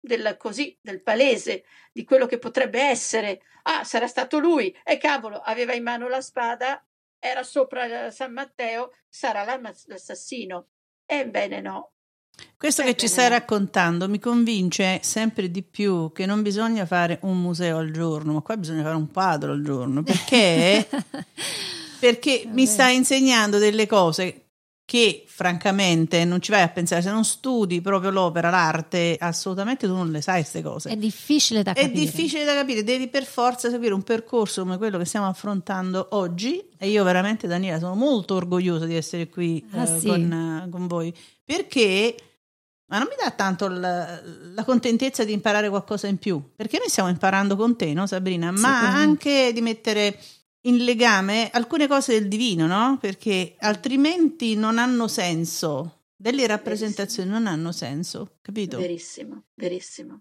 della 0.00 0.36
così, 0.38 0.76
del 0.80 1.02
palese, 1.02 1.64
di 1.92 2.04
quello 2.04 2.26
che 2.26 2.38
potrebbe 2.38 2.80
essere. 2.80 3.42
Ah, 3.64 3.84
sarà 3.84 4.06
stato 4.06 4.38
lui, 4.38 4.74
e 4.82 4.96
cavolo, 4.96 5.40
aveva 5.40 5.74
in 5.74 5.82
mano 5.82 6.08
la 6.08 6.22
spada, 6.22 6.82
era 7.18 7.42
sopra 7.42 8.10
San 8.10 8.32
Matteo, 8.32 8.92
sarà 9.08 9.44
l'assassino. 9.86 10.68
Ebbene 11.04 11.60
no. 11.60 11.92
Questo 12.56 12.82
Ebbene 12.82 12.96
che 12.96 13.02
ci 13.02 13.08
stai 13.08 13.28
no. 13.28 13.34
raccontando 13.34 14.08
mi 14.08 14.18
convince 14.18 15.00
sempre 15.02 15.50
di 15.50 15.62
più 15.62 16.12
che 16.12 16.26
non 16.26 16.42
bisogna 16.42 16.86
fare 16.86 17.18
un 17.22 17.40
museo 17.40 17.78
al 17.78 17.90
giorno, 17.90 18.34
ma 18.34 18.40
qua 18.40 18.56
bisogna 18.56 18.82
fare 18.82 18.94
un 18.94 19.10
quadro 19.10 19.52
al 19.52 19.62
giorno, 19.62 20.02
perché, 20.02 20.86
perché 21.98 22.44
mi 22.46 22.66
sta 22.66 22.88
insegnando 22.88 23.58
delle 23.58 23.86
cose 23.86 24.47
che 24.88 25.24
francamente 25.26 26.24
non 26.24 26.40
ci 26.40 26.50
vai 26.50 26.62
a 26.62 26.68
pensare, 26.68 27.02
se 27.02 27.10
non 27.10 27.22
studi 27.22 27.82
proprio 27.82 28.08
l'opera, 28.10 28.48
l'arte, 28.48 29.18
assolutamente 29.20 29.86
tu 29.86 29.92
non 29.94 30.10
le 30.10 30.22
sai 30.22 30.40
queste 30.40 30.62
cose. 30.62 30.88
È 30.88 30.96
difficile 30.96 31.62
da 31.62 31.72
È 31.72 31.82
capire. 31.82 32.00
difficile 32.00 32.44
da 32.46 32.54
capire, 32.54 32.82
devi 32.82 33.08
per 33.08 33.26
forza 33.26 33.68
seguire 33.68 33.92
un 33.92 34.02
percorso 34.02 34.62
come 34.62 34.78
quello 34.78 34.96
che 34.96 35.04
stiamo 35.04 35.26
affrontando 35.28 36.06
oggi 36.12 36.66
e 36.78 36.88
io 36.88 37.04
veramente 37.04 37.46
Daniela 37.46 37.78
sono 37.78 37.96
molto 37.96 38.36
orgogliosa 38.36 38.86
di 38.86 38.94
essere 38.96 39.28
qui 39.28 39.62
Ah, 39.72 39.82
eh, 39.82 39.98
sì. 40.00 40.06
con, 40.06 40.68
con 40.70 40.86
voi 40.86 41.12
perché 41.44 42.14
ma 42.86 42.96
non 42.96 43.08
mi 43.10 43.16
dà 43.22 43.30
tanto 43.32 43.68
la, 43.68 44.18
la 44.54 44.64
contentezza 44.64 45.22
di 45.22 45.34
imparare 45.34 45.68
qualcosa 45.68 46.06
in 46.06 46.16
più, 46.16 46.42
perché 46.56 46.78
noi 46.78 46.88
stiamo 46.88 47.10
imparando 47.10 47.56
con 47.56 47.76
te, 47.76 47.92
no 47.92 48.06
Sabrina? 48.06 48.50
Ma 48.52 48.94
anche 48.94 49.52
di 49.52 49.60
mettere 49.60 50.18
in 50.62 50.84
legame 50.84 51.50
alcune 51.52 51.86
cose 51.86 52.18
del 52.18 52.28
divino, 52.28 52.66
no? 52.66 52.98
Perché 53.00 53.54
altrimenti 53.58 54.56
non 54.56 54.78
hanno 54.78 55.08
senso. 55.08 55.94
Delle 56.16 56.46
rappresentazioni 56.48 57.30
non 57.30 57.46
hanno 57.46 57.70
senso, 57.70 58.38
capito? 58.42 58.78
Verissimo, 58.78 59.44
verissimo. 59.54 60.20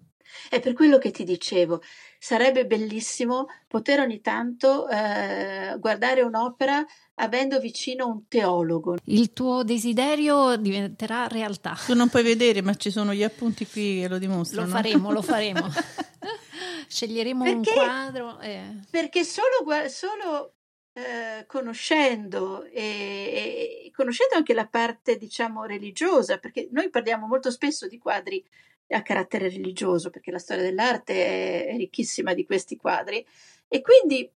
È 0.50 0.60
per 0.60 0.74
quello 0.74 0.98
che 1.00 1.10
ti 1.10 1.24
dicevo, 1.24 1.82
sarebbe 2.20 2.66
bellissimo 2.66 3.48
poter 3.68 4.02
ogni 4.02 4.22
tanto 4.22 4.88
eh, 4.88 5.76
guardare 5.80 6.22
un'opera 6.22 6.86
avendo 7.16 7.60
vicino 7.60 8.08
un 8.08 8.28
teologo. 8.28 8.98
Il 9.06 9.34
tuo 9.34 9.64
desiderio 9.64 10.56
diventerà 10.58 11.28
realtà. 11.28 11.76
Tu 11.86 11.96
non 11.96 12.10
puoi 12.10 12.24
vedere, 12.24 12.62
ma 12.62 12.76
ci 12.76 12.92
sono 12.92 13.14
gli 13.14 13.24
appunti 13.24 13.66
qui 13.66 14.02
che 14.02 14.08
lo 14.08 14.20
dimostrano. 14.20 14.68
Lo 14.68 14.74
faremo, 14.74 15.12
lo 15.12 15.22
faremo. 15.22 15.68
Sceglieremo 16.88 17.44
Perché? 17.44 17.70
un 17.70 17.76
quadro. 17.76 18.40
e- 18.40 18.80
Perché 18.90 19.24
solo, 19.24 19.66
solo 19.88 20.56
eh, 20.94 21.46
conoscendo 21.46 22.64
e, 22.66 23.84
e 23.86 23.92
conoscendo 23.94 24.36
anche 24.36 24.54
la 24.54 24.68
parte, 24.68 25.18
diciamo, 25.18 25.66
religiosa, 25.66 26.38
perché 26.38 26.68
noi 26.72 26.90
parliamo 26.90 27.28
molto 27.28 27.52
spesso 27.52 27.88
di 27.88 27.98
quadri 27.98 28.44
a 28.90 29.02
carattere 29.02 29.50
religioso, 29.50 30.10
perché 30.10 30.32
la 30.32 30.40
storia 30.40 30.64
dell'arte 30.64 31.14
è, 31.14 31.68
è 31.68 31.78
ricchissima 31.78 32.34
di 32.34 32.46
questi 32.46 32.78
quadri, 32.78 33.26
e 33.68 33.82
quindi 33.82 34.30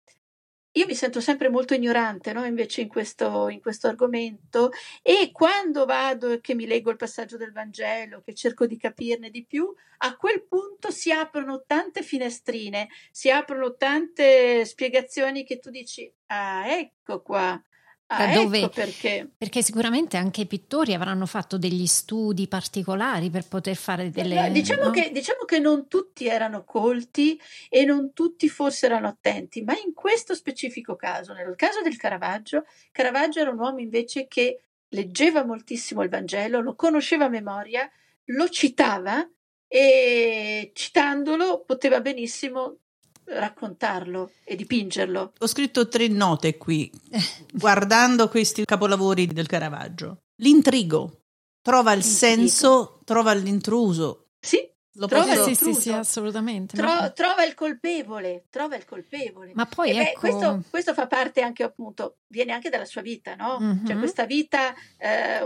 io 0.72 0.86
mi 0.86 0.94
sento 0.94 1.20
sempre 1.20 1.48
molto 1.48 1.74
ignorante, 1.74 2.32
no? 2.32 2.44
Invece 2.44 2.82
in 2.82 2.88
questo, 2.88 3.48
in 3.48 3.60
questo 3.60 3.88
argomento, 3.88 4.70
e 5.02 5.30
quando 5.32 5.84
vado 5.84 6.30
e 6.30 6.40
che 6.40 6.54
mi 6.54 6.66
leggo 6.66 6.90
il 6.90 6.96
passaggio 6.96 7.36
del 7.36 7.52
Vangelo, 7.52 8.20
che 8.20 8.34
cerco 8.34 8.66
di 8.66 8.76
capirne 8.76 9.30
di 9.30 9.44
più, 9.44 9.72
a 9.98 10.16
quel 10.16 10.46
punto 10.46 10.90
si 10.90 11.10
aprono 11.10 11.64
tante 11.66 12.02
finestrine, 12.02 12.88
si 13.10 13.30
aprono 13.30 13.74
tante 13.76 14.64
spiegazioni 14.64 15.44
che 15.44 15.58
tu 15.58 15.70
dici, 15.70 16.10
ah, 16.26 16.66
ecco 16.68 17.20
qua, 17.22 17.60
ah, 18.16 18.32
dove- 18.32 18.58
ecco 18.58 18.68
perché. 18.68 19.28
Perché 19.36 19.62
sicuramente 19.62 20.16
anche 20.16 20.42
i 20.42 20.46
pittori 20.46 20.94
avranno 20.94 21.26
fatto 21.26 21.58
degli 21.58 21.86
studi 21.86 22.48
particolari 22.48 23.30
per 23.30 23.46
poter 23.46 23.76
fare 23.76 24.11
delle... 24.11 24.34
No, 24.34 24.48
diciamo, 24.50 24.84
no? 24.84 24.90
che, 24.90 25.11
diciamo 25.12 25.44
che 25.44 25.58
non 25.58 25.86
tutti 25.88 26.26
erano 26.26 26.64
colti 26.64 27.40
e 27.68 27.84
non 27.84 28.12
tutti 28.12 28.48
forse 28.48 28.86
erano 28.86 29.08
attenti, 29.08 29.62
ma 29.62 29.74
in 29.74 29.94
questo 29.94 30.34
specifico 30.34 30.96
caso, 30.96 31.32
nel 31.32 31.54
caso 31.56 31.82
del 31.82 31.96
Caravaggio, 31.96 32.64
Caravaggio 32.90 33.40
era 33.40 33.50
un 33.50 33.58
uomo 33.58 33.78
invece 33.78 34.26
che 34.26 34.62
leggeva 34.88 35.44
moltissimo 35.44 36.02
il 36.02 36.08
Vangelo, 36.08 36.61
lo 36.61 36.74
conosceva 36.74 37.26
a 37.26 37.28
memoria, 37.28 37.88
lo 38.24 38.48
citava 38.48 39.28
e 39.68 40.72
citandolo 40.74 41.62
poteva 41.64 42.00
benissimo 42.00 42.78
raccontarlo 43.38 44.32
e 44.44 44.56
dipingerlo. 44.56 45.32
Ho 45.38 45.46
scritto 45.46 45.88
tre 45.88 46.08
note 46.08 46.56
qui, 46.56 46.90
guardando 47.52 48.28
questi 48.28 48.64
capolavori 48.64 49.26
del 49.26 49.46
Caravaggio. 49.46 50.22
L'intrigo, 50.36 51.20
trova 51.62 51.92
il 51.92 51.98
L'intrigo. 52.00 52.16
senso, 52.36 53.00
trova 53.04 53.32
l'intruso. 53.32 54.28
Sì, 54.40 54.68
Lo 54.94 55.06
Trova 55.06 55.34
sì, 55.34 55.44
l'intruso. 55.50 55.72
sì, 55.74 55.80
sì, 55.80 55.92
assolutamente. 55.92 56.76
tro- 56.76 56.86
ma, 56.86 57.10
trova 57.10 57.44
il 57.44 57.54
colpevole, 57.54 58.46
trova 58.50 58.76
il 58.76 58.84
colpevole. 58.84 59.52
ma 59.54 59.66
poi 59.66 59.90
E 59.90 59.94
beh, 59.94 60.02
ecco... 60.10 60.20
questo, 60.20 60.62
questo 60.70 60.94
fa 60.94 61.06
parte 61.06 61.42
anche 61.42 61.62
appunto, 61.62 62.18
viene 62.28 62.52
anche 62.52 62.70
dalla 62.70 62.84
sua 62.84 63.00
vita, 63.02 63.34
no? 63.36 63.58
Cioè 63.86 63.94
Mhm. 63.94 63.98
questa 63.98 64.26
vita 64.26 64.74
eh, 64.98 65.40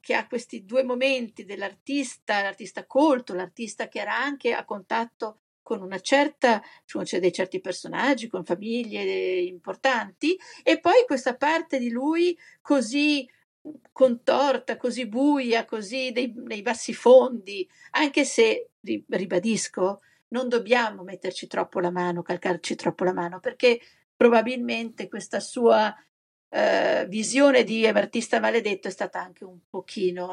che 0.00 0.14
ha 0.14 0.26
questi 0.26 0.64
due 0.64 0.82
momenti 0.84 1.44
dell'artista, 1.44 2.42
l'artista 2.42 2.84
colto, 2.86 3.32
l'artista 3.34 3.88
che 3.88 3.98
era 4.00 4.14
anche 4.16 4.52
a 4.52 4.64
contatto 4.64 5.40
con 5.66 5.82
una 5.82 5.98
certa, 5.98 6.62
cioè 6.84 7.18
dei 7.18 7.32
certi 7.32 7.60
personaggi, 7.60 8.28
con 8.28 8.44
famiglie 8.44 9.40
importanti, 9.40 10.38
e 10.62 10.78
poi 10.78 11.04
questa 11.04 11.34
parte 11.34 11.80
di 11.80 11.90
lui 11.90 12.38
così 12.60 13.28
contorta, 13.90 14.76
così 14.76 15.08
buia, 15.08 15.64
così 15.64 16.12
dei, 16.12 16.32
nei 16.36 16.62
bassi 16.62 16.94
fondi, 16.94 17.68
anche 17.90 18.24
se, 18.24 18.68
ri- 18.80 19.04
ribadisco, 19.08 20.02
non 20.28 20.48
dobbiamo 20.48 21.02
metterci 21.02 21.48
troppo 21.48 21.80
la 21.80 21.90
mano, 21.90 22.22
calcarci 22.22 22.76
troppo 22.76 23.02
la 23.02 23.12
mano, 23.12 23.40
perché 23.40 23.80
probabilmente 24.14 25.08
questa 25.08 25.40
sua 25.40 25.92
eh, 26.48 27.06
visione 27.08 27.64
di 27.64 27.84
artista 27.88 28.38
maledetto 28.38 28.86
è 28.86 28.92
stata 28.92 29.20
anche 29.20 29.42
un 29.42 29.58
pochino 29.68 30.32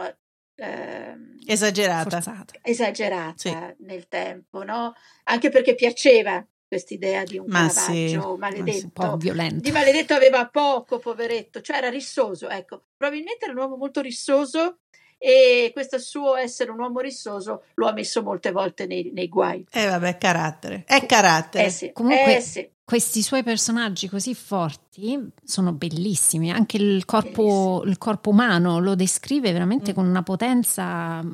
ehm, 0.55 1.37
Esagerata. 1.45 2.09
forzato. 2.09 2.53
esagerata 2.61 3.33
Sì. 3.35 3.55
nel 3.79 4.07
tempo, 4.07 4.63
no? 4.63 4.93
Anche 5.25 5.49
perché 5.49 5.75
piaceva 5.75 6.45
quest'idea 6.67 7.23
di 7.23 7.37
un 7.37 7.45
Ma 7.47 7.69
sì, 7.69 7.73
Caravaggio 7.73 8.17
ma 8.17 8.21
sì, 8.21 8.31
un 8.33 8.39
maledetto. 8.39 9.17
Violento. 9.17 9.59
Di 9.61 9.71
maledetto 9.71 10.13
aveva 10.13 10.47
poco, 10.49 10.99
poveretto, 10.99 11.61
cioè 11.61 11.77
era 11.77 11.89
rissoso, 11.89 12.49
ecco. 12.49 12.85
Probabilmente 12.97 13.45
era 13.45 13.53
un 13.53 13.59
uomo 13.59 13.75
molto 13.77 14.01
rissoso 14.01 14.79
e 15.25 15.69
questo 15.71 15.99
suo 15.99 16.35
essere 16.35 16.69
un 16.69 16.79
uomo 16.79 16.99
rissoso 16.99 17.63
lo 17.75 17.87
ha 17.87 17.93
messo 17.93 18.21
molte 18.21 18.51
volte 18.51 18.85
nei, 18.85 19.09
nei 19.13 19.29
guai. 19.29 19.65
Eh 19.71 19.87
vabbè, 19.87 20.07
è 20.09 20.17
carattere. 20.17 20.83
È 20.85 21.05
carattere. 21.05 21.65
Eh 21.65 21.69
sì, 21.69 21.91
Comunque- 21.93 22.35
eh 22.37 22.41
sì. 22.41 22.69
Questi 22.83 23.21
suoi 23.21 23.43
personaggi 23.43 24.09
così 24.09 24.35
forti 24.35 25.17
sono 25.45 25.71
bellissimi, 25.71 26.51
anche 26.51 26.75
il 26.75 27.05
corpo, 27.05 27.81
il 27.85 27.97
corpo 27.97 28.31
umano 28.31 28.79
lo 28.79 28.95
descrive 28.95 29.53
veramente 29.53 29.91
Mm. 29.91 29.95
con 29.95 30.05
una 30.05 30.23
potenza 30.23 31.21
mm, 31.23 31.31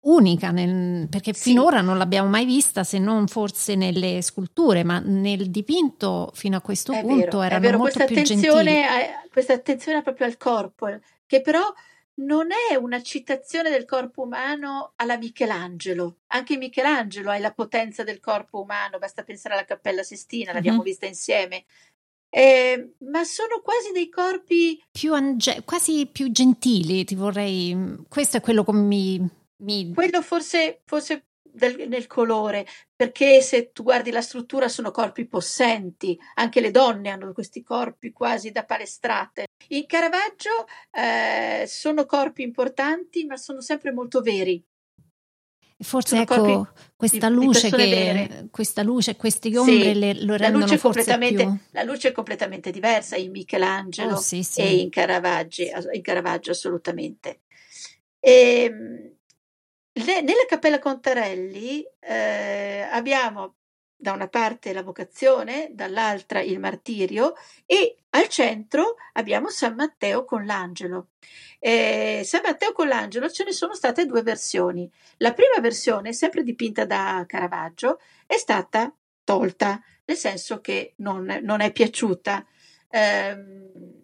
unica, 0.00 0.50
nel- 0.50 1.06
perché 1.08 1.32
Sì. 1.32 1.50
finora 1.50 1.80
non 1.80 1.96
l'abbiamo 1.96 2.28
mai 2.28 2.44
vista 2.44 2.82
se 2.82 2.98
non 2.98 3.28
forse 3.28 3.76
nelle 3.76 4.20
sculture, 4.22 4.82
ma 4.82 4.98
nel 4.98 5.48
dipinto 5.50 6.32
fino 6.34 6.56
a 6.56 6.60
questo 6.60 6.92
È 6.92 7.00
punto 7.02 7.40
è 7.40 7.46
erano 7.46 7.60
vero, 7.60 7.78
molto 7.78 8.04
più 8.04 8.16
attenzione, 8.18 8.84
a- 8.84 9.22
questa 9.32 9.52
attenzione 9.52 10.02
proprio 10.02 10.26
al 10.26 10.36
corpo, 10.36 10.88
che 11.24 11.40
però 11.40 11.60
non 12.14 12.48
è 12.70 12.74
una 12.74 13.02
citazione 13.02 13.70
del 13.70 13.84
corpo 13.84 14.22
umano 14.22 14.92
alla 14.96 15.16
Michelangelo. 15.16 16.18
Anche 16.28 16.56
Michelangelo 16.56 17.30
ha 17.30 17.38
la 17.38 17.52
potenza 17.52 18.04
del 18.04 18.20
corpo 18.20 18.60
umano, 18.60 18.98
basta 18.98 19.22
pensare 19.22 19.54
alla 19.54 19.64
Cappella 19.64 20.02
Sistina, 20.02 20.52
l'abbiamo 20.52 20.78
Mhm. 20.78 20.84
vista 20.84 21.06
insieme. 21.06 21.64
Eh, 22.34 22.94
ma 23.10 23.24
sono 23.24 23.60
quasi 23.62 23.92
dei 23.92 24.08
corpi 24.08 24.82
Più 24.90 25.12
ange- 25.12 25.62
quasi 25.64 26.06
più 26.10 26.30
gentili, 26.30 27.04
ti 27.04 27.14
vorrei... 27.14 27.76
Questo 28.08 28.38
è 28.38 28.40
quello 28.40 28.64
che 28.64 28.72
mi... 28.72 29.28
mi- 29.62 29.92
Quello 29.92 30.22
forse, 30.22 30.80
forse 30.86 31.26
del- 31.52 31.88
nel 31.88 32.06
colore, 32.06 32.66
perché 32.94 33.40
se 33.42 33.70
tu 33.72 33.82
guardi 33.82 34.10
la 34.10 34.20
struttura 34.22 34.68
sono 34.68 34.90
corpi 34.90 35.26
possenti, 35.26 36.18
anche 36.34 36.60
le 36.60 36.70
donne 36.70 37.10
hanno 37.10 37.32
questi 37.32 37.62
corpi 37.62 38.10
quasi 38.12 38.50
da 38.50 38.64
palestrate. 38.64 39.46
In 39.68 39.86
Caravaggio 39.86 40.66
eh, 40.90 41.64
sono 41.66 42.06
corpi 42.06 42.42
importanti, 42.42 43.24
ma 43.24 43.36
sono 43.36 43.60
sempre 43.60 43.92
molto 43.92 44.20
veri. 44.20 44.64
Forse 45.82 46.20
ecco 46.20 46.68
questa 46.94 47.28
di- 47.28 47.34
di 47.38 47.44
luce 47.44 47.68
persone 47.68 48.26
che 48.28 48.48
questa 48.52 48.82
luce, 48.82 49.16
queste 49.16 49.58
ombre 49.58 49.92
Sì, 49.92 49.98
le- 49.98 50.14
lo 50.24 50.36
La 50.36 50.36
rendono 50.36 50.62
luce, 50.64 50.74
è 50.74 50.78
forse 50.78 51.02
completamente, 51.04 51.42
più 51.44 51.58
la 51.72 51.82
luce 51.82 52.08
è 52.08 52.12
completamente 52.12 52.70
diversa 52.70 53.16
in 53.16 53.30
Michelangelo 53.32 54.12
Oh, 54.12 54.16
sì, 54.20 54.44
sì. 54.44 54.60
e 54.60 54.76
in 54.76 54.90
Caravaggio, 54.90 55.62
in 55.92 56.02
Caravaggio 56.02 56.52
assolutamente. 56.52 57.40
Ehm, 58.20 59.11
le- 59.92 60.20
nella 60.22 60.44
Cappella 60.48 60.78
Contarelli 60.78 61.84
eh, 62.00 62.86
abbiamo 62.90 63.56
da 64.02 64.12
una 64.12 64.26
parte 64.28 64.72
la 64.72 64.82
vocazione, 64.82 65.68
dall'altra 65.70 66.40
il 66.40 66.58
martirio 66.58 67.34
e 67.66 67.96
al 68.10 68.26
centro 68.28 68.96
abbiamo 69.12 69.48
San 69.48 69.74
Matteo 69.76 70.24
con 70.24 70.44
l'angelo. 70.44 71.10
Eh, 71.60 72.22
San 72.24 72.40
Matteo 72.44 72.72
con 72.72 72.88
l'angelo 72.88 73.30
ce 73.30 73.44
ne 73.44 73.52
sono 73.52 73.74
state 73.74 74.04
due 74.06 74.22
versioni. 74.22 74.90
La 75.18 75.32
prima 75.32 75.60
versione, 75.60 76.12
sempre 76.12 76.42
dipinta 76.42 76.84
da 76.84 77.22
Caravaggio, 77.28 78.00
è 78.26 78.36
stata 78.38 78.92
tolta, 79.22 79.80
nel 80.04 80.16
senso 80.16 80.60
che 80.60 80.94
non, 80.96 81.38
non 81.42 81.60
è 81.60 81.70
piaciuta. 81.70 82.44
Ehm, 82.90 84.02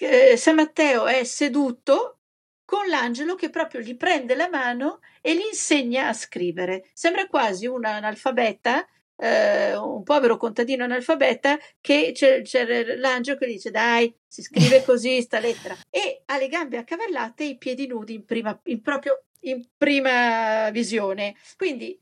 eh, 0.00 0.36
San 0.36 0.56
Matteo 0.56 1.06
è 1.06 1.22
seduto 1.22 2.18
con 2.64 2.88
l'angelo 2.88 3.34
che 3.34 3.50
proprio 3.50 3.80
gli 3.80 3.96
prende 3.96 4.34
la 4.34 4.48
mano 4.48 5.00
e 5.20 5.34
gli 5.34 5.44
insegna 5.46 6.08
a 6.08 6.12
scrivere. 6.12 6.90
Sembra 6.92 7.26
quasi 7.26 7.66
un 7.66 7.84
analfabeta 7.84 8.86
eh, 9.16 9.76
un 9.76 10.02
povero 10.02 10.36
contadino 10.36 10.84
analfabeta 10.84 11.58
che 11.80 12.10
c'è, 12.12 12.42
c'è 12.42 12.96
l'angelo 12.96 13.38
che 13.38 13.46
dice 13.46 13.70
dai, 13.70 14.12
si 14.26 14.42
scrive 14.42 14.82
così 14.84 15.20
sta 15.22 15.38
lettera 15.38 15.76
e 15.90 16.22
ha 16.26 16.36
le 16.36 16.48
gambe 16.48 16.78
accavallate 16.78 17.44
e 17.44 17.48
i 17.48 17.58
piedi 17.58 17.86
nudi 17.86 18.14
in 18.14 18.24
prima, 18.24 18.58
in 18.64 18.80
proprio 18.82 19.24
in 19.40 19.64
prima 19.76 20.70
visione. 20.70 21.36
Quindi 21.56 21.98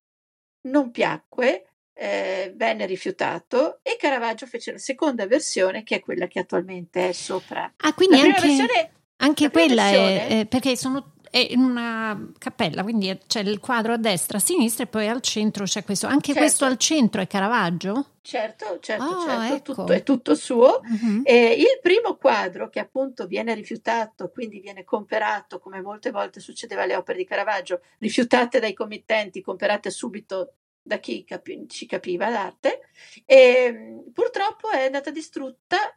non 0.63 0.91
piacque, 0.91 1.73
eh, 1.93 2.53
venne 2.55 2.87
rifiutato 2.87 3.81
e 3.83 3.97
Caravaggio 3.99 4.47
fece 4.47 4.73
la 4.73 4.79
seconda 4.79 5.27
versione 5.27 5.83
che 5.83 5.97
è 5.97 6.01
quella 6.01 6.27
che 6.27 6.39
attualmente 6.39 7.09
è 7.09 7.13
sopra. 7.13 7.73
Ah, 7.79 7.95
quindi 7.95 8.21
anche, 8.21 8.41
versione, 8.41 8.93
anche 9.25 9.51
quella 9.51 9.83
versione, 9.83 10.27
è, 10.27 10.41
è 10.41 10.47
perché 10.47 10.77
sono 10.77 11.13
è 11.33 11.47
in 11.49 11.61
una 11.61 12.31
cappella, 12.37 12.83
quindi 12.83 13.19
c'è 13.27 13.41
il 13.41 13.59
quadro 13.59 13.95
a 13.95 13.97
destra, 13.97 14.37
a 14.37 14.41
sinistra 14.41 14.85
e 14.85 14.87
poi 14.87 15.09
al 15.09 15.23
centro 15.23 15.65
c'è 15.65 15.83
questo. 15.83 16.07
Anche 16.07 16.27
certo. 16.27 16.41
questo 16.41 16.65
al 16.67 16.77
centro 16.77 17.23
è 17.23 17.27
Caravaggio? 17.27 18.17
Certo, 18.21 18.79
certo, 18.81 19.03
oh, 19.03 19.27
certo, 19.27 19.55
ecco. 19.55 19.73
tutto, 19.73 19.93
è 19.93 20.03
tutto 20.03 20.35
suo. 20.35 20.83
Uh-huh. 20.83 21.23
Eh, 21.25 21.55
il 21.55 21.79
primo 21.81 22.17
quadro 22.17 22.69
che 22.69 22.81
appunto 22.81 23.27
viene 23.27 23.55
rifiutato, 23.55 24.31
quindi 24.31 24.61
viene 24.61 24.85
comperato, 24.85 25.59
come 25.59 25.81
molte 25.81 26.11
volte 26.11 26.39
succedeva 26.39 26.83
alle 26.83 26.97
opere 26.97 27.17
di 27.17 27.25
Caravaggio, 27.25 27.81
rifiutate 28.01 28.61
dai 28.61 28.75
committenti, 28.75 29.41
comperate 29.41 29.89
subito 29.89 30.57
da 30.83 30.99
chi 30.99 31.25
capi- 31.25 31.65
ci 31.67 31.87
capiva 31.87 32.29
l'arte, 32.29 32.81
e 33.25 34.03
purtroppo 34.13 34.69
è 34.69 34.85
andata 34.85 35.11
distrutta 35.11 35.97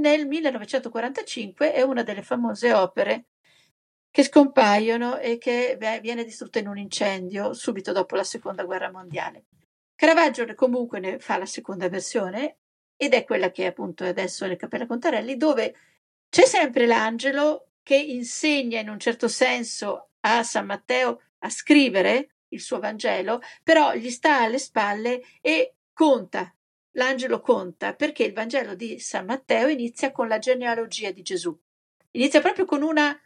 nel 0.00 0.26
1945, 0.26 1.72
è 1.72 1.82
una 1.82 2.02
delle 2.02 2.22
famose 2.22 2.72
opere 2.72 3.26
che 4.10 4.22
scompaiono 4.22 5.18
e 5.18 5.36
che 5.36 5.76
viene 6.00 6.24
distrutta 6.24 6.58
in 6.58 6.68
un 6.68 6.78
incendio 6.78 7.52
subito 7.52 7.92
dopo 7.92 8.16
la 8.16 8.24
seconda 8.24 8.64
guerra 8.64 8.90
mondiale. 8.90 9.44
Caravaggio 9.94 10.46
comunque 10.54 11.00
ne 11.00 11.18
fa 11.18 11.36
la 11.36 11.46
seconda 11.46 11.88
versione 11.88 12.58
ed 12.96 13.12
è 13.12 13.24
quella 13.24 13.50
che 13.50 13.66
appunto 13.66 14.04
è 14.04 14.08
adesso 14.08 14.46
nel 14.46 14.56
Cappella 14.56 14.86
Contarelli 14.86 15.36
dove 15.36 15.74
c'è 16.30 16.46
sempre 16.46 16.86
l'angelo 16.86 17.72
che 17.82 17.96
insegna 17.96 18.80
in 18.80 18.88
un 18.88 18.98
certo 18.98 19.28
senso 19.28 20.10
a 20.20 20.42
San 20.42 20.66
Matteo 20.66 21.20
a 21.40 21.50
scrivere 21.50 22.36
il 22.48 22.60
suo 22.60 22.78
Vangelo, 22.78 23.40
però 23.62 23.94
gli 23.94 24.10
sta 24.10 24.40
alle 24.40 24.58
spalle 24.58 25.22
e 25.40 25.74
conta. 25.92 26.54
L'angelo 26.96 27.40
conta 27.40 27.94
perché 27.94 28.24
il 28.24 28.32
Vangelo 28.32 28.74
di 28.74 28.98
San 28.98 29.26
Matteo 29.26 29.68
inizia 29.68 30.12
con 30.12 30.28
la 30.28 30.38
genealogia 30.38 31.10
di 31.10 31.22
Gesù. 31.22 31.56
Inizia 32.12 32.40
proprio 32.40 32.64
con 32.64 32.82
una 32.82 33.18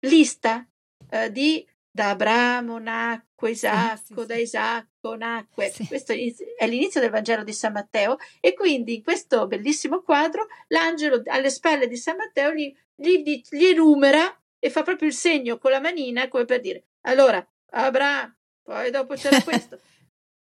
lista 0.00 0.66
eh, 1.10 1.32
di 1.32 1.66
da 1.90 2.10
Abramo 2.10 2.78
nacque 2.78 3.50
Isacco, 3.52 4.26
da 4.26 4.36
Isacco 4.36 5.14
nacque. 5.16 5.70
Sì. 5.70 5.86
Questo 5.86 6.12
è 6.12 6.66
l'inizio 6.66 7.00
del 7.00 7.08
Vangelo 7.08 7.42
di 7.42 7.54
San 7.54 7.72
Matteo 7.72 8.18
e 8.38 8.52
quindi 8.52 8.96
in 8.96 9.02
questo 9.02 9.46
bellissimo 9.46 10.02
quadro 10.02 10.46
l'angelo 10.68 11.22
alle 11.24 11.48
spalle 11.48 11.88
di 11.88 11.96
San 11.96 12.16
Matteo 12.16 12.52
gli, 12.52 12.70
gli, 12.94 13.40
gli 13.48 13.64
enumera 13.64 14.38
e 14.58 14.68
fa 14.68 14.82
proprio 14.82 15.08
il 15.08 15.14
segno 15.14 15.56
con 15.56 15.70
la 15.70 15.80
manina 15.80 16.28
come 16.28 16.44
per 16.44 16.60
dire 16.60 16.84
allora 17.02 17.44
Abramo, 17.70 18.34
poi 18.62 18.90
dopo 18.90 19.14
c'era 19.14 19.40
questo. 19.42 19.80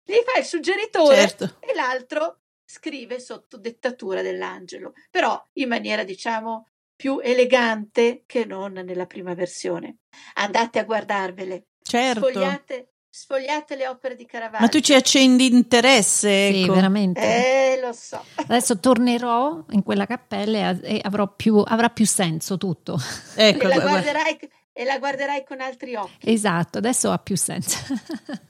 Gli 0.02 0.18
fa 0.24 0.40
il 0.40 0.44
suggeritore 0.44 1.14
certo. 1.14 1.58
e 1.60 1.74
l'altro 1.74 2.40
scrive 2.76 3.18
sotto 3.18 3.56
dettatura 3.56 4.20
dell'angelo, 4.20 4.92
però 5.10 5.42
in 5.54 5.68
maniera 5.68 6.04
diciamo 6.04 6.68
più 6.94 7.20
elegante 7.22 8.24
che 8.26 8.44
non 8.44 8.72
nella 8.72 9.06
prima 9.06 9.34
versione. 9.34 9.98
Andate 10.34 10.78
a 10.78 10.84
guardarvele. 10.84 11.68
Certo. 11.82 12.28
Sfogliate, 12.28 12.92
sfogliate 13.08 13.76
le 13.76 13.88
opere 13.88 14.16
di 14.16 14.26
Caravaggio. 14.26 14.62
Ma 14.62 14.68
tu 14.68 14.80
ci 14.80 14.94
accendi 14.94 15.46
interesse, 15.46 16.48
ecco. 16.48 16.56
Sì, 16.56 16.68
veramente. 16.70 17.20
Eh, 17.20 17.80
lo 17.80 17.92
so. 17.92 18.22
Adesso 18.34 18.78
tornerò 18.78 19.64
in 19.70 19.82
quella 19.82 20.06
cappella 20.06 20.78
e 20.80 21.00
avrò 21.02 21.28
più, 21.28 21.62
avrà 21.66 21.88
più 21.88 22.06
senso 22.06 22.58
tutto. 22.58 22.98
Ecco, 23.36 23.68
la, 23.68 23.78
guarderai, 23.78 24.38
e 24.78 24.84
la 24.84 24.98
guarderai 24.98 25.42
con 25.42 25.62
altri 25.62 25.94
occhi. 25.94 26.30
Esatto, 26.30 26.76
adesso 26.76 27.10
ha 27.10 27.16
più 27.16 27.34
senso. 27.34 27.78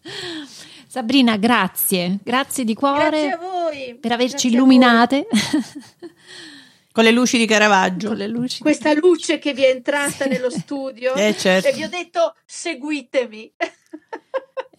Sabrina, 0.89 1.37
grazie, 1.37 2.19
grazie 2.21 2.65
di 2.65 2.75
cuore. 2.75 3.11
Grazie 3.11 3.31
a 3.31 3.37
voi. 3.37 3.97
Per 4.01 4.11
averci 4.11 4.35
grazie 4.35 4.51
illuminate. 4.51 5.29
Con 6.91 7.05
le 7.05 7.13
luci 7.13 7.37
di 7.39 7.47
Caravaggio. 7.47 8.09
Con 8.09 8.17
le 8.17 8.27
luci 8.27 8.61
Questa 8.61 8.93
luce 8.95 9.39
che 9.39 9.53
vi 9.53 9.65
è 9.65 9.69
entrata 9.69 10.25
nello 10.25 10.51
studio. 10.51 11.13
eh, 11.15 11.37
certo. 11.37 11.69
E 11.69 11.73
vi 11.73 11.85
ho 11.85 11.89
detto 11.89 12.35
seguitemi. 12.45 13.53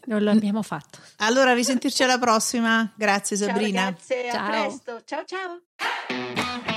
Non 0.06 0.24
l'abbiamo 0.24 0.64
fatto. 0.64 1.00
Allora, 1.18 1.54
risentirci 1.54 2.04
alla 2.04 2.18
prossima. 2.18 2.92
Grazie 2.96 3.38
Sabrina. 3.38 3.82
Ciao 3.82 3.90
ragazze, 3.92 4.30
ciao. 4.32 4.46
a 4.46 4.50
presto. 4.50 5.02
Ciao 5.06 5.24
ciao. 5.26 6.77